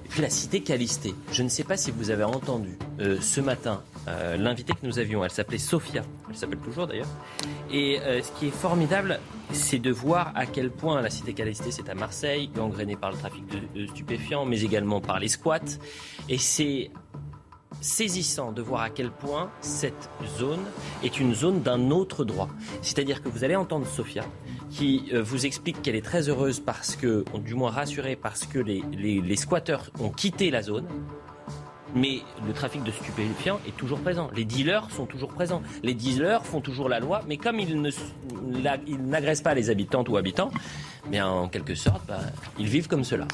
Et 0.05 0.09
puis 0.09 0.21
la 0.21 0.31
cité 0.31 0.61
Calisté. 0.61 1.15
Je 1.31 1.45
ne 1.45 1.49
sais 1.49 1.63
pas 1.63 1.77
si 1.77 1.93
vous 1.93 2.11
avez 2.11 2.25
entendu 2.25 2.77
ce 3.21 3.41
matin 3.41 3.85
euh, 4.09 4.37
l'invité 4.37 4.73
que 4.73 4.85
nous 4.85 4.99
avions. 4.99 5.25
Elle 5.25 5.31
s'appelait 5.31 5.59
Sophia. 5.59 6.03
Elle 6.29 6.37
s'appelle 6.37 6.59
toujours 6.59 6.89
d'ailleurs. 6.89 7.07
Et 7.71 8.01
ce 8.03 8.33
qui 8.39 8.49
est 8.49 8.55
formidable, 8.55 9.21
c'est 9.55 9.79
de 9.79 9.91
voir 9.91 10.33
à 10.35 10.47
quel 10.47 10.71
point 10.71 11.01
la 11.01 11.11
cité 11.11 11.33
Calisté, 11.33 11.71
c'est 11.71 11.89
à 11.89 11.95
Marseille, 11.95 12.49
gangrénée 12.49 12.97
par 12.97 13.11
le 13.11 13.17
trafic 13.17 13.45
de, 13.47 13.87
stupéfiants, 13.87 14.45
mais 14.45 14.61
également 14.63 15.01
par 15.01 15.19
les 15.19 15.29
squats. 15.29 15.79
Et 16.29 16.39
c'est 16.39 16.91
saisissant 17.81 18.53
de 18.53 18.63
voir 18.63 18.83
à 18.83 18.91
quel 18.91 19.11
point 19.11 19.51
cette 19.61 20.09
zone 20.39 20.63
est 21.03 21.21
une 21.21 21.35
zone 21.35 21.63
d'un 21.63 21.91
autre 21.91 22.25
droit. 22.25 22.49
C'est-à-dire 22.83 23.23
que 23.23 23.29
vous 23.29 23.45
allez 23.45 23.57
entendre 23.57 23.87
Sophia 23.87 24.25
qui 24.71 25.09
euh, 25.13 25.23
vous 25.23 25.47
explique 25.47 25.83
qu'elle 25.83 25.97
est 25.97 26.05
très 26.05 26.29
heureuse 26.29 26.61
parce 26.61 26.97
que, 26.97 27.25
du 27.39 27.55
moins 27.55 27.71
rassurée 27.71 28.17
parce 28.17 28.47
que 28.47 28.59
les, 28.59 28.83
les, 28.93 29.21
les 29.21 29.37
squatteurs 29.37 29.91
ont 30.01 30.11
quitté 30.11 30.51
la 30.51 30.63
zone. 30.63 30.87
Mais 31.95 32.21
le 32.47 32.53
trafic 32.53 32.83
de 32.83 32.91
stupéfiants 32.91 33.61
est 33.67 33.77
toujours 33.77 34.01
présent. 34.01 34.29
Les 34.35 34.45
dealers 34.45 34.91
sont 34.91 35.07
toujours 35.07 35.33
présents. 35.33 35.63
Les 35.83 35.95
dealers 35.95 36.45
font 36.45 36.61
toujours 36.61 36.89
la 36.89 37.01
loi, 37.01 37.23
mais 37.29 37.37
comme 37.37 37.61
ils 37.61 37.81
n'agressent 39.01 39.43
pas 39.43 39.55
les 39.55 39.71
habitantes 39.71 40.09
ou 40.09 40.17
habitants, 40.17 40.51
bien 41.09 41.27
en 41.29 41.49
quelque 41.49 41.75
sorte, 41.75 42.03
bah, 42.09 42.19
ils 42.59 42.67
vivent 42.67 42.89
comme 42.89 43.05
cela. 43.05 43.27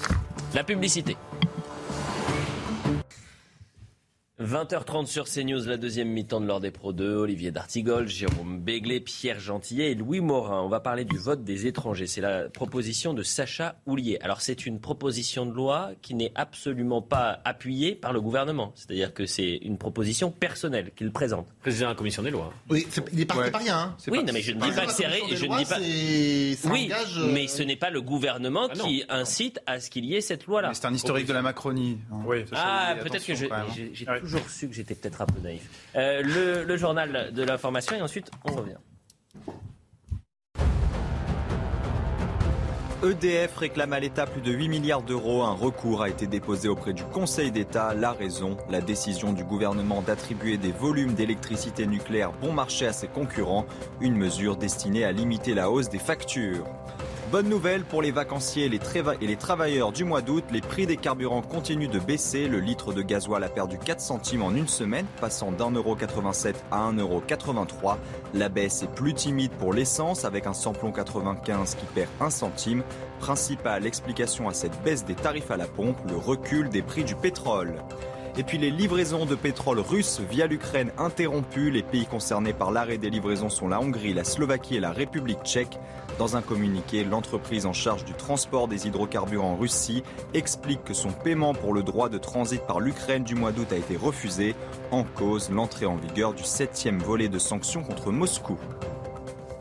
La 0.54 0.64
publicité. 0.64 1.16
20h30 4.40 5.04
sur 5.04 5.26
CNews, 5.26 5.66
la 5.66 5.76
deuxième 5.76 6.08
mi-temps 6.08 6.40
de 6.40 6.46
l'heure 6.46 6.60
des 6.60 6.70
Pro 6.70 6.94
2. 6.94 7.14
Olivier 7.16 7.50
D'Artigol, 7.50 8.08
Jérôme 8.08 8.58
Béglé, 8.58 8.98
Pierre 9.00 9.38
Gentillet 9.38 9.92
et 9.92 9.94
Louis 9.94 10.20
Morin. 10.20 10.62
On 10.62 10.68
va 10.70 10.80
parler 10.80 11.04
du 11.04 11.18
vote 11.18 11.44
des 11.44 11.66
étrangers. 11.66 12.06
C'est 12.06 12.22
la 12.22 12.48
proposition 12.48 13.12
de 13.12 13.22
Sacha 13.22 13.76
Houlier. 13.84 14.18
Alors, 14.22 14.40
c'est 14.40 14.64
une 14.64 14.80
proposition 14.80 15.44
de 15.44 15.52
loi 15.52 15.90
qui 16.00 16.14
n'est 16.14 16.32
absolument 16.36 17.02
pas 17.02 17.40
appuyée 17.44 17.94
par 17.94 18.14
le 18.14 18.22
gouvernement. 18.22 18.72
C'est-à-dire 18.76 19.12
que 19.12 19.26
c'est 19.26 19.56
une 19.56 19.76
proposition 19.76 20.30
personnelle 20.30 20.92
qu'il 20.96 21.12
présente. 21.12 21.46
Président 21.60 21.88
de 21.88 21.90
la 21.92 21.96
commission 21.96 22.22
des 22.22 22.30
lois. 22.30 22.50
Oui, 22.70 22.86
c'est- 22.88 23.04
il 23.12 23.20
est 23.20 23.26
parti 23.26 23.42
Ouais. 23.42 23.50
par 23.50 23.60
rien. 23.60 23.76
Hein. 23.78 23.96
Oui, 24.08 24.20
pas- 24.20 24.24
non, 24.24 24.32
mais 24.32 24.40
je 24.40 24.52
ne 24.52 24.60
dis 24.62 24.70
pas 24.72 24.86
que 24.86 24.92
c'est 24.92 25.04
je 25.36 25.44
ne 25.46 25.58
dis 25.58 25.64
pas. 25.66 26.70
Oui, 26.72 26.86
engage, 26.86 27.18
euh, 27.18 27.30
mais 27.30 27.46
ce 27.46 27.62
n'est 27.62 27.76
pas 27.76 27.90
le 27.90 28.00
gouvernement 28.00 28.68
Ah 28.70 28.74
qui 28.74 29.04
incite 29.10 29.60
à 29.66 29.80
ce 29.80 29.90
qu'il 29.90 30.06
y 30.06 30.14
ait 30.14 30.22
cette 30.22 30.46
loi-là. 30.46 30.72
C'est 30.72 30.86
un 30.86 30.94
historique 30.94 31.26
de 31.26 31.34
la 31.34 31.42
Macronie. 31.42 31.98
hein. 32.10 32.22
Oui. 32.26 32.46
Sacha 32.48 32.62
Ah, 32.64 32.94
peut-être 33.02 33.26
que 33.26 33.32
hein. 33.32 33.66
j'ai 33.92 34.06
Ouais. 34.08 34.20
Toujours 34.30 34.48
su 34.48 34.68
que 34.68 34.74
j'étais 34.74 34.94
peut-être 34.94 35.22
un 35.22 35.26
peu 35.26 35.40
naïf. 35.40 35.62
Euh, 35.96 36.22
le, 36.22 36.64
le 36.64 36.76
journal 36.76 37.32
de 37.32 37.42
l'information 37.42 37.96
et 37.96 38.02
ensuite 38.02 38.30
on 38.44 38.52
revient. 38.52 38.76
EDF 43.02 43.56
réclame 43.56 43.94
à 43.94 44.00
l'État 44.00 44.26
plus 44.26 44.42
de 44.42 44.52
8 44.52 44.68
milliards 44.68 45.02
d'euros. 45.02 45.42
Un 45.42 45.54
recours 45.54 46.02
a 46.02 46.10
été 46.10 46.26
déposé 46.26 46.68
auprès 46.68 46.92
du 46.92 47.02
Conseil 47.02 47.50
d'État. 47.50 47.94
La 47.94 48.12
raison, 48.12 48.58
la 48.68 48.82
décision 48.82 49.32
du 49.32 49.42
gouvernement 49.42 50.02
d'attribuer 50.02 50.58
des 50.58 50.70
volumes 50.70 51.14
d'électricité 51.14 51.86
nucléaire 51.86 52.32
bon 52.32 52.52
marché 52.52 52.86
à 52.86 52.92
ses 52.92 53.08
concurrents, 53.08 53.64
une 54.02 54.16
mesure 54.16 54.56
destinée 54.56 55.04
à 55.04 55.12
limiter 55.12 55.54
la 55.54 55.70
hausse 55.70 55.88
des 55.88 55.98
factures. 55.98 56.66
Bonne 57.30 57.48
nouvelle 57.48 57.84
pour 57.84 58.02
les 58.02 58.10
vacanciers 58.10 58.64
et 58.64 58.68
les, 58.68 59.36
travailleurs 59.36 59.92
du 59.92 60.02
mois 60.02 60.20
d'août, 60.20 60.42
les 60.50 60.60
prix 60.60 60.86
des 60.86 60.96
carburants 60.96 61.42
continuent 61.42 61.88
de 61.88 62.00
baisser. 62.00 62.48
Le 62.48 62.58
litre 62.58 62.92
de 62.92 63.02
gasoil 63.02 63.44
a 63.44 63.48
perdu 63.48 63.78
4 63.78 64.00
centimes 64.00 64.42
en 64.42 64.52
une 64.52 64.66
semaine, 64.66 65.06
passant 65.20 65.52
d'1,87€ 65.52 66.54
à 66.72 66.90
1,83€. 66.90 67.98
La 68.34 68.48
baisse 68.48 68.82
est 68.82 68.92
plus 68.92 69.14
timide 69.14 69.52
pour 69.52 69.72
l'essence, 69.72 70.24
avec 70.24 70.48
un 70.48 70.52
samplon 70.52 70.90
95 70.90 71.76
qui 71.76 71.86
perd 71.94 72.08
1 72.20 72.30
centime. 72.30 72.82
Principale 73.20 73.86
explication 73.86 74.48
à 74.48 74.52
cette 74.52 74.82
baisse 74.82 75.04
des 75.04 75.14
tarifs 75.14 75.52
à 75.52 75.56
la 75.56 75.66
pompe, 75.66 75.98
le 76.08 76.16
recul 76.16 76.68
des 76.68 76.82
prix 76.82 77.04
du 77.04 77.14
pétrole. 77.14 77.74
Et 78.40 78.42
puis 78.42 78.56
les 78.56 78.70
livraisons 78.70 79.26
de 79.26 79.34
pétrole 79.34 79.80
russe 79.80 80.18
via 80.30 80.46
l'Ukraine 80.46 80.92
interrompues. 80.96 81.70
Les 81.70 81.82
pays 81.82 82.06
concernés 82.06 82.54
par 82.54 82.70
l'arrêt 82.70 82.96
des 82.96 83.10
livraisons 83.10 83.50
sont 83.50 83.68
la 83.68 83.82
Hongrie, 83.82 84.14
la 84.14 84.24
Slovaquie 84.24 84.76
et 84.76 84.80
la 84.80 84.92
République 84.92 85.42
tchèque. 85.44 85.78
Dans 86.18 86.38
un 86.38 86.40
communiqué, 86.40 87.04
l'entreprise 87.04 87.66
en 87.66 87.74
charge 87.74 88.06
du 88.06 88.14
transport 88.14 88.66
des 88.66 88.86
hydrocarbures 88.86 89.44
en 89.44 89.56
Russie 89.56 90.02
explique 90.32 90.82
que 90.84 90.94
son 90.94 91.10
paiement 91.10 91.52
pour 91.52 91.74
le 91.74 91.82
droit 91.82 92.08
de 92.08 92.16
transit 92.16 92.62
par 92.62 92.80
l'Ukraine 92.80 93.24
du 93.24 93.34
mois 93.34 93.52
d'août 93.52 93.70
a 93.72 93.76
été 93.76 93.94
refusé. 93.94 94.54
En 94.90 95.04
cause, 95.04 95.50
l'entrée 95.50 95.84
en 95.84 95.96
vigueur 95.96 96.32
du 96.32 96.42
septième 96.42 96.98
volet 96.98 97.28
de 97.28 97.38
sanctions 97.38 97.82
contre 97.82 98.10
Moscou. 98.10 98.56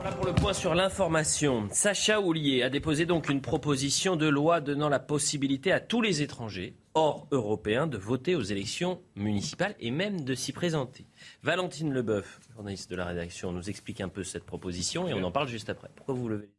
Voilà 0.01 0.15
pour 0.15 0.25
le 0.27 0.33
point 0.33 0.53
sur 0.53 0.75
l'information. 0.75 1.67
Sacha 1.73 2.21
Houlier 2.21 2.63
a 2.63 2.69
déposé 2.69 3.05
donc 3.05 3.27
une 3.27 3.41
proposition 3.41 4.15
de 4.15 4.29
loi 4.29 4.61
donnant 4.61 4.87
la 4.87 4.97
possibilité 4.97 5.73
à 5.73 5.81
tous 5.81 6.01
les 6.01 6.21
étrangers 6.21 6.77
hors 6.93 7.27
européens 7.31 7.85
de 7.85 7.97
voter 7.97 8.33
aux 8.33 8.41
élections 8.41 9.01
municipales 9.17 9.75
et 9.81 9.91
même 9.91 10.21
de 10.21 10.35
s'y 10.35 10.53
présenter. 10.53 11.05
Valentine 11.43 11.91
Leboeuf, 11.91 12.39
journaliste 12.53 12.89
de 12.89 12.95
la 12.95 13.03
rédaction, 13.03 13.51
nous 13.51 13.69
explique 13.69 13.99
un 13.99 14.07
peu 14.07 14.23
cette 14.23 14.45
proposition 14.45 15.05
et 15.09 15.13
on 15.13 15.23
en 15.23 15.31
parle 15.31 15.49
juste 15.49 15.69
après. 15.69 15.89
Pourquoi 15.97 16.15
vous 16.15 16.29
levez 16.29 16.49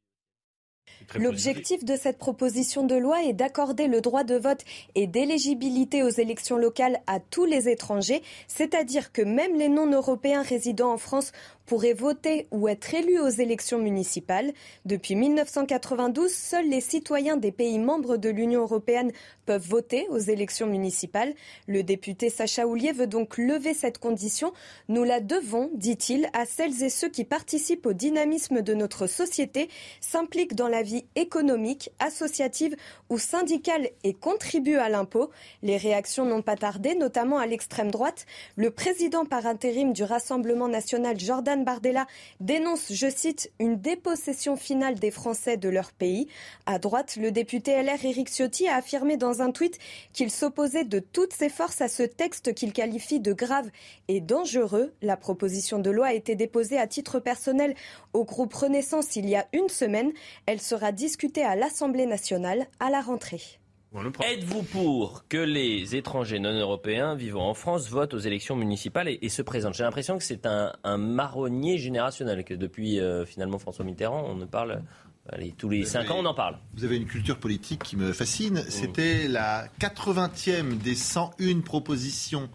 L'objectif 1.19 1.85
de 1.85 1.97
cette 1.97 2.19
proposition 2.19 2.87
de 2.87 2.95
loi 2.95 3.25
est 3.25 3.33
d'accorder 3.33 3.89
le 3.89 4.01
droit 4.01 4.23
de 4.23 4.37
vote 4.37 4.65
et 4.95 5.07
d'éligibilité 5.07 6.03
aux 6.03 6.11
élections 6.11 6.57
locales 6.57 7.01
à 7.07 7.21
tous 7.21 7.47
les 7.47 7.69
étrangers, 7.69 8.23
c'est-à-dire 8.49 9.13
que 9.13 9.23
même 9.23 9.59
les 9.59 9.69
non-européens 9.69 10.43
résidant 10.43 10.93
en 10.93 10.99
France 10.99 11.33
pourraient 11.71 11.93
voter 11.93 12.49
ou 12.51 12.67
être 12.67 12.93
élus 12.95 13.21
aux 13.21 13.29
élections 13.29 13.79
municipales. 13.79 14.53
Depuis 14.87 15.15
1992, 15.15 16.29
seuls 16.29 16.69
les 16.69 16.81
citoyens 16.81 17.37
des 17.37 17.53
pays 17.53 17.79
membres 17.79 18.17
de 18.17 18.29
l'Union 18.29 18.63
européenne 18.63 19.13
peuvent 19.47 19.69
voter 19.69 20.09
aux 20.09 20.19
élections 20.19 20.67
municipales. 20.67 21.33
Le 21.69 21.85
député 21.85 22.29
Sacha 22.29 22.67
Houlier 22.67 22.91
veut 22.91 23.07
donc 23.07 23.39
lever 23.39 23.73
cette 23.73 23.99
condition. 23.99 24.53
Nous 24.89 25.05
la 25.05 25.21
devons, 25.21 25.71
dit-il, 25.75 26.29
à 26.33 26.45
celles 26.45 26.83
et 26.83 26.91
ceux 26.91 27.09
qui 27.09 27.23
participent 27.23 27.87
au 27.87 27.93
dynamisme 27.93 28.63
de 28.63 28.75
notre 28.75 29.07
société, 29.07 29.69
s'impliquent 30.01 30.57
dans 30.57 30.67
la 30.67 30.83
vie 30.83 31.05
économique, 31.15 31.91
associative 32.01 32.75
ou 33.11 33.19
syndicale 33.19 33.91
et 34.03 34.15
contribuent 34.15 34.79
à 34.79 34.89
l'impôt. 34.89 35.31
Les 35.63 35.77
réactions 35.77 36.25
n'ont 36.25 36.43
pas 36.43 36.57
tardé, 36.57 36.97
notamment 36.97 37.39
à 37.39 37.47
l'extrême 37.47 37.93
droite. 37.93 38.27
Le 38.57 38.73
président 38.73 39.25
par 39.25 39.47
intérim 39.47 39.93
du 39.93 40.03
Rassemblement 40.03 40.67
national, 40.67 41.21
Jordan 41.21 41.60
Bardella 41.65 42.07
dénonce, 42.41 42.93
je 42.93 43.11
cite, 43.11 43.53
une 43.59 43.77
dépossession 43.77 44.57
finale 44.57 44.97
des 44.97 45.11
Français 45.11 45.57
de 45.57 45.69
leur 45.69 45.93
pays. 45.93 46.29
À 46.67 46.79
droite, 46.79 47.17
le 47.17 47.31
député 47.31 47.81
LR 47.83 48.05
Éric 48.05 48.29
Ciotti 48.29 48.69
a 48.69 48.77
affirmé 48.77 49.17
dans 49.17 49.43
un 49.43 49.51
tweet 49.51 49.79
qu'il 50.13 50.31
s'opposait 50.31 50.85
de 50.85 50.99
toutes 50.99 51.33
ses 51.33 51.49
forces 51.49 51.81
à 51.81 51.89
ce 51.89 52.03
texte 52.03 52.55
qu'il 52.55 52.73
qualifie 52.73 53.21
de 53.21 53.33
grave 53.33 53.71
et 54.09 54.21
dangereux. 54.21 54.93
La 55.03 55.17
proposition 55.17 55.79
de 55.79 55.91
loi 55.91 56.09
a 56.09 56.15
été 56.15 56.35
déposée 56.35 56.79
à 56.79 56.87
titre 56.87 57.21
personnel 57.21 57.75
au 58.13 58.25
groupe 58.25 58.55
Renaissance 58.55 59.17
il 59.17 59.29
y 59.29 59.37
a 59.37 59.47
une 59.53 59.69
semaine. 59.69 60.13
Elle 60.47 60.61
sera 60.61 60.93
discutée 60.93 61.45
à 61.45 61.57
l'Assemblée 61.57 62.07
nationale 62.07 62.67
à 62.81 62.91
la 62.91 63.01
rentrée. 63.01 63.61
Êtes-vous 63.93 64.63
pour 64.63 65.25
que 65.29 65.37
les 65.37 65.97
étrangers 65.97 66.39
non 66.39 66.53
européens 66.53 67.17
vivant 67.17 67.49
en 67.49 67.55
France 67.55 67.89
votent 67.89 68.15
aux 68.15 68.19
élections 68.19 68.55
municipales 68.55 69.09
et, 69.09 69.29
se 69.29 69.43
présentent? 69.43 69.75
J'ai 69.75 69.83
l'impression 69.83 70.17
que 70.17 70.23
c'est 70.23 70.47
un, 70.47 70.73
marronnier 70.97 71.77
générationnel, 71.77 72.45
que 72.45 72.55
depuis 72.55 73.01
euh, 73.01 73.25
finalement 73.27 73.59
François 73.59 73.85
Mitterrand, 73.85 74.25
on 74.29 74.37
ne 74.37 74.45
parle 74.45 74.83
Allez, 75.29 75.53
tous 75.57 75.69
les 75.69 75.85
cinq 75.85 76.11
ans, 76.11 76.17
on 76.19 76.25
en 76.25 76.35
parle. 76.35 76.59
Vous 76.75 76.85
avez 76.85 76.97
une 76.97 77.07
culture 77.07 77.39
politique 77.39 77.83
qui 77.83 77.97
me 77.97 78.13
fascine. 78.13 78.65
C'était 78.69 79.29
la 79.29 79.69
80e 79.79 80.79
des 80.79 80.95
101 80.95 81.61
propositions 81.61 82.49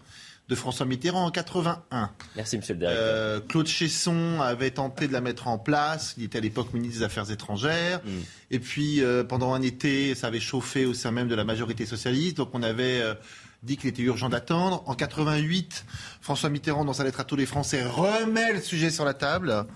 de 0.48 0.54
François 0.54 0.86
Mitterrand 0.86 1.24
en 1.24 1.30
81. 1.30 2.10
Merci, 2.36 2.56
monsieur 2.56 2.74
le 2.74 2.80
directeur. 2.80 3.04
Euh, 3.04 3.40
Claude 3.40 3.66
Chesson 3.66 4.40
avait 4.40 4.70
tenté 4.70 5.08
de 5.08 5.12
la 5.12 5.20
mettre 5.20 5.48
en 5.48 5.58
place. 5.58 6.14
Il 6.18 6.24
était 6.24 6.38
à 6.38 6.40
l'époque 6.40 6.72
ministre 6.72 6.98
des 6.98 7.04
Affaires 7.04 7.30
étrangères. 7.30 8.00
Mm. 8.04 8.10
Et 8.52 8.58
puis, 8.60 9.02
euh, 9.02 9.24
pendant 9.24 9.54
un 9.54 9.62
été, 9.62 10.14
ça 10.14 10.28
avait 10.28 10.40
chauffé 10.40 10.86
au 10.86 10.94
sein 10.94 11.10
même 11.10 11.26
de 11.26 11.34
la 11.34 11.44
majorité 11.44 11.84
socialiste. 11.84 12.36
Donc, 12.36 12.50
on 12.52 12.62
avait 12.62 13.00
euh, 13.00 13.14
dit 13.62 13.76
qu'il 13.76 13.88
était 13.88 14.02
urgent 14.02 14.28
d'attendre. 14.28 14.82
En 14.86 14.94
88, 14.94 15.84
François 16.20 16.50
Mitterrand, 16.50 16.84
dans 16.84 16.92
sa 16.92 17.04
lettre 17.04 17.20
à 17.20 17.24
tous 17.24 17.36
les 17.36 17.46
Français, 17.46 17.84
remet 17.84 18.52
le 18.52 18.60
sujet 18.60 18.90
sur 18.90 19.04
la 19.04 19.14
table. 19.14 19.66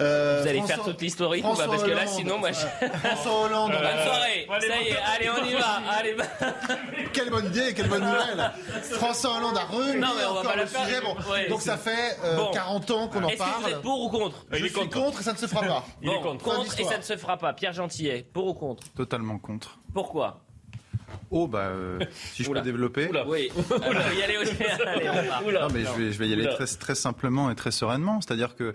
Euh, 0.00 0.40
Vous 0.42 0.48
allez 0.48 0.62
faire 0.62 0.82
toute 0.82 1.00
l'histoire 1.00 1.30
ou 1.30 1.40
pas 1.56 1.66
Parce 1.66 1.82
que 1.82 1.90
là, 1.90 2.06
sinon, 2.06 2.38
moi, 2.38 2.50
je... 2.52 2.86
François 2.98 3.44
Hollande. 3.44 3.72
Bonne 3.72 3.80
soirée. 3.80 4.46
Ça 4.60 4.80
y 4.80 4.88
est, 4.88 4.96
allez, 4.96 5.30
on 5.30 5.44
y 5.44 5.54
va. 5.54 5.80
Allez, 5.90 6.16
quelle 7.12 7.30
bonne 7.30 7.46
idée, 7.46 7.74
quelle 7.74 7.88
bonne 7.88 8.04
nouvelle. 8.04 8.52
François 8.92 9.36
Hollande 9.36 9.56
a 9.56 9.64
remis 9.64 10.00
non, 10.00 10.08
mais 10.16 10.24
on 10.24 10.30
encore 10.30 10.42
va 10.44 10.50
pas 10.50 10.56
le 10.56 10.66
sujet. 10.66 11.00
Bon, 11.02 11.16
donc 11.48 11.60
ça 11.62 11.76
fait 11.76 12.18
euh, 12.24 12.38
40 12.52 12.90
ans 12.90 13.08
qu'on 13.08 13.22
en 13.24 13.28
Est-ce 13.28 13.38
parle. 13.38 13.62
Que 13.64 13.68
vous 13.68 13.74
êtes 13.74 13.82
pour 13.82 14.00
ou 14.02 14.08
contre 14.10 14.44
Je, 14.50 14.66
suis 14.66 14.88
contre. 14.88 15.20
et 15.20 15.24
ça 15.24 15.32
ne 15.32 15.38
se 15.38 15.46
fera 15.46 15.62
pas. 15.62 15.84
Il 16.02 16.08
est 16.10 16.20
contre. 16.20 16.44
Contre 16.44 16.80
et 16.80 16.84
ça 16.84 16.98
ne 16.98 17.02
se 17.02 17.16
fera 17.16 17.36
pas. 17.36 17.52
Pierre 17.52 17.72
Gentillet, 17.72 18.26
pour 18.32 18.46
ou 18.46 18.54
contre? 18.54 18.82
Totalement 18.94 19.38
contre. 19.38 19.78
Pourquoi? 19.92 20.43
Oh, 21.30 21.46
bah, 21.46 21.68
euh, 21.68 21.98
si 22.32 22.44
je 22.44 22.50
peux 22.50 22.60
développer. 22.60 23.08
Oula. 23.08 23.26
Oui, 23.26 23.50
y 24.18 24.22
aller 24.22 24.36
aussi. 24.36 24.52
non, 24.52 25.68
mais 25.72 25.84
je 25.84 25.92
vais, 25.92 26.12
je 26.12 26.18
vais 26.18 26.28
y 26.28 26.32
aller 26.32 26.48
très, 26.48 26.66
très 26.66 26.94
simplement 26.94 27.50
et 27.50 27.54
très 27.54 27.70
sereinement. 27.70 28.20
C'est-à-dire 28.20 28.56
que 28.56 28.74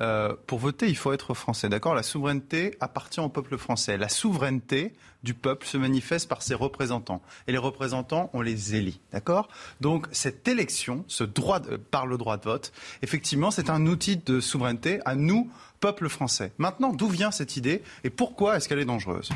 euh, 0.00 0.34
pour 0.46 0.58
voter, 0.58 0.88
il 0.88 0.96
faut 0.96 1.12
être 1.12 1.34
français. 1.34 1.68
D'accord? 1.68 1.94
La 1.94 2.02
souveraineté 2.02 2.76
appartient 2.80 3.20
au 3.20 3.28
peuple 3.28 3.56
français. 3.56 3.96
La 3.96 4.08
souveraineté 4.08 4.92
du 5.22 5.34
peuple 5.34 5.66
se 5.66 5.76
manifeste 5.76 6.28
par 6.28 6.42
ses 6.42 6.54
représentants. 6.54 7.22
Et 7.46 7.52
les 7.52 7.58
représentants, 7.58 8.30
on 8.32 8.40
les 8.40 8.74
élit. 8.74 9.00
D'accord? 9.12 9.48
Donc, 9.80 10.08
cette 10.10 10.48
élection, 10.48 11.04
ce 11.06 11.24
droit 11.24 11.60
par 11.90 12.06
le 12.06 12.18
droit 12.18 12.36
de 12.36 12.44
vote, 12.44 12.72
effectivement, 13.02 13.50
c'est 13.50 13.70
un 13.70 13.86
outil 13.86 14.16
de 14.16 14.40
souveraineté 14.40 15.00
à 15.04 15.14
nous, 15.14 15.50
peuple 15.78 16.08
français. 16.08 16.52
Maintenant, 16.58 16.92
d'où 16.92 17.08
vient 17.08 17.30
cette 17.30 17.56
idée? 17.56 17.82
Et 18.02 18.10
pourquoi 18.10 18.56
est-ce 18.56 18.68
qu'elle 18.68 18.80
est 18.80 18.84
dangereuse? 18.84 19.30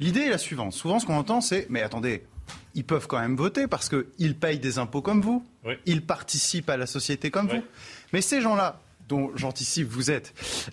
L'idée 0.00 0.20
est 0.20 0.30
la 0.30 0.38
suivante. 0.38 0.72
Souvent, 0.72 0.98
ce 0.98 1.06
qu'on 1.06 1.16
entend, 1.16 1.40
c'est 1.40 1.66
mais 1.68 1.82
attendez, 1.82 2.24
ils 2.74 2.84
peuvent 2.84 3.06
quand 3.06 3.20
même 3.20 3.36
voter 3.36 3.66
parce 3.66 3.88
qu'ils 3.88 4.36
payent 4.36 4.58
des 4.58 4.78
impôts 4.78 5.02
comme 5.02 5.20
vous, 5.20 5.44
ils 5.86 6.04
participent 6.04 6.70
à 6.70 6.76
la 6.76 6.86
société 6.86 7.30
comme 7.30 7.48
vous. 7.48 7.62
Mais 8.12 8.22
ces 8.22 8.40
gens-là, 8.40 8.80
dont 9.08 9.32
j'anticipe 9.34 9.88
vous 9.88 10.10
êtes, 10.10 10.32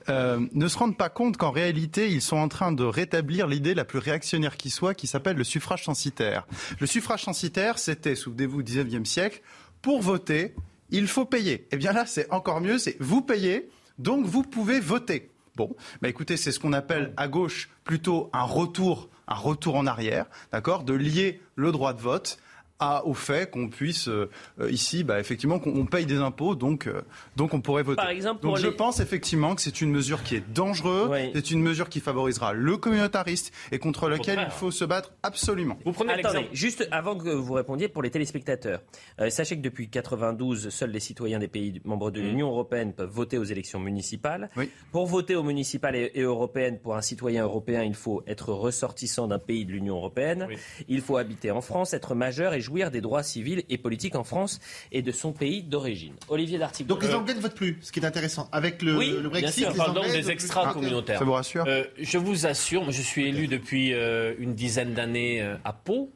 euh, 0.09 0.39
ne 0.53 0.67
se 0.67 0.77
rendent 0.77 0.97
pas 0.97 1.09
compte 1.09 1.37
qu'en 1.37 1.51
réalité, 1.51 2.09
ils 2.09 2.21
sont 2.21 2.37
en 2.37 2.47
train 2.47 2.71
de 2.71 2.83
rétablir 2.83 3.47
l'idée 3.47 3.73
la 3.73 3.83
plus 3.83 3.99
réactionnaire 3.99 4.57
qui 4.57 4.69
soit, 4.69 4.93
qui 4.93 5.07
s'appelle 5.07 5.37
le 5.37 5.43
suffrage 5.43 5.83
censitaire. 5.83 6.47
Le 6.79 6.85
suffrage 6.85 7.23
censitaire, 7.23 7.79
c'était, 7.79 8.15
souvenez-vous, 8.15 8.59
au 8.59 8.63
XIXe 8.63 9.09
siècle, 9.09 9.41
pour 9.81 10.01
voter, 10.01 10.53
il 10.91 11.07
faut 11.07 11.25
payer. 11.25 11.67
Eh 11.71 11.77
bien 11.77 11.93
là, 11.93 12.05
c'est 12.05 12.31
encore 12.31 12.61
mieux, 12.61 12.77
c'est 12.77 12.95
vous 12.99 13.21
payez, 13.21 13.69
donc 13.97 14.25
vous 14.25 14.43
pouvez 14.43 14.79
voter. 14.79 15.31
Bon, 15.57 15.75
bah 16.03 16.07
écoutez, 16.07 16.37
c'est 16.37 16.51
ce 16.51 16.59
qu'on 16.59 16.71
appelle 16.71 17.13
à 17.17 17.27
gauche 17.27 17.69
plutôt 17.83 18.29
un 18.31 18.43
retour 18.43 19.09
un 19.27 19.35
retour 19.35 19.75
en 19.75 19.85
arrière, 19.87 20.25
d'accord, 20.51 20.83
de 20.83 20.93
lier 20.93 21.41
le 21.55 21.71
droit 21.71 21.93
de 21.93 21.99
vote 21.99 22.37
à, 22.79 23.05
au 23.05 23.13
fait 23.13 23.49
qu'on 23.49 23.69
puisse 23.69 24.07
euh, 24.07 24.29
euh, 24.59 24.69
ici, 24.69 25.03
bah, 25.03 25.19
effectivement, 25.19 25.59
qu'on 25.59 25.85
paye 25.85 26.05
des 26.05 26.17
impôts, 26.17 26.55
donc, 26.55 26.87
euh, 26.87 27.01
donc 27.35 27.53
on 27.53 27.61
pourrait 27.61 27.83
voter. 27.83 27.97
Par 27.97 28.09
exemple, 28.09 28.41
donc 28.41 28.57
je 28.57 28.67
pense 28.67 28.99
effectivement 28.99 29.55
que 29.55 29.61
c'est 29.61 29.81
une 29.81 29.91
mesure 29.91 30.23
qui 30.23 30.35
est 30.35 30.53
dangereuse, 30.53 31.31
c'est 31.33 31.51
une 31.51 31.61
mesure 31.61 31.89
qui 31.89 31.99
favorisera 31.99 32.53
le 32.53 32.77
communautariste 32.77 33.51
et 33.71 33.79
contre 33.79 34.09
laquelle 34.09 34.39
il 34.45 34.51
faut 34.51 34.71
se 34.71 34.85
battre 34.85 35.13
absolument. 35.23 35.77
Vous 35.85 35.91
prenez 35.91 36.13
Attendez, 36.13 36.47
juste 36.53 36.87
avant 36.91 37.15
que 37.15 37.29
vous 37.29 37.53
répondiez 37.53 37.87
pour 37.87 38.01
les 38.01 38.09
téléspectateurs, 38.09 38.81
sachez 39.29 39.55
que 39.57 39.61
depuis 39.61 39.89
92, 39.89 40.69
seuls 40.69 40.91
les 40.91 40.99
citoyens 40.99 41.39
des 41.39 41.47
pays 41.47 41.81
membres 41.83 42.11
de 42.11 42.21
l'Union 42.21 42.49
européenne 42.49 42.93
peuvent 42.93 43.09
voter 43.09 43.37
aux 43.37 43.43
élections 43.43 43.79
municipales. 43.79 44.49
Pour 44.91 45.05
voter 45.07 45.35
aux 45.35 45.43
municipales 45.43 45.95
et, 45.95 46.21
européennes, 46.21 46.79
pour 46.79 46.95
un 46.95 47.01
citoyen 47.01 47.43
européen, 47.43 47.83
il 47.83 47.95
faut 47.95 48.23
être 48.27 48.51
ressortissant 48.51 49.27
d'un 49.27 49.39
pays 49.39 49.65
de 49.65 49.71
l'Union 49.71 49.97
européenne, 49.97 50.47
il 50.87 51.01
faut 51.01 51.17
habiter 51.17 51.51
en 51.51 51.61
France, 51.61 51.93
être 51.93 52.15
majeur 52.15 52.53
et 52.53 52.61
jouir 52.67 52.91
des 52.91 52.99
droits 53.01 53.23
civils 53.23 53.63
et 53.69 53.77
politiques 53.77 54.15
en 54.15 54.25
France 54.25 54.59
et 54.91 55.01
de 55.01 55.11
son 55.13 55.31
pays 55.31 55.63
d'origine. 55.63 56.13
Olivier 56.27 56.57
Dartigue. 56.57 56.85
Donc 56.87 57.01
les 57.03 57.13
Anglais 57.13 57.33
ne 57.33 57.39
votent 57.39 57.55
plus, 57.55 57.77
ce 57.81 57.91
qui 57.93 57.99
est 58.01 58.05
intéressant. 58.05 58.49
Avec 58.51 58.81
le, 58.81 58.97
oui, 58.97 59.15
le 59.21 59.29
Brexit, 59.29 59.59
bien 59.59 59.67
sûr. 59.67 59.71
les 59.71 59.77
Pardon, 59.77 60.01
Anglais 60.01 60.11
des 60.11 60.17
ne 60.17 60.23
veulent 60.23 60.31
extra 60.33 60.63
plus. 60.65 60.73
communautaires. 60.73 61.19
Ça 61.19 61.25
vous 61.25 61.31
rassure 61.31 61.63
Euh, 61.67 61.85
Je 61.97 62.17
vous 62.17 62.45
assure, 62.45 62.91
je 62.91 63.01
suis 63.01 63.25
élu 63.27 63.47
depuis 63.47 63.93
euh, 63.93 64.33
une 64.37 64.53
dizaine 64.53 64.93
d'années 64.93 65.41
euh, 65.41 65.55
à 65.63 65.71
Pau. 65.71 66.11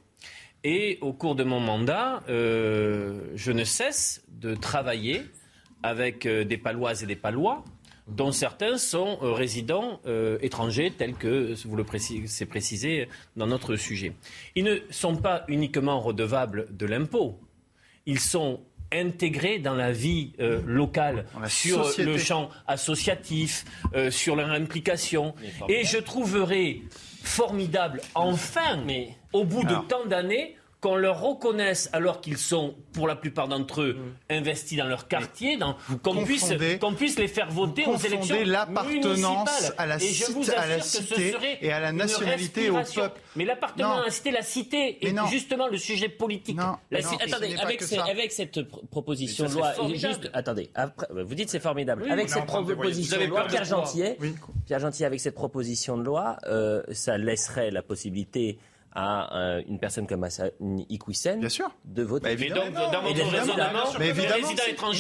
Et 0.64 1.00
au 1.02 1.14
cours 1.14 1.36
de 1.36 1.44
mon 1.44 1.60
mandat, 1.60 2.22
euh, 2.30 3.22
je 3.36 3.52
ne 3.52 3.64
cesse 3.64 4.22
de 4.30 4.54
travailler 4.56 5.24
avec 5.84 6.26
euh, 6.26 6.44
des 6.44 6.58
Paloises 6.58 7.02
et 7.02 7.08
des 7.08 7.16
Palois, 7.16 7.64
dont 8.08 8.32
certains 8.32 8.78
sont 8.78 9.20
euh, 9.22 9.32
résidents 9.32 10.00
euh, 10.06 10.38
étrangers, 10.42 10.92
tels 10.98 11.14
que 11.14 11.54
vous 11.66 11.76
le 11.76 11.84
précisez, 11.84 12.28
c'est 12.28 12.46
précisé 12.46 13.08
dans 13.36 13.48
notre 13.48 13.76
sujet. 13.76 14.14
Ils 14.56 14.64
ne 14.64 14.78
sont 14.90 15.16
pas 15.16 15.44
uniquement 15.48 16.00
redevables 16.00 16.68
de 16.76 16.86
l'impôt, 16.86 17.40
ils 18.06 18.20
sont 18.20 18.62
intégrés 18.94 19.60
dans 19.60 19.76
la 19.76 19.92
vie 19.94 20.34
euh, 20.42 20.62
locale, 20.66 21.26
la 21.40 21.48
sur 21.48 21.86
société. 21.86 22.12
le 22.12 22.18
champ 22.18 22.50
associatif, 22.68 23.64
euh, 23.96 24.12
sur 24.12 24.36
leur 24.36 24.50
implication. 24.52 25.34
Et 25.70 25.86
je 25.86 25.98
trouverais 25.98 26.82
formidable, 27.24 28.02
enfin, 28.16 28.78
Mais- 28.86 29.16
au 29.32 29.46
bout 29.46 29.66
Alors. 29.66 29.84
de 29.84 29.88
tant 29.88 30.06
d'années, 30.06 30.58
qu'on 30.82 30.96
leur 30.96 31.22
reconnaisse, 31.22 31.90
alors 31.94 32.22
qu'ils 32.22 32.40
sont, 32.40 32.74
pour 32.92 33.08
la 33.08 33.16
plupart 33.16 33.48
d'entre 33.48 33.82
eux, 33.84 33.98
investis 34.32 34.80
dans 34.80 34.88
leur 34.88 35.08
quartier, 35.08 35.60
qu'on 36.02 36.24
puisse, 36.24 36.52
puisse 36.98 37.20
les 37.20 37.28
faire 37.28 37.52
voter 37.52 37.86
aux 37.86 37.98
élections 37.98 38.36
l'appartenance 38.44 39.72
à 39.78 39.86
la 39.86 39.96
à 40.58 40.68
la 40.68 40.80
cité 40.82 41.58
et 41.62 41.72
à 41.72 41.80
la 41.80 41.92
nationalité, 41.92 42.72
au 42.72 42.80
peuple. 42.96 43.22
Mais 43.36 43.46
l'appartenance 43.46 44.02
à 44.02 44.06
la 44.06 44.12
cité, 44.12 44.32
la 44.32 44.42
cité, 44.42 45.08
est 45.08 45.12
non. 45.12 45.28
justement 45.28 45.68
le 45.68 45.78
sujet 45.78 46.10
politique. 46.10 46.58
Non. 46.58 46.78
La- 46.90 47.02
Non, 47.02 47.08
attendez, 47.20 47.56
avec, 47.62 48.32
cette 48.32 48.58
pr- 48.58 48.88
proposition 48.90 49.46
de 49.48 49.54
loi, 49.54 49.74
juste, 49.94 50.30
attendez, 50.34 50.72
après, 50.74 51.08
vous 51.12 51.36
dites 51.36 51.50
c'est 51.50 51.60
formidable. 51.60 52.04
Oui, 52.06 52.12
avec 52.12 52.28
cette 52.30 52.46
proposition 52.46 53.20
de 53.20 53.26
loi, 53.26 53.46
Pierre 53.48 53.66
Oui. 54.20 54.34
Pierre 54.66 54.84
avec 55.06 55.20
cette 55.20 55.36
proposition 55.36 55.98
de 55.98 56.04
loi, 56.04 56.38
euh, 56.48 56.82
ça 56.92 57.18
laisserait 57.20 57.70
la 57.70 57.84
possibilité 57.84 58.58
à 58.94 59.38
euh, 59.38 59.62
une 59.70 59.80
personne 59.80 60.06
comme 60.06 60.24
Hassan 60.24 60.50
Iquissen 60.90 61.40
Bien 61.40 61.50
sûr. 61.50 61.72
de 61.86 62.04
voter. 62.04 62.24
Bah, 62.24 62.30
Mais 62.38 62.46
évidemment. 62.46 62.66
donc, 62.66 62.74
dans 62.92 63.02
votre 63.02 63.08
évidemment, 63.12 63.30
raisonnement, 63.32 63.64
mais 64.00 64.10
il 64.10 64.16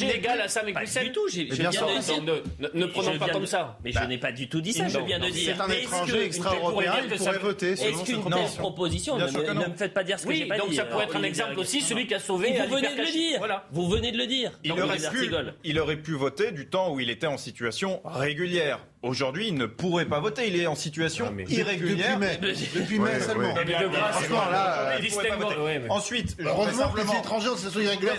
n'est 0.08 0.14
égale 0.16 0.38
pas- 0.38 0.44
à 0.44 0.48
Sam 0.48 0.72
Pas 0.72 0.82
Equisen 0.84 1.04
du 1.04 1.12
tout, 1.12 1.28
j'ai- 1.30 1.48
je 1.50 1.56
bien 1.56 1.70
viens 1.70 1.72
sûr. 1.72 1.88
de 2.22 2.22
dire. 2.22 2.44
ne, 2.74 2.80
ne- 2.80 2.86
prenons 2.86 3.18
pas 3.20 3.30
comme 3.30 3.42
de- 3.42 3.48
ça. 3.48 3.78
Mais 3.84 3.92
je 3.92 4.04
n'ai 4.06 4.18
pas 4.18 4.32
du 4.32 4.48
tout 4.48 4.62
dit 4.62 4.72
ça, 4.74 4.88
je 4.88 4.98
Non, 4.98 5.06
viens 5.06 5.20
de 5.20 5.26
non, 5.26 5.30
dire. 5.30 5.56
C'est 5.58 5.62
un 5.62 5.70
étranger 5.70 6.26
extra-européen, 6.26 6.94
que 7.10 7.18
pourrait 7.18 7.38
voter 7.40 7.76
selon 7.76 7.90
Est-ce 7.90 8.04
qu'une 8.12 8.24
telle 8.24 8.46
proposition. 8.58 9.18
ne, 9.18 9.26
me- 9.26 9.54
non. 9.54 9.62
ne 9.62 9.68
me 9.68 9.76
faites 9.76 9.94
pas 9.94 10.04
dire 10.04 10.20
ce 10.20 10.26
que 10.26 10.34
j'ai 10.34 10.46
pas 10.46 10.58
donc 10.58 10.70
dit. 10.70 10.76
ça 10.76 10.86
pourrait 10.86 11.06
être 11.06 11.16
un 11.18 11.24
exemple 11.24 11.60
aussi, 11.60 11.82
celui 11.82 12.08
qui 12.08 12.14
a 12.14 12.20
sauvé 12.20 12.54
Vous 12.68 12.76
venez 12.76 12.96
de 12.96 13.02
le 13.02 13.12
dire. 13.12 13.38
Voilà. 13.40 13.66
Vous 13.72 13.90
venez 13.90 14.12
de 14.12 14.18
le 14.18 14.28
dire. 14.28 14.52
Il 14.64 14.70
Donc, 14.70 14.80
aurait, 14.80 14.90
Olivier 14.92 15.10
pu, 15.10 15.16
Dartigol. 15.28 15.54
il 15.64 15.80
aurait 15.80 15.98
pu 15.98 16.14
voter 16.14 16.52
du 16.52 16.68
temps 16.68 16.94
où 16.94 17.00
il 17.00 17.10
était 17.10 17.28
en 17.28 17.38
situation 17.38 18.02
régulière. 18.06 18.80
Aujourd'hui, 19.04 19.48
il 19.48 19.56
ne 19.56 19.66
pourrait 19.66 20.06
pas 20.06 20.20
voter. 20.20 20.48
Il 20.48 20.56
est 20.56 20.68
en 20.68 20.76
situation 20.76 21.26
Ah, 21.30 21.34
mais- 21.34 21.46
irrégulière. 21.46 22.20
Depuis 22.20 22.40
mai, 22.40 22.56
depuis 22.76 23.00
mai 23.00 23.10
Ouais, 23.14 23.20
seulement. 23.20 23.54
mais- 23.56 23.76
Ensuite, 25.90 26.36
je 26.38 26.48
voudrais 26.48 26.74
simplement, 26.74 27.12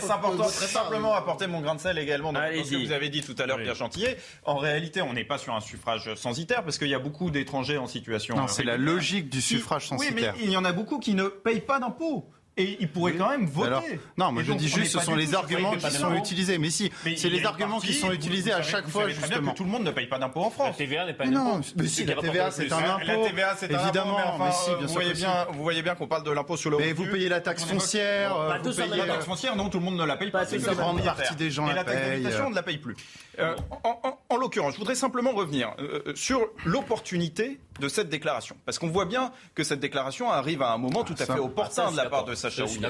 c'est 0.01 0.11
important, 0.11 0.43
très 0.45 0.67
simplement 0.67 1.15
apporter 1.15 1.47
mon 1.47 1.61
grain 1.61 1.77
de 1.77 1.81
sel 1.81 1.99
également 1.99 2.33
dans 2.33 2.41
ce 2.41 2.71
que 2.71 2.85
vous 2.87 2.93
avez 2.93 3.11
dit 3.11 3.23
tout 3.23 3.37
à 3.39 3.47
l'heure, 3.47 3.59
Oui. 3.59 3.63
Pierre 3.65 3.77
Chantilly. 3.77 4.07
En 4.45 4.57
réalité, 4.57 5.03
on 5.03 5.13
n'est 5.13 5.25
pas 5.25 5.39
sur 5.39 5.55
un 5.55 5.61
suffrage 5.61 6.13
censitaire 6.17 6.65
parce 6.65 6.79
qu'il 6.79 6.89
y 6.89 6.95
a 6.95 6.99
beaucoup 6.99 7.31
d'étrangers 7.31 7.79
en 7.79 7.87
situation. 7.87 8.37
Non, 8.37 8.49
c'est 8.49 8.65
la 8.65 8.77
logique 8.77 9.29
du 9.31 9.41
suffrage 9.41 9.83
Oui, 9.93 9.99
censitaire. 9.99 10.35
mais 10.37 10.45
il 10.45 10.51
y 10.51 10.57
en 10.57 10.65
a 10.65 10.73
beaucoup 10.73 10.99
qui 10.99 11.15
ne 11.15 11.29
payent 11.29 11.61
pas 11.61 11.79
d'impôts. 11.79 12.29
Et 12.59 12.77
ils 12.81 12.89
pourraient 12.89 13.15
quand 13.15 13.31
même 13.31 13.47
voter. 13.47 13.69
Alors, 13.69 13.83
non, 14.19 14.31
moi 14.31 14.43
je 14.43 14.49
donc, 14.51 14.59
dis 14.59 14.69
juste, 14.69 14.93
ce 14.93 15.01
sont 15.01 15.15
les 15.15 15.35
arguments 15.35 15.71
qui 15.73 15.79
paye 15.87 15.91
sont 15.93 16.15
utilisés. 16.15 16.59
Mais 16.59 16.69
si, 16.69 16.93
Mais 17.05 17.17
c'est 17.17 17.31
les 17.31 17.39
une 17.39 17.47
arguments 17.47 17.81
qui 17.81 17.95
sont 17.95 18.13
utilisés 18.13 18.53
à 18.53 18.61
chaque 18.63 18.89
fois, 18.89 19.09
justement. 19.09 19.53
que 19.53 19.57
tout 19.57 19.65
le 19.65 19.71
monde 19.71 19.85
ne 19.85 19.91
paye 19.91 20.07
pas 20.07 20.19
d'impôts 20.19 20.41
en 20.43 20.45
La 20.45 20.51
France. 20.51 20.77
TVA 20.77 21.07
n'est 21.07 21.15
pas 21.15 21.25
Mais 21.25 21.35
un 21.35 21.45
non, 21.45 21.61
mais 21.77 21.87
si, 21.87 22.05
la 22.05 22.15
TVA, 22.17 22.51
c'est 22.51 22.71
un 22.71 22.81
La 22.81 22.95
impôt. 22.97 23.25
TVA, 23.27 23.57
c'est 23.57 23.75
un 23.75 23.83
Évidemment, 23.83 24.19
impôt, 24.19 24.39
mais, 24.39 24.45
mais 24.47 24.53
si, 24.53 24.69
bien 24.69 24.77
vous 24.81 24.83
sûr 24.89 24.93
voyez 24.93 25.13
que 25.13 25.17
bien, 25.17 25.47
vous 25.51 25.63
voyez 25.63 25.83
bien 25.83 25.95
qu'on 25.95 26.07
parle 26.07 26.25
de 26.25 26.31
l'impôt 26.31 26.59
sur 26.59 26.69
le 26.71 26.77
Mais 26.77 26.91
revenu. 26.91 27.07
vous 27.07 27.13
payez 27.13 27.29
la 27.31 27.41
taxe 27.41 27.65
foncière, 27.65 28.37
euh, 28.37 28.59
payez 28.59 28.87
La 28.91 28.97
même 28.97 29.07
taxe 29.07 29.25
foncière, 29.25 29.57
non, 29.57 29.71
tout 29.71 29.79
le 29.79 29.85
monde 29.87 29.97
ne 29.97 30.05
la 30.05 30.17
paye 30.17 30.31
pas. 30.31 30.45
Les 30.45 30.59
même 30.59 30.77
propriétaires. 30.77 31.15
partie 31.17 31.37
des 31.37 31.51
gens 31.51 31.65
Et 31.67 31.71
la 31.71 31.77
la 31.77 31.85
taxe 31.85 32.03
d'habitation, 32.07 32.47
on 32.49 32.51
ne 32.51 32.55
la 32.55 32.63
paye 32.63 32.77
plus. 32.79 32.97
Euh, 33.39 33.57
en 33.83 33.99
en- 34.05 34.19
en 34.29 34.37
l'occurrence, 34.37 34.75
je 34.75 34.79
voudrais 34.79 34.95
simplement 34.95 35.33
revenir 35.33 35.73
euh, 35.79 36.03
sur 36.15 36.41
l'opportunité 36.67 37.59
de 37.83 37.89
cette 37.89 38.09
déclaration. 38.09 38.57
Parce 38.65 38.79
qu'on 38.79 38.89
voit 38.89 39.05
bien 39.05 39.33
que 39.55 39.65
cette 39.65 39.81
déclaration 39.81 40.31
arrive 40.31 40.63
à 40.63 40.73
un 40.73 40.79
moment 40.79 41.03
tout 41.05 41.13
à 41.15 41.27
ça- 41.27 41.27
fait 41.35 41.41
Ah, 41.41 41.43
opportun 41.43 41.71
ça, 41.75 41.87
je 41.89 41.93
de 41.93 41.97
la 41.97 42.09
part 42.09 42.25
de 42.25 42.35
Sacha 42.35 42.67
sûr. 42.67 42.81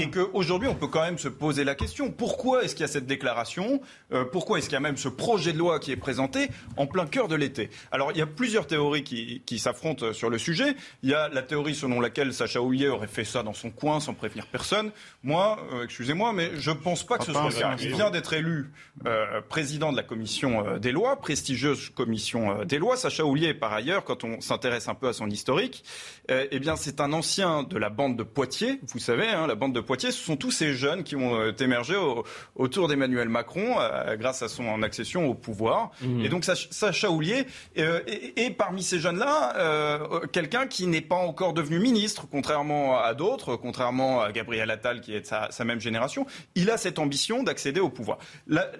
Et 0.00 0.10
qu'aujourd'hui, 0.10 0.68
on 0.68 0.74
peut 0.74 0.88
quand 0.88 1.02
même 1.02 1.18
se 1.18 1.28
poser 1.28 1.64
la 1.64 1.74
question 1.74 2.10
pourquoi 2.10 2.64
est-ce 2.64 2.74
qu'il 2.74 2.82
y 2.82 2.88
a 2.88 2.92
cette 2.92 3.06
déclaration 3.06 3.80
Euh, 4.12 4.24
Pourquoi 4.24 4.58
est-ce 4.58 4.66
qu'il 4.68 4.74
y 4.74 4.76
a 4.76 4.80
même 4.80 4.96
ce 4.96 5.08
projet 5.08 5.52
de 5.52 5.58
loi 5.58 5.78
qui 5.78 5.92
est 5.92 5.96
présenté 5.96 6.48
en 6.76 6.86
plein 6.86 7.06
cœur 7.06 7.28
de 7.28 7.34
l'été? 7.36 7.70
Alors, 7.92 8.10
il 8.12 8.18
y 8.18 8.22
a 8.22 8.26
plusieurs 8.26 8.66
théories 8.66 9.04
qui, 9.04 9.42
qui 9.46 9.58
s'affrontent 9.58 10.12
sur 10.12 10.28
le 10.30 10.38
sujet. 10.38 10.74
Il 11.02 11.10
y 11.10 11.14
a 11.14 11.28
la 11.28 11.42
théorie 11.42 11.74
selon 11.74 12.00
laquelle 12.00 12.32
Sacha 12.34 12.60
Houlier 12.60 12.88
aurait 12.88 13.06
fait 13.06 13.24
ça 13.24 13.42
dans 13.42 13.52
son 13.54 13.70
coin 13.70 14.00
sans 14.00 14.14
prévenir 14.14 14.46
personne. 14.46 14.90
Moi, 15.22 15.58
euh, 15.72 15.84
excusez-moi, 15.84 16.32
mais 16.32 16.50
je 16.56 16.70
pense 16.72 17.04
pas 17.04 17.18
que 17.18 17.24
ce 17.24 17.30
Ah, 17.34 17.50
soit 17.50 17.50
le 17.50 17.76
cas. 17.76 17.76
Il 17.80 17.94
vient 17.94 18.10
d'être 18.10 18.32
élu 18.32 18.72
euh, 19.06 19.40
président 19.48 19.92
de 19.92 19.96
la 19.96 20.02
commission 20.02 20.66
euh, 20.66 20.78
des 20.78 20.92
lois, 20.92 21.16
prestigieuse 21.20 21.90
commission 21.90 22.60
euh, 22.60 22.64
des 22.64 22.78
lois. 22.78 22.96
Sacha 22.96 23.24
Houlier, 23.24 23.54
par 23.54 23.72
ailleurs, 23.72 24.04
quand 24.04 24.23
on 24.24 24.40
s'intéresse 24.40 24.88
un 24.88 24.94
peu 24.94 25.08
à 25.08 25.12
son 25.12 25.28
historique, 25.30 25.84
euh, 26.30 26.46
eh 26.50 26.58
bien, 26.58 26.76
c'est 26.76 27.00
un 27.00 27.12
ancien 27.12 27.62
de 27.62 27.78
la 27.78 27.90
bande 27.90 28.16
de 28.16 28.22
Poitiers. 28.22 28.80
Vous 28.92 28.98
savez, 28.98 29.28
hein, 29.28 29.46
la 29.46 29.54
bande 29.54 29.74
de 29.74 29.80
Poitiers, 29.80 30.10
ce 30.10 30.22
sont 30.24 30.36
tous 30.36 30.50
ces 30.50 30.74
jeunes 30.74 31.04
qui 31.04 31.14
ont 31.16 31.38
euh, 31.38 31.52
émergé 31.60 31.94
au- 31.96 32.24
autour 32.56 32.88
d'Emmanuel 32.88 33.28
Macron 33.28 33.76
euh, 33.78 34.16
grâce 34.16 34.42
à 34.42 34.48
son 34.48 34.82
accession 34.82 35.26
au 35.26 35.34
pouvoir. 35.34 35.90
Et 36.22 36.28
donc, 36.28 36.44
Sach- 36.44 36.68
Sacha 36.70 37.10
Houlier 37.10 37.46
euh, 37.78 38.00
est, 38.06 38.38
est 38.40 38.50
parmi 38.50 38.82
ces 38.82 38.98
jeunes-là 38.98 39.56
euh, 39.56 40.20
quelqu'un 40.32 40.66
qui 40.66 40.86
n'est 40.86 41.00
pas 41.00 41.14
encore 41.16 41.52
devenu 41.52 41.78
ministre, 41.78 42.26
contrairement 42.30 42.98
à 42.98 43.14
d'autres, 43.14 43.56
contrairement 43.56 44.22
à 44.22 44.32
Gabriel 44.32 44.70
Attal 44.70 45.00
qui 45.00 45.14
est 45.14 45.20
de 45.20 45.26
sa, 45.26 45.50
sa 45.50 45.64
même 45.64 45.80
génération. 45.80 46.26
Il 46.54 46.70
a 46.70 46.76
cette 46.76 46.98
ambition 46.98 47.42
d'accéder 47.42 47.80
au 47.80 47.90
pouvoir. 47.90 48.18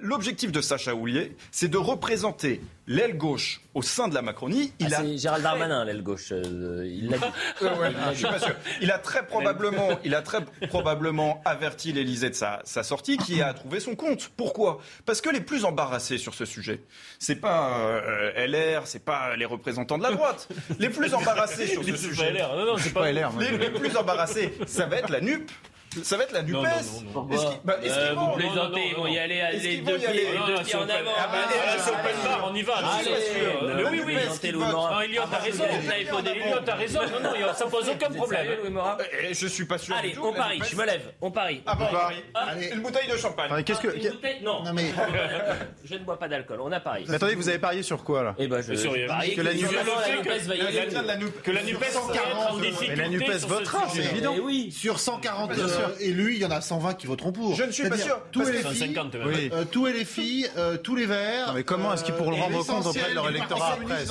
L'objectif 0.00 0.52
de 0.52 0.60
Sacha 0.60 0.94
Houlier, 0.94 1.36
c'est 1.50 1.68
de 1.68 1.76
représenter 1.78 2.60
l'aile 2.86 3.16
gauche 3.16 3.60
au 3.72 3.82
sein 3.82 4.08
de 4.08 4.14
la 4.14 4.22
Macronie. 4.22 4.72
Ah, 4.72 4.84
Il 4.86 4.94
a 4.94 4.98
c'est 4.98 5.18
Gérald 5.18 5.42
Darmanin, 5.42 5.84
l'aile 5.84 6.02
gauche. 6.02 6.32
euh, 6.32 6.84
il 6.86 7.08
l'a 7.08 7.18
dit. 7.18 7.24
euh, 7.62 7.76
ouais, 7.78 7.90
je 8.12 8.16
suis 8.18 8.24
pas 8.26 8.38
sûr. 8.38 8.54
Il 8.80 8.90
a 8.90 8.98
très 8.98 9.26
probablement, 9.26 9.98
il 10.04 10.14
a 10.14 10.22
très 10.22 10.44
probablement 10.68 11.40
averti 11.44 11.92
l'Élysée 11.92 12.30
de 12.30 12.34
sa, 12.34 12.60
sa 12.64 12.82
sortie, 12.82 13.16
qui 13.16 13.40
a 13.42 13.52
trouvé 13.54 13.80
son 13.80 13.96
compte. 13.96 14.30
Pourquoi? 14.36 14.80
Parce 15.06 15.20
que 15.20 15.30
les 15.30 15.40
plus 15.40 15.64
embarrassés 15.64 16.18
sur 16.18 16.34
ce 16.34 16.44
sujet, 16.44 16.82
c'est 17.18 17.36
pas 17.36 17.78
euh, 17.78 18.46
LR, 18.46 18.86
c'est 18.86 19.04
pas 19.04 19.34
les 19.36 19.44
représentants 19.46 19.98
de 19.98 20.02
la 20.02 20.10
droite. 20.12 20.48
Les 20.78 20.90
plus 20.90 21.14
embarrassés 21.14 21.66
sur 21.66 21.82
ce 21.82 21.86
C'est 21.86 21.92
pas 21.92 21.98
sujet, 21.98 22.32
LR. 22.32 22.54
Non, 22.56 22.74
pas 22.76 23.00
Pas 23.00 23.12
LR, 23.12 23.32
les, 23.40 23.56
les 23.58 23.70
plus 23.70 23.96
embarrassés, 23.96 24.52
ça 24.66 24.86
va 24.86 24.96
être 24.98 25.10
la 25.10 25.20
NUP. 25.20 25.50
Ça 26.02 26.16
va 26.16 26.24
être 26.24 26.32
la 26.32 26.42
NUPES. 26.42 26.58
Bah, 27.64 27.76
Euh, 27.84 28.14
vous 28.16 28.28
plaisantez, 28.36 28.88
ils 28.90 28.96
vont 28.96 29.06
y 29.06 29.18
aller 29.18 29.42
les 29.62 29.76
deux 29.78 29.92
vont 29.92 29.98
y 29.98 30.64
pieds, 30.64 30.74
en 30.76 30.82
avant. 30.82 31.10
Ah, 31.16 31.28
bah, 31.30 31.38
on 32.44 32.54
y 32.54 32.62
va. 32.62 32.74
Je 32.74 32.82
suis 32.82 33.04
pas 33.04 33.12
Allez, 33.12 33.20
sûr. 33.22 33.62
euh, 33.62 33.74
Mais 33.76 33.84
oui, 33.90 34.02
oui. 34.06 34.52
Non, 34.52 35.00
Elliot, 35.00 35.22
t'as 35.30 35.38
raison. 35.38 35.64
Là, 35.64 35.98
il 36.00 36.06
faut 36.06 36.20
des 36.20 36.30
Elliot, 36.30 36.58
t'as 36.64 36.74
raison. 36.74 37.00
Non, 37.22 37.30
non, 37.30 37.54
ça 37.54 37.66
pose 37.66 37.88
aucun 37.88 38.10
problème. 38.10 38.46
Eh, 39.28 39.34
Je 39.34 39.46
suis 39.46 39.64
pas 39.66 39.78
sûr. 39.78 39.94
Allez, 39.96 40.14
on 40.20 40.32
La 40.32 40.36
parie, 40.38 40.58
NUPES- 40.58 40.70
je 40.70 40.76
me 40.76 40.84
lève, 40.86 41.12
on 41.20 41.30
parie. 41.30 41.62
Ah 41.66 41.76
parie. 41.76 42.16
Une 42.72 42.80
bouteille 42.80 43.08
de 43.08 43.16
champagne. 43.16 43.62
Qu'est-ce 43.64 43.80
que. 43.80 43.94
Une 43.96 44.10
bouteille 44.10 44.42
Non, 44.42 44.62
Non 44.64 44.72
mais 44.72 44.84
je 45.84 45.94
ne 45.94 45.98
bois 46.00 46.18
pas 46.18 46.28
d'alcool, 46.28 46.58
on 46.60 46.72
a 46.72 46.80
parié. 46.80 47.04
Mais 47.08 47.14
attendez, 47.16 47.34
vous 47.34 47.48
avez 47.48 47.58
parié 47.58 47.82
sur 47.82 48.02
quoi 48.04 48.22
là 48.22 48.34
Eh 48.38 48.46
ben, 48.48 48.60
je 48.62 48.74
Sur 48.74 48.92
Que 48.92 49.40
la 49.42 49.54
NUPES- 49.54 50.46
va 50.46 50.54
y 50.54 50.58
La 50.58 50.66
aller. 50.66 50.88
Que 51.42 51.50
la 51.50 51.64
NUPES 53.08 53.46
votera, 53.46 53.88
c'est 53.92 54.04
évident. 54.04 54.34
Eh 54.36 54.40
oui. 54.40 54.72
sur 54.72 54.98
140 54.98 55.50
euh, 55.88 55.94
élus, 56.00 56.34
il 56.34 56.40
y 56.40 56.44
en 56.44 56.50
a 56.50 56.60
120 56.60 56.94
qui 56.94 57.06
voteront 57.06 57.32
pour. 57.32 57.54
Je 57.54 57.62
ne 57.64 57.70
suis 57.72 57.88
pas 57.88 57.96
sûr, 57.98 58.18
Tous 58.32 58.40
parce 58.40 58.50
les 58.52 58.62
que- 58.62 58.68
filles, 58.68 58.78
150 58.94 59.14
même. 59.14 59.26
Oui. 59.28 59.50
euh, 59.52 59.64
tous 59.70 59.86
les 59.86 60.04
filles, 60.04 60.48
euh, 60.56 60.76
tous 60.76 60.96
les 60.96 61.06
verts. 61.06 61.48
Non, 61.48 61.52
mais 61.54 61.64
comment 61.64 61.92
est-ce 61.94 62.04
qu'ils 62.04 62.14
pourront 62.14 62.30
le 62.30 62.36
euh, 62.36 62.40
rendre 62.42 62.66
compte 62.66 62.86
auprès 62.86 63.10
de 63.10 63.14
leur 63.14 63.28
électorat 63.28 63.72
après, 63.80 64.04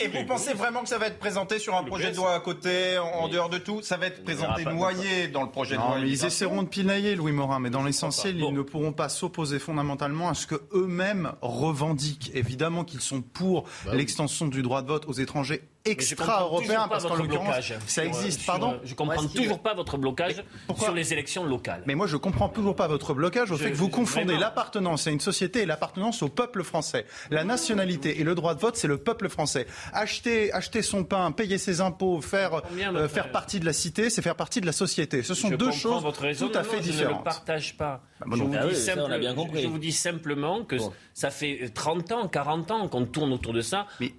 Et, 0.00 0.04
et 0.04 0.08
vous 0.08 0.24
pensez 0.26 0.52
vraiment 0.54 0.82
que 0.82 0.88
ça 0.88 0.98
va 0.98 1.06
être 1.06 1.18
présenté 1.18 1.58
sur 1.58 1.74
un 1.76 1.82
projet 1.84 2.10
de 2.10 2.16
loi 2.16 2.34
à 2.34 2.40
côté, 2.40 2.98
en, 2.98 3.04
en 3.24 3.28
dehors 3.28 3.48
de 3.48 3.58
tout? 3.58 3.80
Ça 3.82 3.96
va 3.96 4.06
être 4.06 4.24
présenté 4.24 4.64
noyé 4.64 5.28
dans 5.28 5.42
le 5.42 5.50
projet 5.50 5.76
de 5.76 5.80
loi. 5.80 5.96
Mais 6.00 6.08
ils 6.08 6.24
essaieront 6.24 6.62
de 6.62 6.68
pinailler 6.68 7.14
Louis 7.16 7.32
Morin, 7.32 7.60
mais 7.60 7.70
dans 7.70 7.82
l'essentiel, 7.82 8.38
ils 8.38 8.52
ne 8.52 8.62
pourront 8.62 8.92
pas 8.92 9.08
s'opposer 9.08 9.58
fondamentalement 9.58 10.28
à 10.28 10.34
ce 10.34 10.46
que 10.46 10.56
eux-mêmes 10.72 11.32
revendiquent. 11.42 12.30
Évidemment 12.34 12.84
qu'ils 12.84 13.00
sont 13.00 13.20
pour 13.22 13.64
l'extension 13.92 14.46
du 14.48 14.62
droit 14.62 14.82
de 14.82 14.88
vote 14.88 15.04
aux 15.06 15.12
étrangers 15.12 15.62
extra-européen, 15.84 16.86
parce 16.88 17.04
qu'en 17.04 17.16
l'occurrence, 17.16 17.72
ça 17.86 18.04
existe. 18.04 18.46
Pardon 18.46 18.78
Je 18.84 18.94
comprends 18.94 19.26
toujours 19.26 19.60
pas 19.60 19.74
votre 19.74 19.96
blocage 19.98 20.44
sur 20.78 20.94
les 20.94 21.12
élections 21.12 21.44
locales. 21.44 21.82
Mais 21.86 21.94
moi, 21.94 22.06
je 22.06 22.16
comprends 22.16 22.48
toujours 22.48 22.76
pas 22.76 22.88
votre 22.88 23.14
blocage 23.14 23.50
au 23.50 23.56
fait 23.56 23.70
que 23.70 23.76
vous 23.76 23.88
confondez 23.88 24.36
l'appartenance 24.36 25.06
à 25.06 25.10
une 25.10 25.20
société 25.20 25.62
et 25.62 25.66
l'appartenance 25.66 26.22
au 26.22 26.28
peuple 26.28 26.62
français. 26.62 27.06
La 27.30 27.44
nationalité 27.44 28.20
et 28.20 28.24
le 28.24 28.34
droit 28.34 28.54
de 28.54 28.60
vote, 28.60 28.76
c'est 28.76 28.88
le 28.88 28.98
peuple 28.98 29.28
français. 29.28 29.66
Acheter, 29.92 30.52
acheter 30.52 30.82
son 30.82 31.04
pain, 31.04 31.32
payer 31.32 31.58
ses 31.58 31.80
impôts, 31.80 32.20
faire, 32.20 32.62
euh, 32.94 33.08
faire 33.08 33.30
partie 33.30 33.60
de 33.60 33.66
la 33.66 33.72
cité, 33.72 34.10
c'est 34.10 34.22
faire 34.22 34.36
partie 34.36 34.60
de 34.60 34.66
la 34.66 34.72
société. 34.72 35.22
Ce 35.22 35.34
sont 35.34 35.50
deux 35.50 35.72
choses 35.72 36.04
tout 36.38 36.52
à 36.54 36.62
fait 36.62 36.80
différentes. 36.80 36.90
Je 36.90 37.04
ne 37.04 37.18
le 37.18 37.24
partage 37.24 37.76
pas. 37.76 38.02
Bah, 38.20 38.36
je, 38.36 38.42
vous 38.42 38.48
dis 38.50 39.62
je, 39.62 39.66
vous 39.66 39.78
dis 39.78 39.92
simplement 39.92 40.64
que 40.64 40.76
ça 41.14 41.30
fait 41.30 41.70
30 41.72 42.12
ans, 42.12 42.28
40 42.28 42.70
ans 42.70 42.88
qu'on 42.88 43.06
tourne 43.06 43.32
autour 43.32 43.52
de 43.52 43.62
ça. 43.62 43.86
Mais 43.98 44.12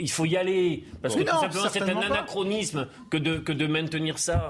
il 0.00 0.10
faut 0.10 0.24
y 0.24 0.36
aller. 0.36 0.84
Parce 1.02 1.14
que 1.14 1.22
tout 1.22 1.38
simplement, 1.40 1.68
c'est 1.72 1.82
un 1.82 2.00
anachronisme 2.00 2.86
que 3.10 3.16
de, 3.16 3.38
que 3.38 3.52
de 3.52 3.66
maintenir 3.66 4.18
ça. 4.18 4.48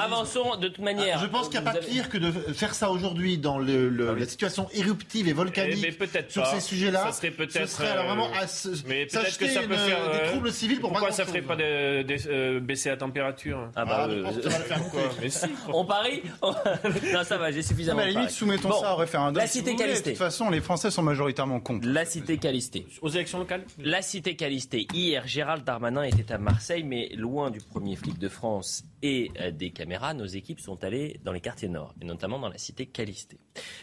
avançons 0.00 0.56
de 0.56 0.68
toute 0.68 0.84
manière. 0.84 1.18
Je 1.20 1.26
pense 1.26 1.48
qu'il 1.48 1.60
n'y 1.60 1.66
a 1.66 1.72
pas 1.72 1.78
pire 1.78 2.08
que 2.08 2.18
de 2.18 2.30
faire 2.30 2.74
ça 2.74 2.90
aujourd'hui 2.90 3.38
dans 3.38 3.58
le, 3.58 4.08
ah 4.10 4.18
la 4.18 4.26
situation 4.26 4.68
éruptive 4.72 5.28
et 5.28 5.32
volcanique 5.32 5.84
eh, 6.00 6.22
sur 6.28 6.46
ces 6.46 6.60
sujets-là. 6.60 7.04
Ça 7.04 7.12
serait 7.12 7.30
peut-être. 7.30 7.68
Ce 7.68 7.76
serait 7.76 7.90
alors 7.90 8.06
vraiment 8.06 8.28
à 8.32 8.46
mais 8.86 9.06
peut-être 9.06 9.38
que 9.38 9.48
ça 9.48 9.60
peut 9.62 9.76
faire 9.76 10.10
des 10.10 10.18
euh, 10.18 10.30
troubles 10.30 10.52
civils 10.52 10.80
pour 10.80 10.90
Pourquoi 10.90 11.12
ça 11.12 11.24
ne 11.24 11.28
ferait 11.28 11.42
pas 11.42 11.56
euh, 11.58 12.60
baisser 12.60 12.88
la 12.88 12.96
température 12.96 13.68
Ah 13.74 13.84
bah, 13.84 13.96
ah, 14.00 14.08
euh, 14.08 14.24
je 14.34 14.40
pense 14.40 14.54
que 14.54 14.64
faire 14.64 14.80
mais 15.20 15.30
si, 15.30 15.46
On 15.72 15.84
parie 15.84 16.22
Non, 17.12 17.24
ça 17.24 17.38
va, 17.38 17.50
j'ai 17.50 17.62
suffisamment. 17.62 17.98
Mais 17.98 18.04
à 18.04 18.06
la 18.06 18.12
limite, 18.12 18.30
soumettons 18.30 18.72
ça 18.80 18.94
au 18.94 18.96
référendum. 18.96 19.40
La 19.40 19.46
cité 19.46 19.76
calistée. 19.76 20.10
De 20.10 20.16
toute 20.16 20.24
façon, 20.24 20.50
les 20.50 20.60
Français 20.60 20.90
sont 20.90 21.02
majoritairement 21.02 21.60
contre. 21.60 21.86
La 21.88 22.04
cité 22.04 22.38
calistée. 22.38 22.86
Aux 23.02 23.08
élections 23.08 23.38
locales 23.38 23.64
La 23.78 24.02
cité 24.02 24.36
Hier, 24.48 25.26
Gérald 25.26 25.64
Darmanin 25.64 26.04
était 26.04 26.32
à 26.32 26.38
Marseille, 26.38 26.84
mais 26.84 27.08
loin 27.16 27.50
du 27.50 27.58
premier 27.58 27.96
flic 27.96 28.16
de 28.16 28.28
France 28.28 28.84
et 29.02 29.32
euh, 29.40 29.50
des 29.50 29.70
caméras, 29.70 30.14
nos 30.14 30.26
équipes 30.26 30.60
sont 30.60 30.84
allées 30.84 31.18
dans 31.24 31.32
les 31.32 31.40
quartiers 31.40 31.68
nord, 31.68 31.94
et 32.00 32.04
notamment 32.04 32.38
dans 32.38 32.48
la 32.48 32.58
cité 32.58 32.86
Calisté. 32.86 33.38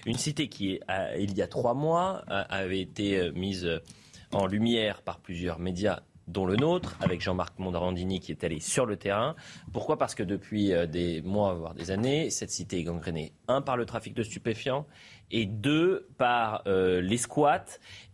Une 0.06 0.18
cité 0.18 0.48
qui, 0.48 0.80
il 1.20 1.38
y 1.38 1.42
a 1.42 1.48
trois 1.48 1.74
mois, 1.74 2.24
avait 2.28 2.80
été 2.80 3.18
euh, 3.18 3.32
mise 3.34 3.70
en 4.32 4.48
lumière 4.48 5.02
par 5.02 5.20
plusieurs 5.20 5.60
médias 5.60 6.00
dont 6.28 6.46
le 6.46 6.56
nôtre, 6.56 6.96
avec 7.02 7.22
Jean-Marc 7.22 7.60
Mondarandini 7.60 8.20
qui 8.20 8.32
est 8.32 8.44
allé 8.44 8.60
sur 8.60 8.86
le 8.86 8.98
terrain. 8.98 9.36
Pourquoi? 9.72 9.98
Parce 9.98 10.16
que 10.16 10.24
depuis 10.24 10.74
euh, 10.74 10.86
des 10.86 11.22
mois, 11.22 11.54
voire 11.54 11.74
des 11.74 11.92
années, 11.92 12.30
cette 12.30 12.52
cité 12.52 12.80
est 12.80 12.84
gangrénée, 12.84 13.34
un, 13.48 13.62
par 13.62 13.78
le 13.78 13.86
trafic 13.86 14.14
de 14.14 14.24
stupéfiants, 14.24 14.86
et 15.32 15.46
deux, 15.48 16.08
par 16.20 16.62
les 16.68 17.18
squats 17.18 17.66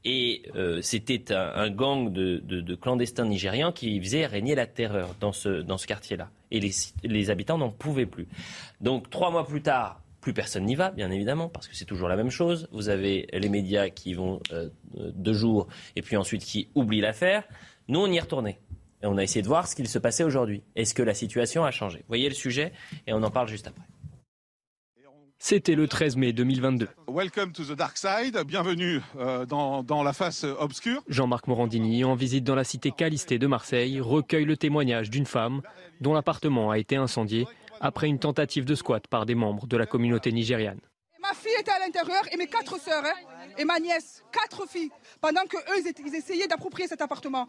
et 0.05 0.43
euh, 0.55 0.82
c'était 0.82 1.34
un, 1.34 1.70
gang 1.70 2.12
de, 2.12 2.76
clandestins 2.76 3.26
nigérians 3.26 3.72
qui 3.72 3.99
faisait 3.99 4.26
régner 4.26 4.55
la 4.55 4.66
terreur 4.66 5.16
dans 5.20 5.34
ce, 5.34 5.62
dans 5.62 5.78
ce 5.78 5.88
quartier-là. 5.88 6.30
Et 6.51 6.60
les, 7.03 7.30
habitants 7.30 7.57
n'en 7.57 7.70
pouvaient 7.70 8.05
plus. 8.05 8.28
Donc 8.82 9.10
trois 9.10 9.30
mois 9.30 9.45
plus 9.45 9.62
tard, 9.62 10.01
plus 10.22 10.34
personne 10.34 10.66
n'y 10.66 10.76
va, 10.76 10.91
bien 10.91 11.12
évidemment, 11.12 11.49
parce 11.49 11.68
que 11.68 11.76
c'est 11.76 11.86
toujours 11.86 12.07
la 12.07 12.16
même 12.16 12.30
chose. 12.30 12.70
Vous 12.72 12.89
avez 12.89 13.28
les 13.34 13.49
médias 13.49 13.89
qui 13.89 14.14
vont 14.14 14.39
euh, 14.53 14.70
deux 14.95 15.34
jours 15.34 15.68
et 15.95 16.01
puis 16.01 16.16
ensuite 16.16 16.43
qui 16.43 16.70
oublient 16.76 17.01
l'affaire. 17.01 17.43
Nous, 17.89 17.99
on 17.99 18.05
y 18.05 18.17
est 18.17 18.21
retourné. 18.21 18.59
Et 19.01 19.07
on 19.07 19.17
a 19.17 19.23
essayé 19.23 19.41
de 19.41 19.47
voir 19.47 19.67
ce 19.67 19.75
qu'il 19.75 19.87
se 19.87 19.97
passait 19.97 20.23
aujourd'hui. 20.23 20.61
Est-ce 20.75 20.93
que 20.93 21.01
la 21.01 21.15
situation 21.15 21.65
a 21.65 21.71
changé? 21.71 21.97
Vous 21.99 22.09
voyez 22.09 22.29
le 22.29 22.35
sujet 22.35 22.71
et 23.07 23.13
on 23.13 23.23
en 23.23 23.31
parle 23.31 23.47
juste 23.47 23.65
après. 23.65 23.81
C'était 25.39 25.73
le 25.73 25.87
13 25.87 26.15
mai 26.15 26.31
2022. 26.31 26.87
Welcome 27.07 27.51
to 27.53 27.63
the 27.63 27.71
dark 27.71 27.97
side, 27.97 28.37
bienvenue 28.45 29.01
euh, 29.17 29.45
dans, 29.45 30.03
la 30.03 30.13
face 30.13 30.43
obscure. 30.43 31.01
Jean-Marc 31.07 31.47
Morandini, 31.47 32.03
en 32.03 32.13
visite 32.13 32.43
dans 32.43 32.55
la 32.55 32.65
cité 32.65 32.91
Calisté 32.91 33.39
de 33.39 33.47
Marseille, 33.47 33.99
recueille 34.01 34.45
le 34.45 34.57
témoignage 34.57 35.09
d'une 35.09 35.25
femme 35.25 35.61
dont 35.99 36.13
l'appartement 36.13 36.69
a 36.69 36.77
été 36.77 36.95
incendié 36.95 37.47
après 37.79 38.07
une 38.07 38.19
tentative 38.19 38.65
de 38.65 38.75
squat 38.75 39.07
par 39.07 39.25
des 39.25 39.35
membres 39.35 39.65
de 39.65 39.77
la 39.77 39.87
communauté 39.87 40.31
nigériane. 40.31 40.81
Ma 41.21 41.33
fille 41.33 41.55
était 41.59 41.71
à 41.71 41.79
l'intérieur 41.79 42.21
et 42.31 42.37
mes 42.37 42.47
quatre 42.47 42.79
sœurs 42.79 43.03
hein, 43.05 43.38
et 43.60 43.66
ma 43.66 43.80
nièce, 43.80 44.24
quatre 44.32 44.68
filles, 44.68 44.89
pendant 45.22 45.43
que 45.43 45.57
eux 45.57 45.84
ils 46.05 46.16
essayaient 46.16 46.47
d'approprier 46.47 46.88
cet 46.88 47.01
appartement. 47.01 47.41
à 47.43 47.45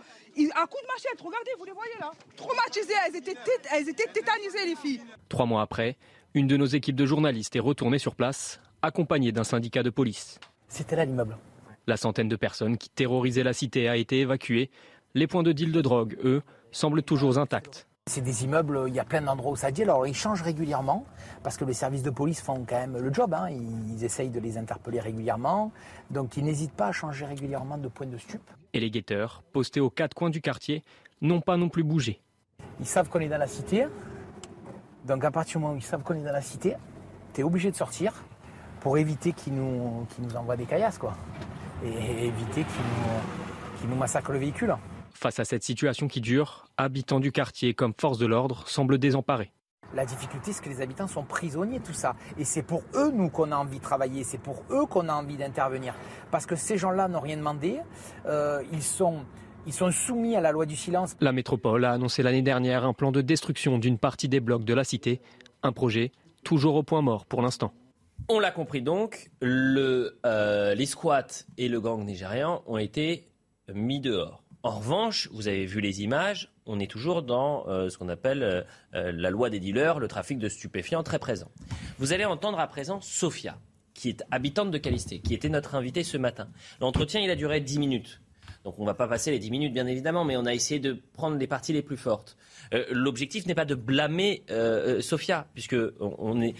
coup 0.67 0.79
de 0.83 0.87
machette, 0.89 1.21
regardez, 1.21 1.51
vous 1.59 1.65
les 1.65 1.73
voyez 1.73 1.95
là, 2.01 2.11
traumatisées, 2.37 2.93
elles 3.07 3.17
étaient, 3.17 3.37
elles 3.73 3.89
étaient 3.89 4.11
tétanisées 4.13 4.67
les 4.67 4.77
filles. 4.77 5.01
Trois 5.29 5.47
mois 5.47 5.63
après, 5.63 5.97
une 6.35 6.47
de 6.47 6.57
nos 6.57 6.67
équipes 6.67 6.97
de 6.97 7.07
journalistes 7.07 7.55
est 7.57 7.61
retournée 7.61 7.99
sur 7.99 8.15
place, 8.15 8.61
accompagnée 8.83 9.33
d'un 9.33 9.45
syndicat 9.45 9.83
de 9.83 9.91
police. 9.91 10.39
C'était 10.69 10.97
là 10.97 11.05
l'immeuble. 11.05 11.39
La 11.87 11.97
centaine 11.97 12.29
de 12.29 12.37
personnes 12.37 12.77
qui 12.77 12.91
terrorisaient 12.91 13.43
la 13.43 13.53
cité 13.53 13.89
a 13.89 13.97
été 13.97 14.21
évacuée. 14.21 14.71
Les 15.15 15.27
points 15.27 15.43
de 15.43 15.53
deal 15.53 15.73
de 15.73 15.81
drogue, 15.81 16.19
eux, 16.25 16.43
semblent 16.73 17.03
toujours 17.03 17.39
intacts. 17.39 17.87
C'est 18.11 18.22
des 18.22 18.42
immeubles, 18.42 18.86
il 18.88 18.94
y 18.94 18.98
a 18.98 19.05
plein 19.05 19.22
d'endroits 19.22 19.53
où 19.53 19.57
ça 19.57 19.70
dit. 19.70 19.84
Alors 19.84 20.05
ils 20.05 20.16
changent 20.16 20.42
régulièrement 20.42 21.05
parce 21.44 21.57
que 21.57 21.64
les 21.64 21.74
services 21.74 22.03
de 22.03 22.11
police 22.11 22.40
font 22.40 22.64
quand 22.68 22.74
même 22.74 22.98
le 22.98 23.12
job. 23.12 23.32
Hein. 23.34 23.51
Ils 23.51 24.03
essayent 24.03 24.30
de 24.30 24.40
les 24.40 24.59
interpeller 24.59 24.98
régulièrement. 24.98 25.70
Donc 26.11 26.36
ils 26.36 26.42
n'hésitent 26.42 26.72
pas 26.72 26.88
à 26.88 26.92
changer 26.92 27.24
régulièrement 27.24 27.78
de 27.78 27.86
point 27.86 28.09
de 28.09 28.18
stup. 28.18 28.42
Et 28.72 28.80
les 28.80 28.90
guetteurs, 28.90 29.44
postés 29.53 29.78
aux 29.78 29.90
quatre 29.90 30.14
coins 30.14 30.30
du 30.30 30.40
quartier, 30.40 30.82
n'ont 31.20 31.40
pas 31.40 31.57
non 31.57 31.68
plus 31.68 31.84
bougé. 31.84 32.20
Ils 32.80 32.86
savent 32.86 33.09
qu'on 33.09 33.20
est 33.20 33.28
dans 33.28 33.38
la 33.38 33.46
cité. 33.46 33.86
Donc 35.05 35.24
à 35.24 35.30
partir 35.30 35.59
du 35.59 35.62
moment 35.62 35.74
où 35.74 35.78
ils 35.78 35.82
savent 35.82 36.03
qu'on 36.03 36.14
est 36.14 36.24
dans 36.24 36.32
la 36.32 36.42
cité, 36.42 36.74
tu 37.32 37.42
es 37.42 37.44
obligé 37.44 37.70
de 37.70 37.76
sortir 37.76 38.12
pour 38.80 38.98
éviter 38.98 39.32
qu'ils 39.32 39.55
nous, 39.55 40.05
nous 40.18 40.36
envoient 40.36 40.57
des 40.57 40.66
caillasses, 40.66 40.98
quoi. 40.98 41.14
Et 41.84 42.26
éviter 42.26 42.64
qu'ils 42.64 43.84
nous, 43.84 43.90
nous 43.90 43.96
massacrent 43.96 44.32
le 44.32 44.38
véhicule. 44.38 44.74
Face 45.21 45.39
à 45.39 45.45
cette 45.45 45.62
situation 45.62 46.09
qui 46.09 46.23
dure, 46.23 46.64
habitants 46.79 47.21
du 47.21 47.31
quartier 47.31 47.75
comme 47.75 47.93
force 47.93 48.16
de 48.16 48.25
l'ordre 48.25 48.66
semblent 48.66 48.97
désemparés. 48.97 49.53
La 49.95 50.07
difficulté, 50.07 50.51
c'est 50.51 50.64
que 50.64 50.71
les 50.71 50.81
habitants 50.81 51.09
sont 51.09 51.25
prisonniers 51.25 51.79
de 51.79 51.85
tout 51.85 51.93
ça. 51.93 52.16
Et 52.39 52.45
c'est 52.45 52.62
pour 52.62 52.83
eux, 52.95 53.11
nous, 53.12 53.29
qu'on 53.29 53.53
a 53.53 53.57
envie 53.57 53.81
de 53.81 53.83
travailler. 53.83 54.25
C'est 54.25 54.39
pour 54.39 54.64
eux 54.71 54.87
qu'on 54.87 55.11
a 55.11 55.12
envie 55.12 55.37
d'intervenir. 55.37 55.95
Parce 56.31 56.47
que 56.47 56.57
ces 56.57 56.79
gens-là 56.79 57.07
n'ont 57.09 57.21
rien 57.21 57.37
demandé. 57.37 57.81
Euh, 58.25 58.62
ils 58.73 58.83
sont 58.83 59.27
ils 59.66 59.75
sont 59.75 59.91
soumis 59.91 60.37
à 60.37 60.41
la 60.41 60.53
loi 60.53 60.64
du 60.64 60.75
silence. 60.75 61.14
La 61.21 61.33
métropole 61.33 61.85
a 61.85 61.93
annoncé 61.93 62.23
l'année 62.23 62.41
dernière 62.41 62.87
un 62.87 62.95
plan 62.95 63.12
de 63.12 63.21
destruction 63.21 63.79
d'une 63.79 63.99
partie 63.99 64.31
des 64.31 64.41
blocs 64.41 64.64
de 64.64 64.73
la 64.73 64.85
cité. 64.85 65.21
Un 65.62 65.73
projet 65.73 66.12
toujours 66.45 66.77
au 66.77 66.83
point 66.83 67.03
mort 67.03 67.27
pour 67.27 67.43
l'instant. 67.43 67.75
On 68.31 68.41
l'a 68.41 68.53
compris 68.53 68.81
donc, 68.81 69.31
le, 69.43 70.18
euh, 70.25 70.75
les 70.75 70.87
squats 70.87 71.45
et 71.59 71.68
le 71.68 71.79
gang 71.79 72.03
nigérian 72.03 72.62
ont 72.66 72.79
été 72.79 73.29
mis 73.75 74.01
dehors. 74.01 74.43
En 74.63 74.79
revanche, 74.79 75.29
vous 75.33 75.49
avez 75.49 75.65
vu 75.65 75.81
les 75.81 76.03
images, 76.03 76.53
on 76.67 76.81
est 76.81 76.91
toujours 76.91 77.23
dans 77.23 77.67
euh, 77.69 77.89
ce 77.89 77.97
qu'on 77.97 78.11
appelle 78.11 78.43
euh, 78.43 79.13
la 79.13 79.31
loi 79.31 79.49
des 79.49 79.59
dealers, 79.59 79.99
le 79.99 80.07
trafic 80.07 80.39
de 80.39 80.51
stupéfiants 80.51 81.03
très 81.03 81.19
présent. 81.19 81.51
Vous 81.99 82.13
allez 82.13 82.27
entendre 82.27 82.59
à 82.59 82.67
présent 82.67 83.01
Sophia, 83.01 83.59
qui 83.95 84.11
est 84.11 84.23
habitante 84.31 84.71
de 84.71 84.77
Calisté, 84.77 85.21
qui 85.21 85.33
était 85.33 85.49
notre 85.49 85.75
invitée 85.77 86.05
ce 86.05 86.19
matin. 86.19 86.49
L'entretien, 86.81 87.23
il 87.23 87.31
a 87.31 87.37
duré 87.37 87.61
10 87.61 87.79
minutes. 87.79 88.21
Donc 88.65 88.79
on 88.79 88.83
ne 88.83 88.87
va 88.87 88.95
pas 88.95 89.09
passer 89.09 89.31
les 89.31 89.39
10 89.39 89.51
minutes, 89.51 89.73
bien 89.73 89.87
évidemment, 89.87 90.25
mais 90.25 90.37
on 90.37 90.45
a 90.45 90.53
essayé 90.53 90.81
de 90.81 91.01
prendre 91.15 91.39
les 91.39 91.47
parties 91.47 91.73
les 91.73 91.83
plus 91.83 91.97
fortes. 91.97 92.37
Euh, 92.75 92.85
l'objectif 92.91 93.47
n'est 93.47 93.55
pas 93.55 93.65
de 93.65 93.75
blâmer 93.75 94.43
euh, 94.51 94.99
euh, 94.99 95.01
Sophia, 95.01 95.47
puisque 95.55 95.77
on, 95.99 96.43
est, 96.43 96.55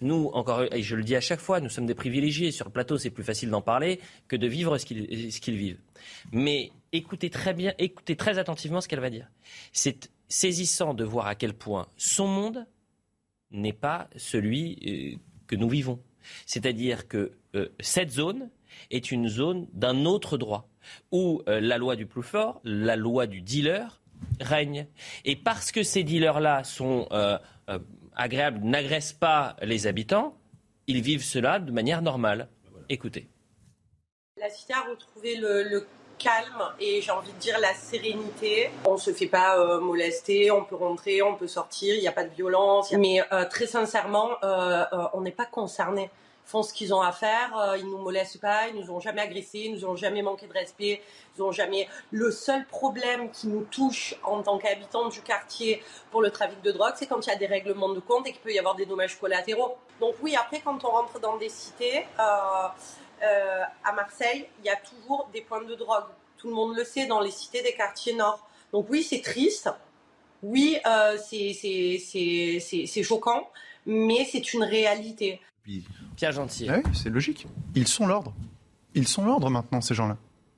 nous, 0.00 0.30
encore, 0.32 0.62
et 0.72 0.82
je 0.82 0.94
le 0.94 1.02
dis 1.02 1.16
à 1.16 1.20
chaque 1.20 1.40
fois, 1.40 1.60
nous 1.60 1.68
sommes 1.68 1.86
des 1.86 1.94
privilégiés. 1.94 2.52
Sur 2.52 2.66
le 2.66 2.72
plateau, 2.72 2.98
c'est 2.98 3.10
plus 3.10 3.24
facile 3.24 3.50
d'en 3.50 3.62
parler 3.62 4.00
que 4.28 4.36
de 4.36 4.46
vivre 4.46 4.78
ce 4.78 4.86
qu'ils 4.86 5.56
vivent. 5.56 5.80
Mais 6.32 6.70
écoutez 6.96 7.28
très 7.28 7.52
bien, 7.52 7.74
écoutez 7.78 8.16
très 8.16 8.38
attentivement 8.38 8.80
ce 8.80 8.88
qu'elle 8.88 9.00
va 9.00 9.10
dire. 9.10 9.28
C'est 9.72 10.10
saisissant 10.28 10.94
de 10.94 11.04
voir 11.04 11.26
à 11.26 11.34
quel 11.34 11.52
point 11.52 11.88
son 11.96 12.26
monde 12.26 12.66
n'est 13.50 13.72
pas 13.72 14.08
celui 14.16 15.20
que 15.46 15.56
nous 15.56 15.68
vivons. 15.68 16.00
C'est-à-dire 16.46 17.06
que 17.06 17.32
cette 17.80 18.10
zone 18.10 18.48
est 18.90 19.12
une 19.12 19.28
zone 19.28 19.66
d'un 19.72 20.04
autre 20.06 20.38
droit 20.38 20.68
où 21.10 21.42
euh, 21.48 21.60
la 21.60 21.78
loi 21.78 21.96
du 21.96 22.06
plus 22.06 22.22
fort, 22.22 22.60
la 22.64 22.96
loi 22.96 23.26
du 23.26 23.40
dealer, 23.40 24.00
règne. 24.40 24.86
Et 25.24 25.36
parce 25.36 25.72
que 25.72 25.82
ces 25.82 26.02
dealers-là 26.02 26.64
sont 26.64 27.06
euh, 27.12 27.38
euh, 27.68 27.78
agréables, 28.14 28.60
n'agressent 28.64 29.12
pas 29.12 29.56
les 29.62 29.86
habitants, 29.86 30.36
ils 30.86 31.02
vivent 31.02 31.24
cela 31.24 31.58
de 31.58 31.72
manière 31.72 32.02
normale. 32.02 32.48
Écoutez. 32.88 33.28
La 34.40 34.50
cité 34.50 34.74
a 34.74 34.82
retrouvé 34.90 35.36
le, 35.36 35.86
calme 36.18 36.62
et 36.80 37.00
j'ai 37.00 37.10
envie 37.10 37.32
de 37.32 37.38
dire 37.38 37.58
la 37.60 37.74
sérénité. 37.74 38.70
On 38.86 38.94
ne 38.94 38.98
se 38.98 39.12
fait 39.12 39.26
pas 39.26 39.78
molester, 39.78 40.50
on 40.50 40.64
peut 40.64 40.76
rentrer, 40.76 41.22
on 41.22 41.34
peut 41.34 41.48
sortir, 41.48 41.94
il 41.94 42.00
n'y 42.00 42.08
a 42.08 42.12
pas 42.12 42.24
de 42.24 42.34
violence. 42.34 42.92
Mais 42.92 43.20
très 43.50 43.66
sincèrement, 43.66 44.30
on 45.12 45.20
n'est 45.20 45.30
pas 45.30 45.46
concerné 45.46 46.10
font 46.44 46.62
ce 46.62 46.72
qu'ils 46.72 46.92
ont 46.92 47.00
à 47.00 47.12
faire, 47.12 47.56
euh, 47.56 47.78
ils 47.78 47.88
nous 47.88 47.98
molestent 47.98 48.40
pas, 48.40 48.68
ils 48.68 48.76
nous 48.78 48.90
ont 48.90 49.00
jamais 49.00 49.22
agressés, 49.22 49.60
ils 49.60 49.72
nous 49.72 49.84
ont 49.86 49.96
jamais 49.96 50.22
manqué 50.22 50.46
de 50.46 50.52
respect, 50.52 51.02
ils 51.36 51.42
ont 51.42 51.52
jamais. 51.52 51.88
Le 52.10 52.30
seul 52.30 52.66
problème 52.66 53.30
qui 53.30 53.48
nous 53.48 53.64
touche 53.64 54.14
en 54.22 54.42
tant 54.42 54.58
qu'habitants 54.58 55.08
du 55.08 55.20
quartier 55.22 55.82
pour 56.10 56.22
le 56.22 56.30
trafic 56.30 56.60
de 56.62 56.72
drogue, 56.72 56.92
c'est 56.96 57.06
quand 57.06 57.26
il 57.26 57.30
y 57.30 57.32
a 57.32 57.36
des 57.36 57.46
règlements 57.46 57.88
de 57.88 58.00
compte 58.00 58.26
et 58.26 58.32
qu'il 58.32 58.40
peut 58.40 58.52
y 58.52 58.58
avoir 58.58 58.74
des 58.74 58.86
dommages 58.86 59.18
collatéraux. 59.18 59.76
Donc 60.00 60.14
oui, 60.22 60.36
après 60.36 60.60
quand 60.60 60.84
on 60.84 60.88
rentre 60.88 61.18
dans 61.20 61.36
des 61.36 61.48
cités, 61.48 62.06
euh, 62.20 62.68
euh, 63.24 63.62
à 63.84 63.92
Marseille, 63.92 64.46
il 64.60 64.66
y 64.66 64.68
a 64.70 64.76
toujours 64.76 65.28
des 65.32 65.40
points 65.40 65.62
de 65.64 65.74
drogue. 65.74 66.04
Tout 66.36 66.48
le 66.48 66.54
monde 66.54 66.76
le 66.76 66.84
sait 66.84 67.06
dans 67.06 67.20
les 67.20 67.30
cités 67.30 67.62
des 67.62 67.72
quartiers 67.74 68.14
nord. 68.14 68.46
Donc 68.72 68.86
oui, 68.90 69.02
c'est 69.02 69.20
triste. 69.22 69.70
Oui, 70.42 70.76
euh, 70.86 71.16
c'est 71.28 73.02
choquant, 73.02 73.48
mais 73.86 74.26
c'est 74.30 74.52
une 74.52 74.64
réalité. 74.64 75.40
Pierre 76.16 76.32
Gentil. 76.32 76.68
Ah 76.68 76.76
oui, 76.84 76.90
c'est 76.94 77.08
logique. 77.08 77.46
Ils 77.74 77.88
sont 77.88 78.06
l'ordre. 78.06 78.34
Ils 78.94 79.08
sont 79.08 79.24
l'ordre 79.24 79.48
maintenant, 79.50 79.80
ces 79.80 79.94
gens-là. 79.94 80.16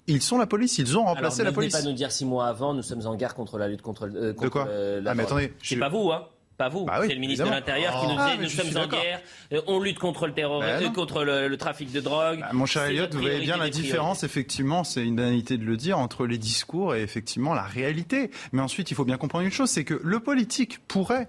Ils 0.08 0.22
sont 0.22 0.38
la 0.38 0.46
police, 0.46 0.78
ils 0.78 0.96
ont 0.98 1.04
remplacé 1.04 1.40
Alors, 1.40 1.52
la 1.52 1.54
police. 1.54 1.72
pas 1.72 1.82
nous 1.82 1.92
dire 1.92 2.12
six 2.12 2.24
mois 2.24 2.46
avant, 2.46 2.74
nous 2.74 2.82
sommes 2.82 3.04
en 3.06 3.16
guerre 3.16 3.34
contre 3.34 3.58
la 3.58 3.66
lutte 3.68 3.82
contre, 3.82 4.04
euh, 4.06 4.32
contre 4.32 4.42
De 4.44 4.48
quoi 4.48 4.66
euh, 4.68 5.00
la 5.00 5.12
Ah, 5.12 5.14
mais 5.14 5.24
drogue. 5.24 5.38
attendez, 5.42 5.54
C'est 5.62 5.74
je- 5.74 5.80
pas 5.80 5.88
vous, 5.88 6.10
hein 6.12 6.28
pas 6.56 6.68
vous, 6.68 6.84
Bah 6.84 6.98
oui, 7.00 7.06
c'est 7.08 7.14
le 7.14 7.20
ministre 7.20 7.44
de 7.44 7.50
l'Intérieur 7.50 8.00
qui 8.00 8.06
nous 8.06 8.14
Ah, 8.18 8.24
disait 8.26 8.36
mais 8.38 8.44
nous 8.44 8.50
sommes 8.72 8.82
en 8.82 8.86
guerre, 8.88 9.20
euh, 9.52 9.60
on 9.66 9.80
lutte 9.80 9.98
contre 9.98 10.26
le 10.26 10.32
terrorisme, 10.32 10.72
Bah 10.78 10.80
non. 10.86 10.92
contre 10.92 11.24
le, 11.24 11.48
le 11.48 11.56
trafic 11.56 11.92
de 11.92 12.00
drogue. 12.00 12.40
Ah, 12.42 12.52
Mon 12.52 12.66
cher 12.66 12.84
Elliot, 12.84 13.06
vous 13.12 13.20
voyez 13.20 13.40
bien 13.40 13.56
la 13.56 13.68
différence, 13.70 14.24
effectivement, 14.24 14.82
c'est 14.84 15.04
une 15.04 15.16
banalité 15.16 15.58
de 15.58 15.64
le 15.64 15.76
dire, 15.76 15.98
entre 15.98 16.26
les 16.26 16.38
discours 16.38 16.94
et 16.94 17.02
effectivement 17.02 17.54
la 17.54 17.62
réalité. 17.64 18.30
Mais 18.52 18.62
ensuite, 18.62 18.90
il 18.90 18.94
faut 18.94 19.04
bien 19.04 19.18
comprendre 19.18 19.44
une 19.44 19.52
chose, 19.52 19.70
c'est 19.70 19.84
que 19.84 20.00
le 20.02 20.20
politique 20.20 20.78
pourrait 20.88 21.28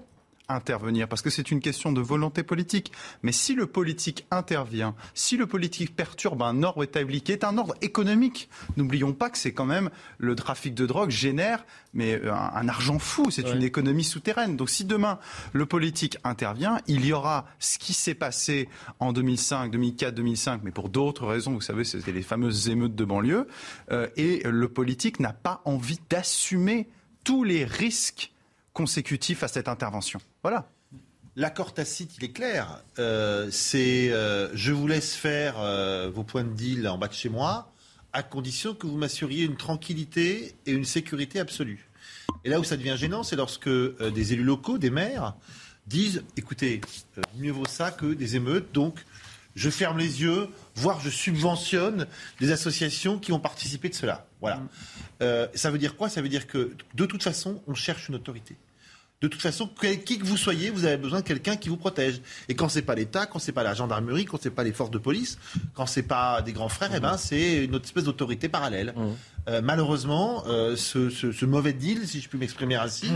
intervenir, 0.49 1.07
parce 1.07 1.21
que 1.21 1.29
c'est 1.29 1.51
une 1.51 1.59
question 1.59 1.91
de 1.91 2.01
volonté 2.01 2.43
politique. 2.43 2.91
Mais 3.23 3.31
si 3.31 3.53
le 3.53 3.67
politique 3.67 4.25
intervient, 4.31 4.95
si 5.13 5.37
le 5.37 5.47
politique 5.47 5.95
perturbe 5.95 6.41
un 6.41 6.63
ordre 6.63 6.83
établi, 6.83 7.21
qui 7.21 7.31
est 7.31 7.43
un 7.43 7.57
ordre 7.57 7.75
économique, 7.81 8.49
n'oublions 8.77 9.13
pas 9.13 9.29
que 9.29 9.37
c'est 9.37 9.53
quand 9.53 9.65
même 9.65 9.89
le 10.17 10.35
trafic 10.35 10.73
de 10.73 10.85
drogue 10.85 11.09
génère 11.09 11.65
mais 11.97 12.13
euh, 12.13 12.33
un, 12.33 12.51
un 12.53 12.69
argent 12.69 12.99
fou, 12.99 13.29
c'est 13.31 13.49
une 13.49 13.63
économie 13.63 14.03
souterraine. 14.03 14.55
Donc 14.55 14.69
si 14.69 14.85
demain 14.85 15.19
le 15.51 15.65
politique 15.65 16.17
intervient, 16.23 16.79
il 16.87 17.05
y 17.05 17.11
aura 17.11 17.45
ce 17.59 17.77
qui 17.77 17.93
s'est 17.93 18.13
passé 18.13 18.69
en 18.99 19.11
2005, 19.11 19.71
2004, 19.71 20.13
2005, 20.13 20.61
mais 20.63 20.71
pour 20.71 20.89
d'autres 20.89 21.25
raisons, 21.25 21.53
vous 21.53 21.61
savez, 21.61 21.83
c'était 21.83 22.11
les 22.11 22.21
fameuses 22.21 22.69
émeutes 22.69 22.95
de 22.95 23.03
banlieue, 23.03 23.47
euh, 23.91 24.07
et 24.15 24.43
le 24.45 24.67
politique 24.69 25.19
n'a 25.19 25.33
pas 25.33 25.61
envie 25.65 25.99
d'assumer 26.09 26.87
tous 27.23 27.43
les 27.43 27.65
risques 27.65 28.31
consécutifs 28.77 29.41
à 29.41 29.47
cette 29.47 29.67
intervention. 29.67 30.19
Voilà. 30.43 30.69
L'accord 31.35 31.73
tacite, 31.73 32.11
il 32.17 32.25
est 32.25 32.31
clair. 32.31 32.83
Euh, 32.99 33.47
c'est 33.49 34.11
euh, 34.11 34.55
je 34.55 34.71
vous 34.71 34.87
laisse 34.87 35.15
faire 35.15 35.55
euh, 35.57 36.11
vos 36.13 36.23
points 36.23 36.43
de 36.43 36.53
deal 36.53 36.87
en 36.87 36.99
bas 36.99 37.07
de 37.07 37.13
chez 37.13 37.29
moi, 37.29 37.73
à 38.13 38.21
condition 38.21 38.75
que 38.75 38.85
vous 38.85 38.97
m'assuriez 38.97 39.45
une 39.45 39.57
tranquillité 39.57 40.53
et 40.67 40.71
une 40.71 40.85
sécurité 40.85 41.39
absolue. 41.39 41.89
Et 42.43 42.49
là 42.49 42.59
où 42.59 42.63
ça 42.63 42.77
devient 42.77 42.95
gênant, 42.97 43.23
c'est 43.23 43.35
lorsque 43.35 43.67
euh, 43.67 44.11
des 44.13 44.33
élus 44.33 44.43
locaux, 44.43 44.77
des 44.77 44.91
maires, 44.91 45.33
disent 45.87 46.23
écoutez, 46.35 46.81
euh, 47.17 47.21
mieux 47.39 47.51
vaut 47.51 47.65
ça 47.65 47.89
que 47.89 48.13
des 48.13 48.35
émeutes, 48.35 48.73
donc 48.73 49.03
je 49.55 49.71
ferme 49.71 49.97
les 49.97 50.21
yeux, 50.21 50.49
voire 50.75 50.99
je 51.01 51.09
subventionne 51.09 52.05
des 52.39 52.51
associations 52.51 53.17
qui 53.17 53.31
ont 53.31 53.39
participé 53.39 53.89
de 53.89 53.95
cela. 53.95 54.27
Voilà. 54.39 54.61
Euh, 55.23 55.47
ça 55.55 55.71
veut 55.71 55.79
dire 55.79 55.97
quoi? 55.97 56.09
Ça 56.09 56.21
veut 56.21 56.29
dire 56.29 56.45
que 56.45 56.73
de 56.93 57.05
toute 57.07 57.23
façon, 57.23 57.61
on 57.67 57.73
cherche 57.73 58.07
une 58.07 58.15
autorité. 58.15 58.55
De 59.21 59.27
toute 59.27 59.41
façon, 59.41 59.67
quel- 59.81 60.03
qui 60.03 60.19
que 60.19 60.25
vous 60.25 60.37
soyez, 60.37 60.69
vous 60.69 60.85
avez 60.85 60.97
besoin 60.97 61.21
de 61.21 61.25
quelqu'un 61.25 61.55
qui 61.55 61.69
vous 61.69 61.77
protège. 61.77 62.21
Et 62.49 62.53
quand 62.55 62.69
c'est 62.69 62.83
pas 62.83 62.93
l'État, 62.93 63.25
quand 63.25 63.39
c'est 63.39 63.51
pas 63.51 63.63
la 63.63 63.73
gendarmerie, 63.73 64.25
quand 64.25 64.39
c'est 64.39 64.51
pas 64.51 64.63
les 64.63 64.73
forces 64.73 64.91
de 64.91 64.99
police, 64.99 65.39
quand 65.73 65.87
c'est 65.87 66.03
pas 66.03 66.43
des 66.43 66.53
grands 66.53 66.69
frères, 66.69 66.91
eh 66.95 66.99
ben 66.99 67.17
c'est 67.17 67.65
une 67.65 67.73
autre 67.73 67.85
espèce 67.85 68.03
d'autorité 68.03 68.47
parallèle. 68.47 68.93
Euh, 69.47 69.61
malheureusement, 69.63 70.43
euh, 70.47 70.75
ce, 70.75 71.09
ce- 71.09 71.31
ce 71.31 71.45
mauvais 71.45 71.73
deal, 71.73 72.05
si 72.07 72.21
je 72.21 72.29
puis 72.29 72.37
m'exprimer 72.37 72.75
ainsi, 72.75 73.07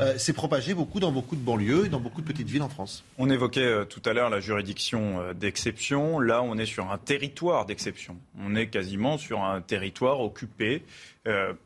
euh, 0.00 0.18
s'est 0.18 0.32
propagé 0.32 0.74
beaucoup 0.74 0.98
dans 0.98 1.12
beaucoup 1.12 1.36
de 1.36 1.42
banlieues 1.42 1.84
et 1.86 1.88
dans 1.88 2.00
beaucoup 2.00 2.20
de 2.22 2.26
petites 2.26 2.48
villes 2.48 2.62
en 2.62 2.68
France. 2.68 3.04
On 3.18 3.30
évoquait 3.30 3.86
tout 3.86 4.02
à 4.06 4.12
l'heure 4.12 4.30
la 4.30 4.40
juridiction 4.40 5.20
d'exception. 5.38 6.18
Là, 6.18 6.42
on 6.42 6.58
est 6.58 6.66
sur 6.66 6.90
un 6.90 6.98
territoire 6.98 7.64
d'exception. 7.66 8.16
On 8.40 8.56
est 8.56 8.66
quasiment 8.68 9.18
sur 9.18 9.44
un 9.44 9.60
territoire 9.60 10.18
occupé 10.20 10.82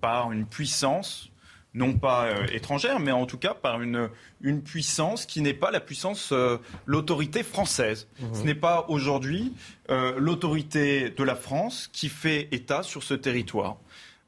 par 0.02 0.30
une 0.32 0.44
puissance, 0.46 1.30
non 1.74 1.94
pas 1.94 2.26
euh, 2.26 2.46
étrangère, 2.52 2.98
mais 2.98 3.12
en 3.12 3.26
tout 3.26 3.38
cas 3.38 3.54
par 3.54 3.80
une, 3.80 4.08
une 4.40 4.62
puissance 4.62 5.26
qui 5.26 5.40
n'est 5.40 5.54
pas 5.54 5.70
la 5.70 5.80
puissance, 5.80 6.30
euh, 6.32 6.58
l'autorité 6.86 7.42
française. 7.42 8.08
Ce 8.32 8.42
n'est 8.42 8.54
pas 8.54 8.86
aujourd'hui 8.88 9.52
euh, 9.90 10.14
l'autorité 10.18 11.10
de 11.10 11.24
la 11.24 11.34
France 11.34 11.88
qui 11.92 12.08
fait 12.08 12.48
État 12.52 12.82
sur 12.82 13.02
ce 13.02 13.14
territoire. 13.14 13.76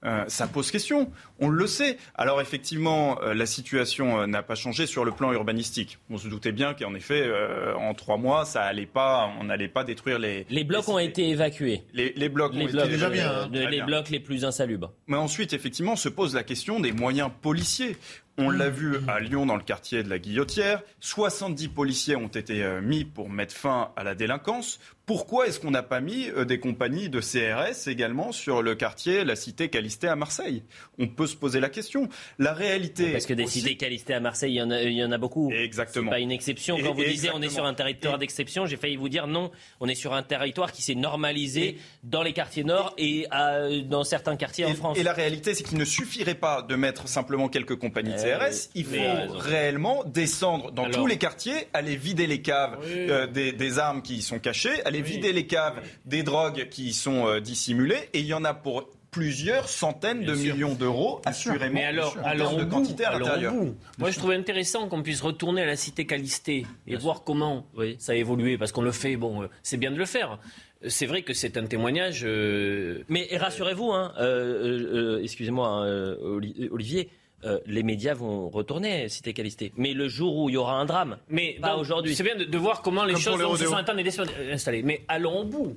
Euh, 0.04 0.24
ça 0.28 0.46
pose 0.46 0.70
question. 0.70 1.12
On 1.40 1.48
le 1.48 1.66
sait. 1.66 1.98
Alors 2.14 2.40
effectivement, 2.40 3.20
euh, 3.22 3.34
la 3.34 3.44
situation 3.44 4.20
euh, 4.22 4.26
n'a 4.26 4.42
pas 4.42 4.54
changé 4.54 4.86
sur 4.86 5.04
le 5.04 5.12
plan 5.12 5.30
urbanistique. 5.32 5.98
On 6.08 6.16
se 6.16 6.26
doutait 6.28 6.52
bien 6.52 6.72
qu'en 6.72 6.94
effet, 6.94 7.30
en 7.78 7.92
trois 7.94 8.16
mois, 8.16 8.44
ça 8.46 8.62
allait 8.62 8.86
pas, 8.86 9.30
on 9.40 9.44
n'allait 9.44 9.68
pas 9.68 9.84
détruire 9.84 10.18
les. 10.18 10.46
Les 10.48 10.64
blocs 10.64 10.88
ont 10.88 10.98
été 10.98 11.28
évacués. 11.28 11.82
Les, 11.92 12.12
les 12.16 12.28
blocs 12.30 12.54
Les 12.54 12.64
ont 12.64 12.68
blocs, 12.70 12.84
été 12.86 12.94
évacués. 12.94 13.18
de- 13.18 13.58
Très 13.60 13.70
les 13.70 13.76
bien. 13.76 13.86
blocs 13.86 14.08
les 14.10 14.20
plus 14.20 14.44
insalubres. 14.44 14.92
Mais 15.06 15.16
ensuite, 15.18 15.52
effectivement, 15.52 15.96
se 15.96 16.08
pose 16.08 16.34
la 16.34 16.44
question 16.44 16.80
des 16.80 16.92
moyens 16.92 17.30
policiers. 17.42 17.96
On 18.42 18.50
l'a 18.50 18.70
vu 18.70 18.96
à 19.08 19.20
Lyon, 19.20 19.46
dans 19.46 19.56
le 19.56 19.62
quartier 19.62 20.02
de 20.02 20.08
la 20.08 20.18
Guillotière. 20.18 20.82
70 21.00 21.68
policiers 21.68 22.16
ont 22.16 22.28
été 22.28 22.62
euh, 22.62 22.80
mis 22.80 23.04
pour 23.04 23.28
mettre 23.28 23.54
fin 23.54 23.90
à 23.96 24.04
la 24.04 24.14
délinquance. 24.14 24.80
Pourquoi 25.06 25.48
est-ce 25.48 25.58
qu'on 25.58 25.72
n'a 25.72 25.82
pas 25.82 26.00
mis 26.00 26.28
euh, 26.30 26.44
des 26.44 26.60
compagnies 26.60 27.08
de 27.08 27.20
CRS 27.20 27.88
également 27.88 28.30
sur 28.30 28.62
le 28.62 28.76
quartier, 28.76 29.24
la 29.24 29.34
cité 29.34 29.68
Calisté 29.68 30.06
à 30.06 30.14
Marseille? 30.14 30.62
On 31.00 31.08
peut 31.08 31.26
se 31.26 31.34
poser 31.36 31.58
la 31.58 31.68
question. 31.68 32.08
La 32.38 32.52
réalité. 32.52 33.10
Parce 33.12 33.26
que 33.26 33.34
des 33.34 33.42
aussi- 33.44 33.58
cités 33.60 33.76
qualistées 33.76 34.14
à 34.14 34.20
Marseille, 34.20 34.52
il 34.52 34.56
y 34.56 34.62
en 34.62 34.70
a, 34.70 34.80
il 34.82 34.92
y 34.92 35.04
en 35.04 35.10
a 35.10 35.18
beaucoup. 35.18 35.50
Exactement. 35.52 36.10
Pas 36.10 36.20
une 36.20 36.30
exception. 36.30 36.76
Quand 36.76 36.90
Et- 36.92 36.94
vous 36.94 37.04
disiez 37.04 37.30
on 37.34 37.42
est 37.42 37.48
sur 37.48 37.64
un 37.64 37.74
territoire 37.74 38.18
d'exception, 38.18 38.66
j'ai 38.66 38.76
failli 38.76 38.94
vous 38.96 39.08
dire 39.08 39.26
non, 39.26 39.50
on 39.80 39.88
est 39.88 39.94
sur 39.96 40.14
un 40.14 40.22
territoire 40.22 40.70
qui 40.70 40.82
s'est 40.82 40.94
normalisé 40.94 41.76
dans 42.04 42.22
les 42.22 42.32
quartiers 42.32 42.62
nord 42.64 42.94
et 42.96 43.26
à- 43.32 43.68
dans 43.84 44.04
certains 44.04 44.36
quartiers 44.36 44.64
en 44.64 44.74
France. 44.74 44.96
Et 44.96 45.02
la 45.02 45.12
réalité, 45.12 45.54
c'est 45.54 45.64
qu'il 45.64 45.78
ne 45.78 45.84
suffirait 45.84 46.34
pas 46.36 46.62
de 46.62 46.76
mettre 46.76 47.08
simplement 47.08 47.48
quelques 47.48 47.76
compagnies 47.76 48.10
de 48.12 48.18
Euh, 48.18 48.20
CRS. 48.38 48.70
Il 48.74 48.84
faut 48.84 49.32
réellement 49.38 50.04
descendre 50.04 50.70
dans 50.72 50.84
Alors- 50.84 50.96
tous 50.96 51.06
les 51.06 51.18
quartiers, 51.18 51.68
aller 51.72 51.96
vider 51.96 52.26
les 52.26 52.42
caves 52.42 52.78
euh, 52.86 53.26
des, 53.26 53.52
des 53.52 53.78
armes 53.78 54.02
qui 54.02 54.16
y 54.16 54.22
sont 54.22 54.38
cachées, 54.38 54.82
aller 54.84 55.02
vider 55.02 55.32
les 55.32 55.46
caves 55.46 55.80
des 56.04 56.22
drogues 56.22 56.68
qui 56.70 56.88
y 56.88 56.92
sont 56.92 57.26
euh, 57.26 57.40
dissimulées. 57.40 58.08
Et 58.12 58.20
il 58.20 58.26
y 58.26 58.34
en 58.34 58.44
a 58.44 58.54
pour 58.54 58.88
plusieurs 59.10 59.68
centaines 59.68 60.24
de 60.24 60.34
sûr. 60.36 60.54
millions 60.54 60.74
d'euros, 60.74 61.20
assurément, 61.24 61.74
Mais 61.74 61.84
alors, 61.84 62.16
en 62.22 62.24
alors 62.24 62.50
termes 62.50 62.60
de 62.60 62.64
bout, 62.64 62.76
quantité 62.76 63.04
à 63.04 63.18
l'intérieur. 63.18 63.52
Moi, 63.98 64.10
je 64.12 64.16
trouvais 64.18 64.36
intéressant 64.36 64.88
qu'on 64.88 65.02
puisse 65.02 65.20
retourner 65.20 65.62
à 65.62 65.66
la 65.66 65.74
cité 65.74 66.06
Calistée 66.06 66.64
et 66.86 66.94
voir 66.96 67.24
comment 67.24 67.66
ça 67.98 68.12
a 68.12 68.14
évolué, 68.14 68.56
parce 68.56 68.70
qu'on 68.70 68.82
le 68.82 68.92
fait. 68.92 69.16
Bon, 69.16 69.42
euh, 69.42 69.46
c'est 69.64 69.78
bien 69.78 69.90
de 69.90 69.96
le 69.96 70.06
faire. 70.06 70.38
C'est 70.86 71.06
vrai 71.06 71.22
que 71.22 71.34
c'est 71.34 71.56
un 71.56 71.66
témoignage. 71.66 72.22
euh, 72.24 73.02
Mais 73.08 73.28
rassurez-vous, 73.36 73.90
hein, 73.90 74.14
euh, 74.18 74.22
euh, 74.22 75.16
euh, 75.18 75.22
excusez-moi, 75.24 75.66
hein, 75.68 75.86
euh, 75.86 76.16
Oli- 76.22 76.68
Olivier. 76.70 77.10
Euh, 77.44 77.58
les 77.66 77.82
médias 77.82 78.14
vont 78.14 78.48
retourner 78.48 79.08
cité 79.08 79.32
Calisté. 79.32 79.72
Mais 79.76 79.92
le 79.94 80.08
jour 80.08 80.36
où 80.36 80.48
il 80.48 80.54
y 80.54 80.56
aura 80.56 80.74
un 80.74 80.84
drame, 80.84 81.18
Mais 81.28 81.58
pas 81.60 81.76
aujourd'hui. 81.76 82.14
C'est 82.14 82.22
bien 82.22 82.36
de, 82.36 82.44
de 82.44 82.58
voir 82.58 82.82
comment 82.82 83.04
les 83.04 83.14
Comme 83.14 83.22
choses 83.22 83.40
les 83.40 84.10
se 84.10 84.24
sont 84.24 84.26
installées. 84.52 84.82
Mais 84.82 85.02
allons 85.08 85.40
au 85.40 85.44
bout. 85.44 85.76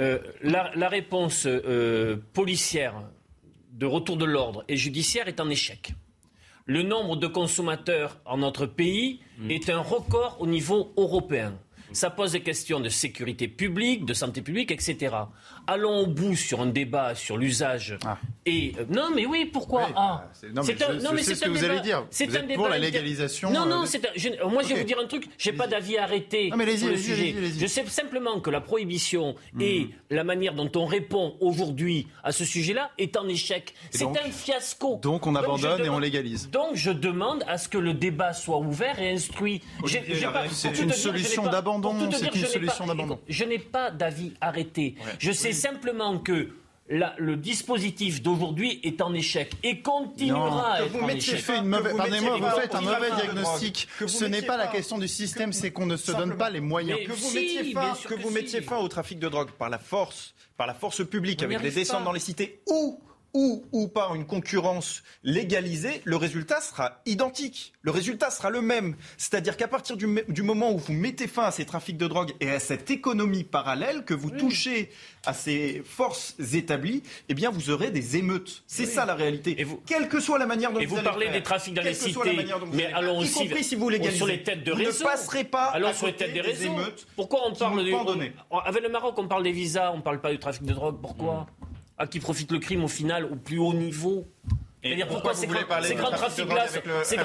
Euh, 0.00 0.18
la, 0.42 0.72
la 0.74 0.88
réponse 0.88 1.46
euh, 1.46 2.16
policière 2.32 2.94
de 3.72 3.86
retour 3.86 4.16
de 4.16 4.24
l'ordre 4.24 4.64
et 4.68 4.76
judiciaire 4.76 5.28
est 5.28 5.40
en 5.40 5.48
échec. 5.50 5.92
Le 6.66 6.82
nombre 6.82 7.16
de 7.16 7.26
consommateurs 7.26 8.18
en 8.24 8.38
notre 8.38 8.66
pays 8.66 9.20
Mm. 9.38 9.50
est 9.50 9.70
un 9.70 9.80
record 9.80 10.36
au 10.40 10.46
niveau 10.46 10.92
européen. 10.96 11.58
Ça 11.92 12.10
pose 12.10 12.32
des 12.32 12.40
questions 12.40 12.80
de 12.80 12.88
sécurité 12.88 13.46
publique, 13.48 14.04
de 14.04 14.14
santé 14.14 14.42
publique, 14.42 14.70
etc. 14.70 15.14
Allons 15.66 16.00
au 16.00 16.06
bout 16.06 16.36
sur 16.36 16.60
un 16.60 16.66
débat 16.66 17.14
sur 17.14 17.36
l'usage. 17.36 17.96
Et 18.46 18.72
euh, 18.78 18.84
non, 18.90 19.08
mais 19.14 19.24
oui, 19.24 19.46
pourquoi 19.46 19.88
ah, 19.96 20.28
c'est- 20.34 20.48
non, 20.52 20.62
mais 20.62 20.74
c'est 20.78 20.82
un- 20.84 20.98
je- 20.98 21.02
non, 21.02 21.10
je 21.10 21.14
mais 21.14 21.22
sais 21.22 21.24
c'est 21.30 21.34
ce 21.36 21.40
que 21.40 21.46
un 21.48 21.52
vous 21.52 21.58
débat- 21.60 21.72
allez 21.72 21.80
dire. 21.80 22.06
c'est 22.10 22.26
Vous 22.26 22.36
un 22.36 22.40
êtes 22.40 22.46
débat 22.48 22.54
pour 22.62 22.68
la 22.68 22.78
légalisation, 22.78 23.50
Non, 23.50 23.64
non, 23.64 23.82
euh, 23.82 23.86
c'est 23.86 24.04
un- 24.06 24.10
je- 24.14 24.44
moi 24.46 24.62
je 24.62 24.68
vais 24.74 24.80
vous 24.80 24.86
dire 24.86 24.98
un 25.02 25.06
truc. 25.06 25.24
J'ai 25.38 25.52
pas 25.54 25.66
d'avis 25.66 25.96
arrêté 25.96 26.50
Non, 26.50 26.56
mais 26.58 26.76
sur 26.76 26.88
le 26.88 26.98
sujet. 26.98 27.12
allez-y, 27.30 27.38
allez-y. 27.38 27.60
Je 27.60 27.66
sais 27.66 27.84
simplement 27.86 28.40
que 28.40 28.50
la 28.50 28.60
prohibition 28.60 29.34
Mhm. 29.54 29.60
et 29.62 29.88
la 30.10 30.24
manière 30.24 30.52
dont 30.54 30.70
on 30.76 30.84
répond 30.84 31.36
aujourd'hui 31.40 32.06
à 32.22 32.32
ce 32.32 32.44
sujet-là 32.44 32.90
est 32.98 33.16
en 33.16 33.26
échec. 33.28 33.72
Et 33.94 33.96
C'est 33.98 34.04
donc- 34.04 34.18
un 34.22 34.30
fiasco. 34.30 34.98
Donc 35.02 35.26
on 35.26 35.34
abandonne 35.34 35.82
et 35.82 35.88
on 35.88 35.98
légalise. 35.98 36.50
Donc 36.50 36.74
je 36.74 36.90
demande 36.90 37.42
à 37.48 37.56
ce 37.56 37.68
que 37.70 37.78
le 37.78 37.94
débat 37.94 38.34
soit 38.34 38.58
ouvert 38.58 38.98
et 39.00 39.10
instruit. 39.12 39.62
J'ai- 39.86 40.00
Olivier, 40.00 40.16
j'ai 40.16 40.26
pas- 40.26 40.44
c'est 40.50 40.78
une 40.78 40.92
solution 40.92 41.44
d'abandon, 41.44 41.94
c'est 42.12 42.34
une 42.34 42.44
solution 42.46 42.86
d'abandon. 42.86 43.18
Je 43.26 43.44
n'ai 43.44 43.58
pas 43.58 43.90
d'avis 43.90 44.34
arrêté. 44.42 44.96
Je 45.18 45.32
sais 45.32 45.53
simplement 45.54 46.18
que 46.18 46.50
la- 46.90 47.14
le 47.16 47.36
dispositif 47.36 48.22
d'aujourd'hui 48.22 48.78
est 48.82 49.00
en 49.00 49.14
échec 49.14 49.52
et 49.62 49.80
continuera 49.80 50.74
à 50.74 50.82
être 50.82 50.92
vous 50.92 51.00
en 51.00 51.08
échec. 51.08 51.40
fait 51.40 51.56
une 51.56 51.64
mauvaise, 51.66 51.84
Que 51.86 51.90
vous 51.92 51.96
pardonnez-moi, 51.96 52.32
mettiez 52.38 52.46
vous 52.50 52.60
faites 52.60 52.74
un 52.74 52.78
au 52.78 52.82
mauvais 52.82 53.10
diagnostic. 53.22 53.88
Ce 54.06 54.24
n'est 54.26 54.42
pas 54.42 54.58
la 54.58 54.66
question 54.66 54.98
du 54.98 55.08
système, 55.08 55.52
c'est 55.54 55.70
qu'on 55.70 55.86
ne 55.86 55.96
se 55.96 56.12
donne 56.12 56.36
pas 56.36 56.50
les 56.50 56.60
moyens. 56.60 57.00
que 57.06 57.12
vous 57.12 57.16
si, 57.16 57.34
mettiez 57.34 57.72
fin, 57.72 57.94
que 58.04 58.08
que 58.14 58.20
vous 58.20 58.28
si. 58.28 58.34
mettiez 58.34 58.60
fin 58.60 58.76
au 58.78 58.88
trafic 58.88 59.18
de 59.18 59.28
drogue 59.30 59.50
par 59.52 59.70
la 59.70 59.78
force, 59.78 60.34
par 60.58 60.66
la 60.66 60.74
force 60.74 61.02
publique, 61.08 61.38
On 61.40 61.44
avec 61.46 61.58
les 61.60 61.64
arrive 61.66 61.74
descentes 61.74 61.98
pas. 62.00 62.04
dans 62.04 62.12
les 62.12 62.20
cités 62.20 62.60
ou 62.68 63.00
ou, 63.34 63.64
ou 63.72 63.88
par 63.88 64.14
une 64.14 64.26
concurrence 64.26 65.02
légalisée, 65.24 66.00
le 66.04 66.16
résultat 66.16 66.60
sera 66.60 67.00
identique. 67.04 67.72
Le 67.82 67.90
résultat 67.90 68.30
sera 68.30 68.48
le 68.48 68.62
même. 68.62 68.94
C'est-à-dire 69.18 69.56
qu'à 69.56 69.66
partir 69.66 69.96
du, 69.96 70.06
du, 70.28 70.42
moment 70.42 70.72
où 70.72 70.78
vous 70.78 70.92
mettez 70.92 71.26
fin 71.26 71.42
à 71.42 71.50
ces 71.50 71.64
trafics 71.64 71.98
de 71.98 72.06
drogue 72.06 72.32
et 72.40 72.50
à 72.50 72.60
cette 72.60 72.90
économie 72.90 73.42
parallèle, 73.42 74.04
que 74.04 74.14
vous 74.14 74.30
touchez 74.30 74.90
à 75.26 75.34
ces 75.34 75.82
forces 75.84 76.36
établies, 76.54 77.02
eh 77.28 77.34
bien 77.34 77.50
vous 77.50 77.70
aurez 77.70 77.90
des 77.90 78.16
émeutes. 78.16 78.62
C'est 78.68 78.86
ça 78.86 79.04
la 79.04 79.14
réalité. 79.14 79.60
Et 79.60 79.64
vous, 79.64 79.82
Quelle 79.84 80.08
que 80.08 80.20
soit 80.20 80.38
la 80.38 80.46
manière 80.46 80.72
dont 80.72 80.78
et 80.78 80.86
vous, 80.86 80.96
vous 80.96 81.02
parlez 81.02 81.26
faire, 81.26 81.34
des 81.34 81.42
trafics 81.42 81.74
dans 81.74 81.82
les 81.82 81.94
cités, 81.94 82.36
mais 82.72 82.92
allons 82.92 83.18
aussi 83.18 83.34
compris 83.34 83.64
si 83.64 83.74
vous 83.74 83.88
légalisez. 83.88 84.16
sur 84.16 84.26
les 84.26 84.42
têtes 84.42 84.62
de 84.64 84.72
réseau. 84.72 85.04
ne 85.04 85.10
passerez 85.10 85.44
pas 85.44 85.66
allons 85.66 85.88
à 85.88 85.94
sur 85.94 86.06
les 86.06 86.14
têtes 86.14 86.28
des 86.32 86.40
des 86.40 86.40
réseaux. 86.40 86.72
émeutes 86.72 87.06
Pourquoi 87.16 87.40
on 87.48 87.52
parle 87.54 87.84
on- 88.50 88.58
Avec 88.58 88.82
le 88.82 88.88
Maroc, 88.88 89.14
on 89.18 89.26
parle 89.26 89.42
des 89.42 89.52
visas, 89.52 89.90
on 89.92 89.98
ne 89.98 90.02
parle 90.02 90.20
pas 90.20 90.30
du 90.30 90.38
trafic 90.38 90.62
de 90.62 90.72
drogue. 90.72 90.98
Pourquoi? 91.00 91.46
À 91.96 92.06
qui 92.06 92.18
profite 92.18 92.50
le 92.50 92.58
crime 92.58 92.82
au 92.82 92.88
final 92.88 93.24
au 93.24 93.36
plus 93.36 93.58
haut 93.58 93.74
niveau 93.74 94.26
c'est-à-dire 94.84 95.06
pourquoi 95.08 95.32
pourquoi 95.32 95.34
ces 95.40 95.46
grands, 95.46 95.64
parler 95.68 95.88
ces 95.88 95.94
de 95.94 95.98
grands 96.00 96.10
trafic 96.10 96.44
de 96.44 96.48
trafics-là, 96.50 96.54
drogue 96.66 96.68
avec 96.74 96.86
le- 96.86 97.04
ces 97.04 97.16
grands 97.16 97.24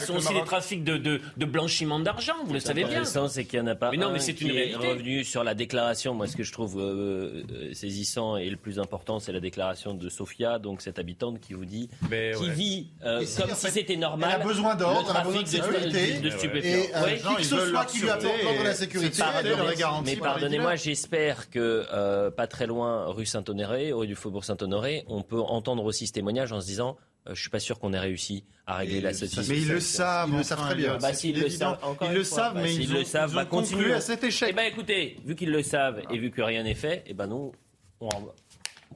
sont 0.00 0.12
le 0.12 0.18
aussi 0.18 0.34
des 0.34 0.44
trafics 0.44 0.84
de, 0.84 0.96
de, 0.96 1.20
de 1.36 1.44
blanchiment 1.46 1.98
d'argent, 2.00 2.34
vous 2.44 2.52
le 2.54 2.60
savez 2.60 2.82
bien. 2.82 2.88
intéressant, 2.90 3.28
c'est 3.28 3.44
qu'il 3.44 3.60
n'y 3.60 3.66
en 3.68 3.72
a 3.72 3.74
pas 3.74 3.90
Mais 3.90 3.96
non, 3.96 4.08
un 4.08 4.12
mais 4.12 4.18
c'est 4.18 4.34
qui 4.34 4.44
une 4.44 4.50
est 4.50 4.52
réalité. 4.64 4.88
revenu 4.88 5.24
sur 5.24 5.44
la 5.44 5.54
déclaration. 5.54 6.14
Moi, 6.14 6.26
ce 6.26 6.36
que 6.36 6.42
je 6.42 6.52
trouve 6.52 6.78
euh, 6.80 7.42
euh, 7.52 7.74
saisissant 7.74 8.36
et 8.36 8.48
le 8.50 8.56
plus 8.56 8.78
important, 8.78 9.18
c'est 9.20 9.32
la 9.32 9.40
déclaration 9.40 9.94
de 9.94 10.08
Sofia, 10.08 10.58
donc 10.58 10.80
cette 10.80 10.98
habitante 10.98 11.40
qui 11.40 11.52
vous 11.54 11.64
dit, 11.64 11.88
Mais 12.10 12.32
qui 12.36 12.44
ouais. 12.44 12.50
vit 12.50 12.86
euh, 13.04 13.22
si, 13.24 13.40
comme 13.40 13.50
en 13.50 13.54
si 13.54 13.70
c'était 13.70 13.96
normal. 13.96 14.30
elle 14.36 14.40
a 14.42 14.44
besoin 14.44 14.74
d'ordre, 14.74 15.02
le 15.04 15.10
elle 15.10 15.16
a 15.16 15.24
besoin 15.24 15.42
trafic 15.42 15.60
de 15.60 15.64
sécurité. 15.88 16.18
de, 16.20 16.30
stupéfiants. 16.30 16.70
Et 16.78 16.90
euh, 16.94 17.02
Ouais. 17.04 17.18
qui 17.18 17.34
que 17.36 17.42
ce 17.42 17.66
soit 17.70 17.84
qui 17.86 17.98
lui 18.00 18.10
apporte 18.10 18.42
l'ordre 18.42 18.58
de 18.60 18.64
la 18.64 18.74
sécurité, 18.74 19.22
mais 20.04 20.16
pardonnez-moi, 20.16 20.76
j'espère 20.76 21.50
que 21.50 22.30
pas 22.30 22.46
très 22.46 22.66
loin, 22.66 23.06
rue 23.08 23.26
Saint-Honoré, 23.26 23.92
rue 23.92 24.06
du 24.06 24.14
Faubourg 24.14 24.44
Saint-Honoré, 24.44 25.04
on 25.08 25.22
peut 25.22 25.40
entendre 25.40 25.84
aussi 25.84 26.06
ce 26.06 26.12
témoignage 26.12 26.52
en 26.52 26.60
se 26.60 26.66
disant. 26.66 26.91
Euh, 27.26 27.34
je 27.34 27.40
suis 27.40 27.50
pas 27.50 27.60
sûr 27.60 27.78
qu'on 27.78 27.92
ait 27.92 27.98
réussi 27.98 28.44
à 28.66 28.76
régler 28.76 29.00
la 29.00 29.12
situation. 29.12 29.52
Mais 29.54 29.60
ils 29.60 29.68
le 29.68 29.80
savent, 29.80 30.28
Ils 30.30 30.36
le 30.38 30.42
savent 30.42 30.60
très 30.60 30.74
bien. 30.74 30.98
Bah, 30.98 31.12
s'ils 31.14 31.38
le 31.38 31.46
évident. 31.46 31.76
savent, 31.80 31.96
Ils 32.02 32.14
le 32.14 32.24
savent, 32.24 32.54
bah, 32.54 32.60
mais 32.62 32.74
ils 32.74 32.92
le 32.92 33.04
savent, 33.04 33.30
ils 33.30 33.34
bah, 33.36 33.42
ont 33.42 33.46
conclu 33.46 33.76
continuons. 33.76 33.94
à 33.96 34.00
cet 34.00 34.24
échec. 34.24 34.48
Eh 34.50 34.54
ben 34.54 34.64
écoutez, 34.70 35.16
vu 35.24 35.34
qu'ils 35.34 35.50
le 35.50 35.62
savent 35.62 36.02
et 36.10 36.18
vu 36.18 36.30
que 36.30 36.42
rien 36.42 36.62
n'est 36.62 36.74
fait, 36.74 37.02
eh 37.06 37.14
ben 37.14 37.26
nous, 37.26 37.52
on. 38.00 38.08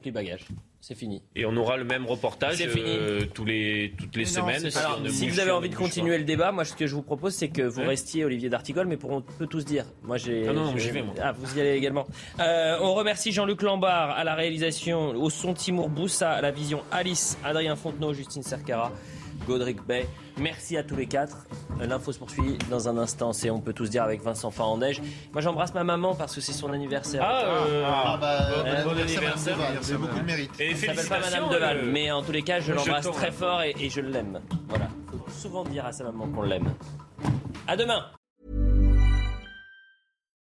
Plie 0.01 0.11
bagage. 0.11 0.45
C'est 0.87 0.95
fini. 0.95 1.21
Et 1.35 1.45
on 1.45 1.53
aura 1.57 1.75
le 1.75 1.83
même 1.83 2.05
reportage 2.05 2.63
euh, 2.65 3.25
tous 3.33 3.43
les, 3.43 3.91
toutes 3.97 4.15
les 4.15 4.21
Mais 4.21 4.25
semaines. 4.25 4.63
une 5.03 5.09
si 5.09 5.27
vous 5.27 5.41
avez 5.41 5.51
envie 5.51 5.67
de 5.67 5.75
continuer 5.75 6.17
le 6.17 6.23
débat, 6.23 6.53
moi 6.53 6.63
ce 6.63 6.73
que 6.77 6.87
je 6.87 6.95
vous 6.95 7.01
propose 7.01 7.33
c'est 7.33 7.49
que 7.49 7.61
vous 7.63 7.81
Ouais. 7.81 7.87
restiez 7.87 8.23
Olivier 8.23 8.47
d'Artigol, 8.47 8.87
mais 8.87 8.95
pour 8.95 9.11
on 9.11 9.21
peut 9.21 9.47
tous 9.47 9.65
dire. 9.65 9.83
Moi 10.03 10.15
j'ai. 10.15 10.47
Ah 10.47 10.53
non, 10.53 10.63
non, 10.71 10.77
j'y 10.77 10.91
vais, 10.91 11.01
moi. 11.01 11.13
Ah 11.21 11.33
vous 11.33 11.57
y 11.57 11.59
allez 11.59 11.73
également. 11.73 12.07
Euh, 12.39 12.77
on 12.81 12.93
remercie 12.93 13.33
Jean-Luc 13.33 13.63
Lambard 13.63 14.11
à 14.11 14.23
la 14.23 14.33
réalisation, 14.35 15.09
au 15.09 15.29
son 15.29 15.53
Timour 15.53 15.89
Boussa, 15.89 16.31
à 16.31 16.39
la 16.41 16.51
vision 16.51 16.81
Alice, 16.89 17.37
Adrien 17.43 17.75
Fontenot, 17.75 18.13
Justine 18.13 18.43
Cercara, 18.43 18.93
Godric 19.45 19.85
Bay. 19.85 20.07
Merci 20.37 20.77
à 20.77 20.83
tous 20.83 20.95
les 20.95 21.05
quatre. 21.07 21.45
Euh, 21.81 21.87
L'info 21.87 22.11
se 22.11 22.19
poursuit 22.19 22.57
dans 22.69 22.87
un 22.89 22.97
instant. 22.97 23.33
C'est 23.33 23.49
on 23.49 23.59
peut 23.59 23.73
tous 23.73 23.89
dire 23.89 24.03
avec 24.03 24.21
Vincent 24.21 24.51
Farandège. 24.51 25.01
Moi 25.33 25.41
j'embrasse 25.41 25.73
ma 25.73 25.83
maman 25.83 26.15
parce 26.15 26.33
que 26.35 26.41
c'est 26.41 26.53
son 26.53 26.71
anniversaire. 26.71 27.21
Ah, 27.25 27.43
euh, 27.45 27.83
Ah 27.85 28.17
bah, 28.19 28.37
Euh, 28.65 28.83
bon 28.83 28.91
bon 28.91 28.99
anniversaire, 29.01 29.57
avez 29.59 29.97
beaucoup 29.97 30.19
de 30.19 30.23
mérite. 30.25 30.51
Et 30.59 30.71
Elle 30.71 30.77
s'appelle 30.77 31.07
pas 31.07 31.19
Madame 31.19 31.49
Deval, 31.49 31.77
euh, 31.77 31.91
mais 31.91 32.11
en 32.11 32.21
tous 32.23 32.31
les 32.31 32.41
cas, 32.43 32.59
je 32.59 32.71
le 32.71 32.77
l'embrasse 32.77 33.09
très 33.11 33.31
fort 33.31 33.61
et, 33.61 33.75
et 33.79 33.89
je 33.89 34.01
l'aime. 34.01 34.39
Voilà. 34.69 34.87
Faut 35.11 35.31
souvent 35.31 35.63
dire 35.63 35.85
à 35.85 35.91
sa 35.91 36.03
maman 36.05 36.27
qu'on 36.27 36.43
l'aime. 36.43 36.73
À 37.67 37.75
demain. 37.77 38.05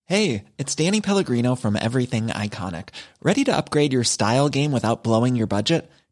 Hey, 0.08 0.44
it's 0.56 0.74
Danny 0.76 1.00
Pellegrino 1.00 1.56
from 1.56 1.74
Everything 1.76 2.28
Iconic. 2.28 2.90
Ready 3.22 3.42
to 3.44 3.52
upgrade 3.56 3.92
your 3.92 4.04
style 4.04 4.48
game 4.48 4.70
without 4.70 5.02
blowing 5.02 5.34
your 5.34 5.48
budget? 5.48 5.90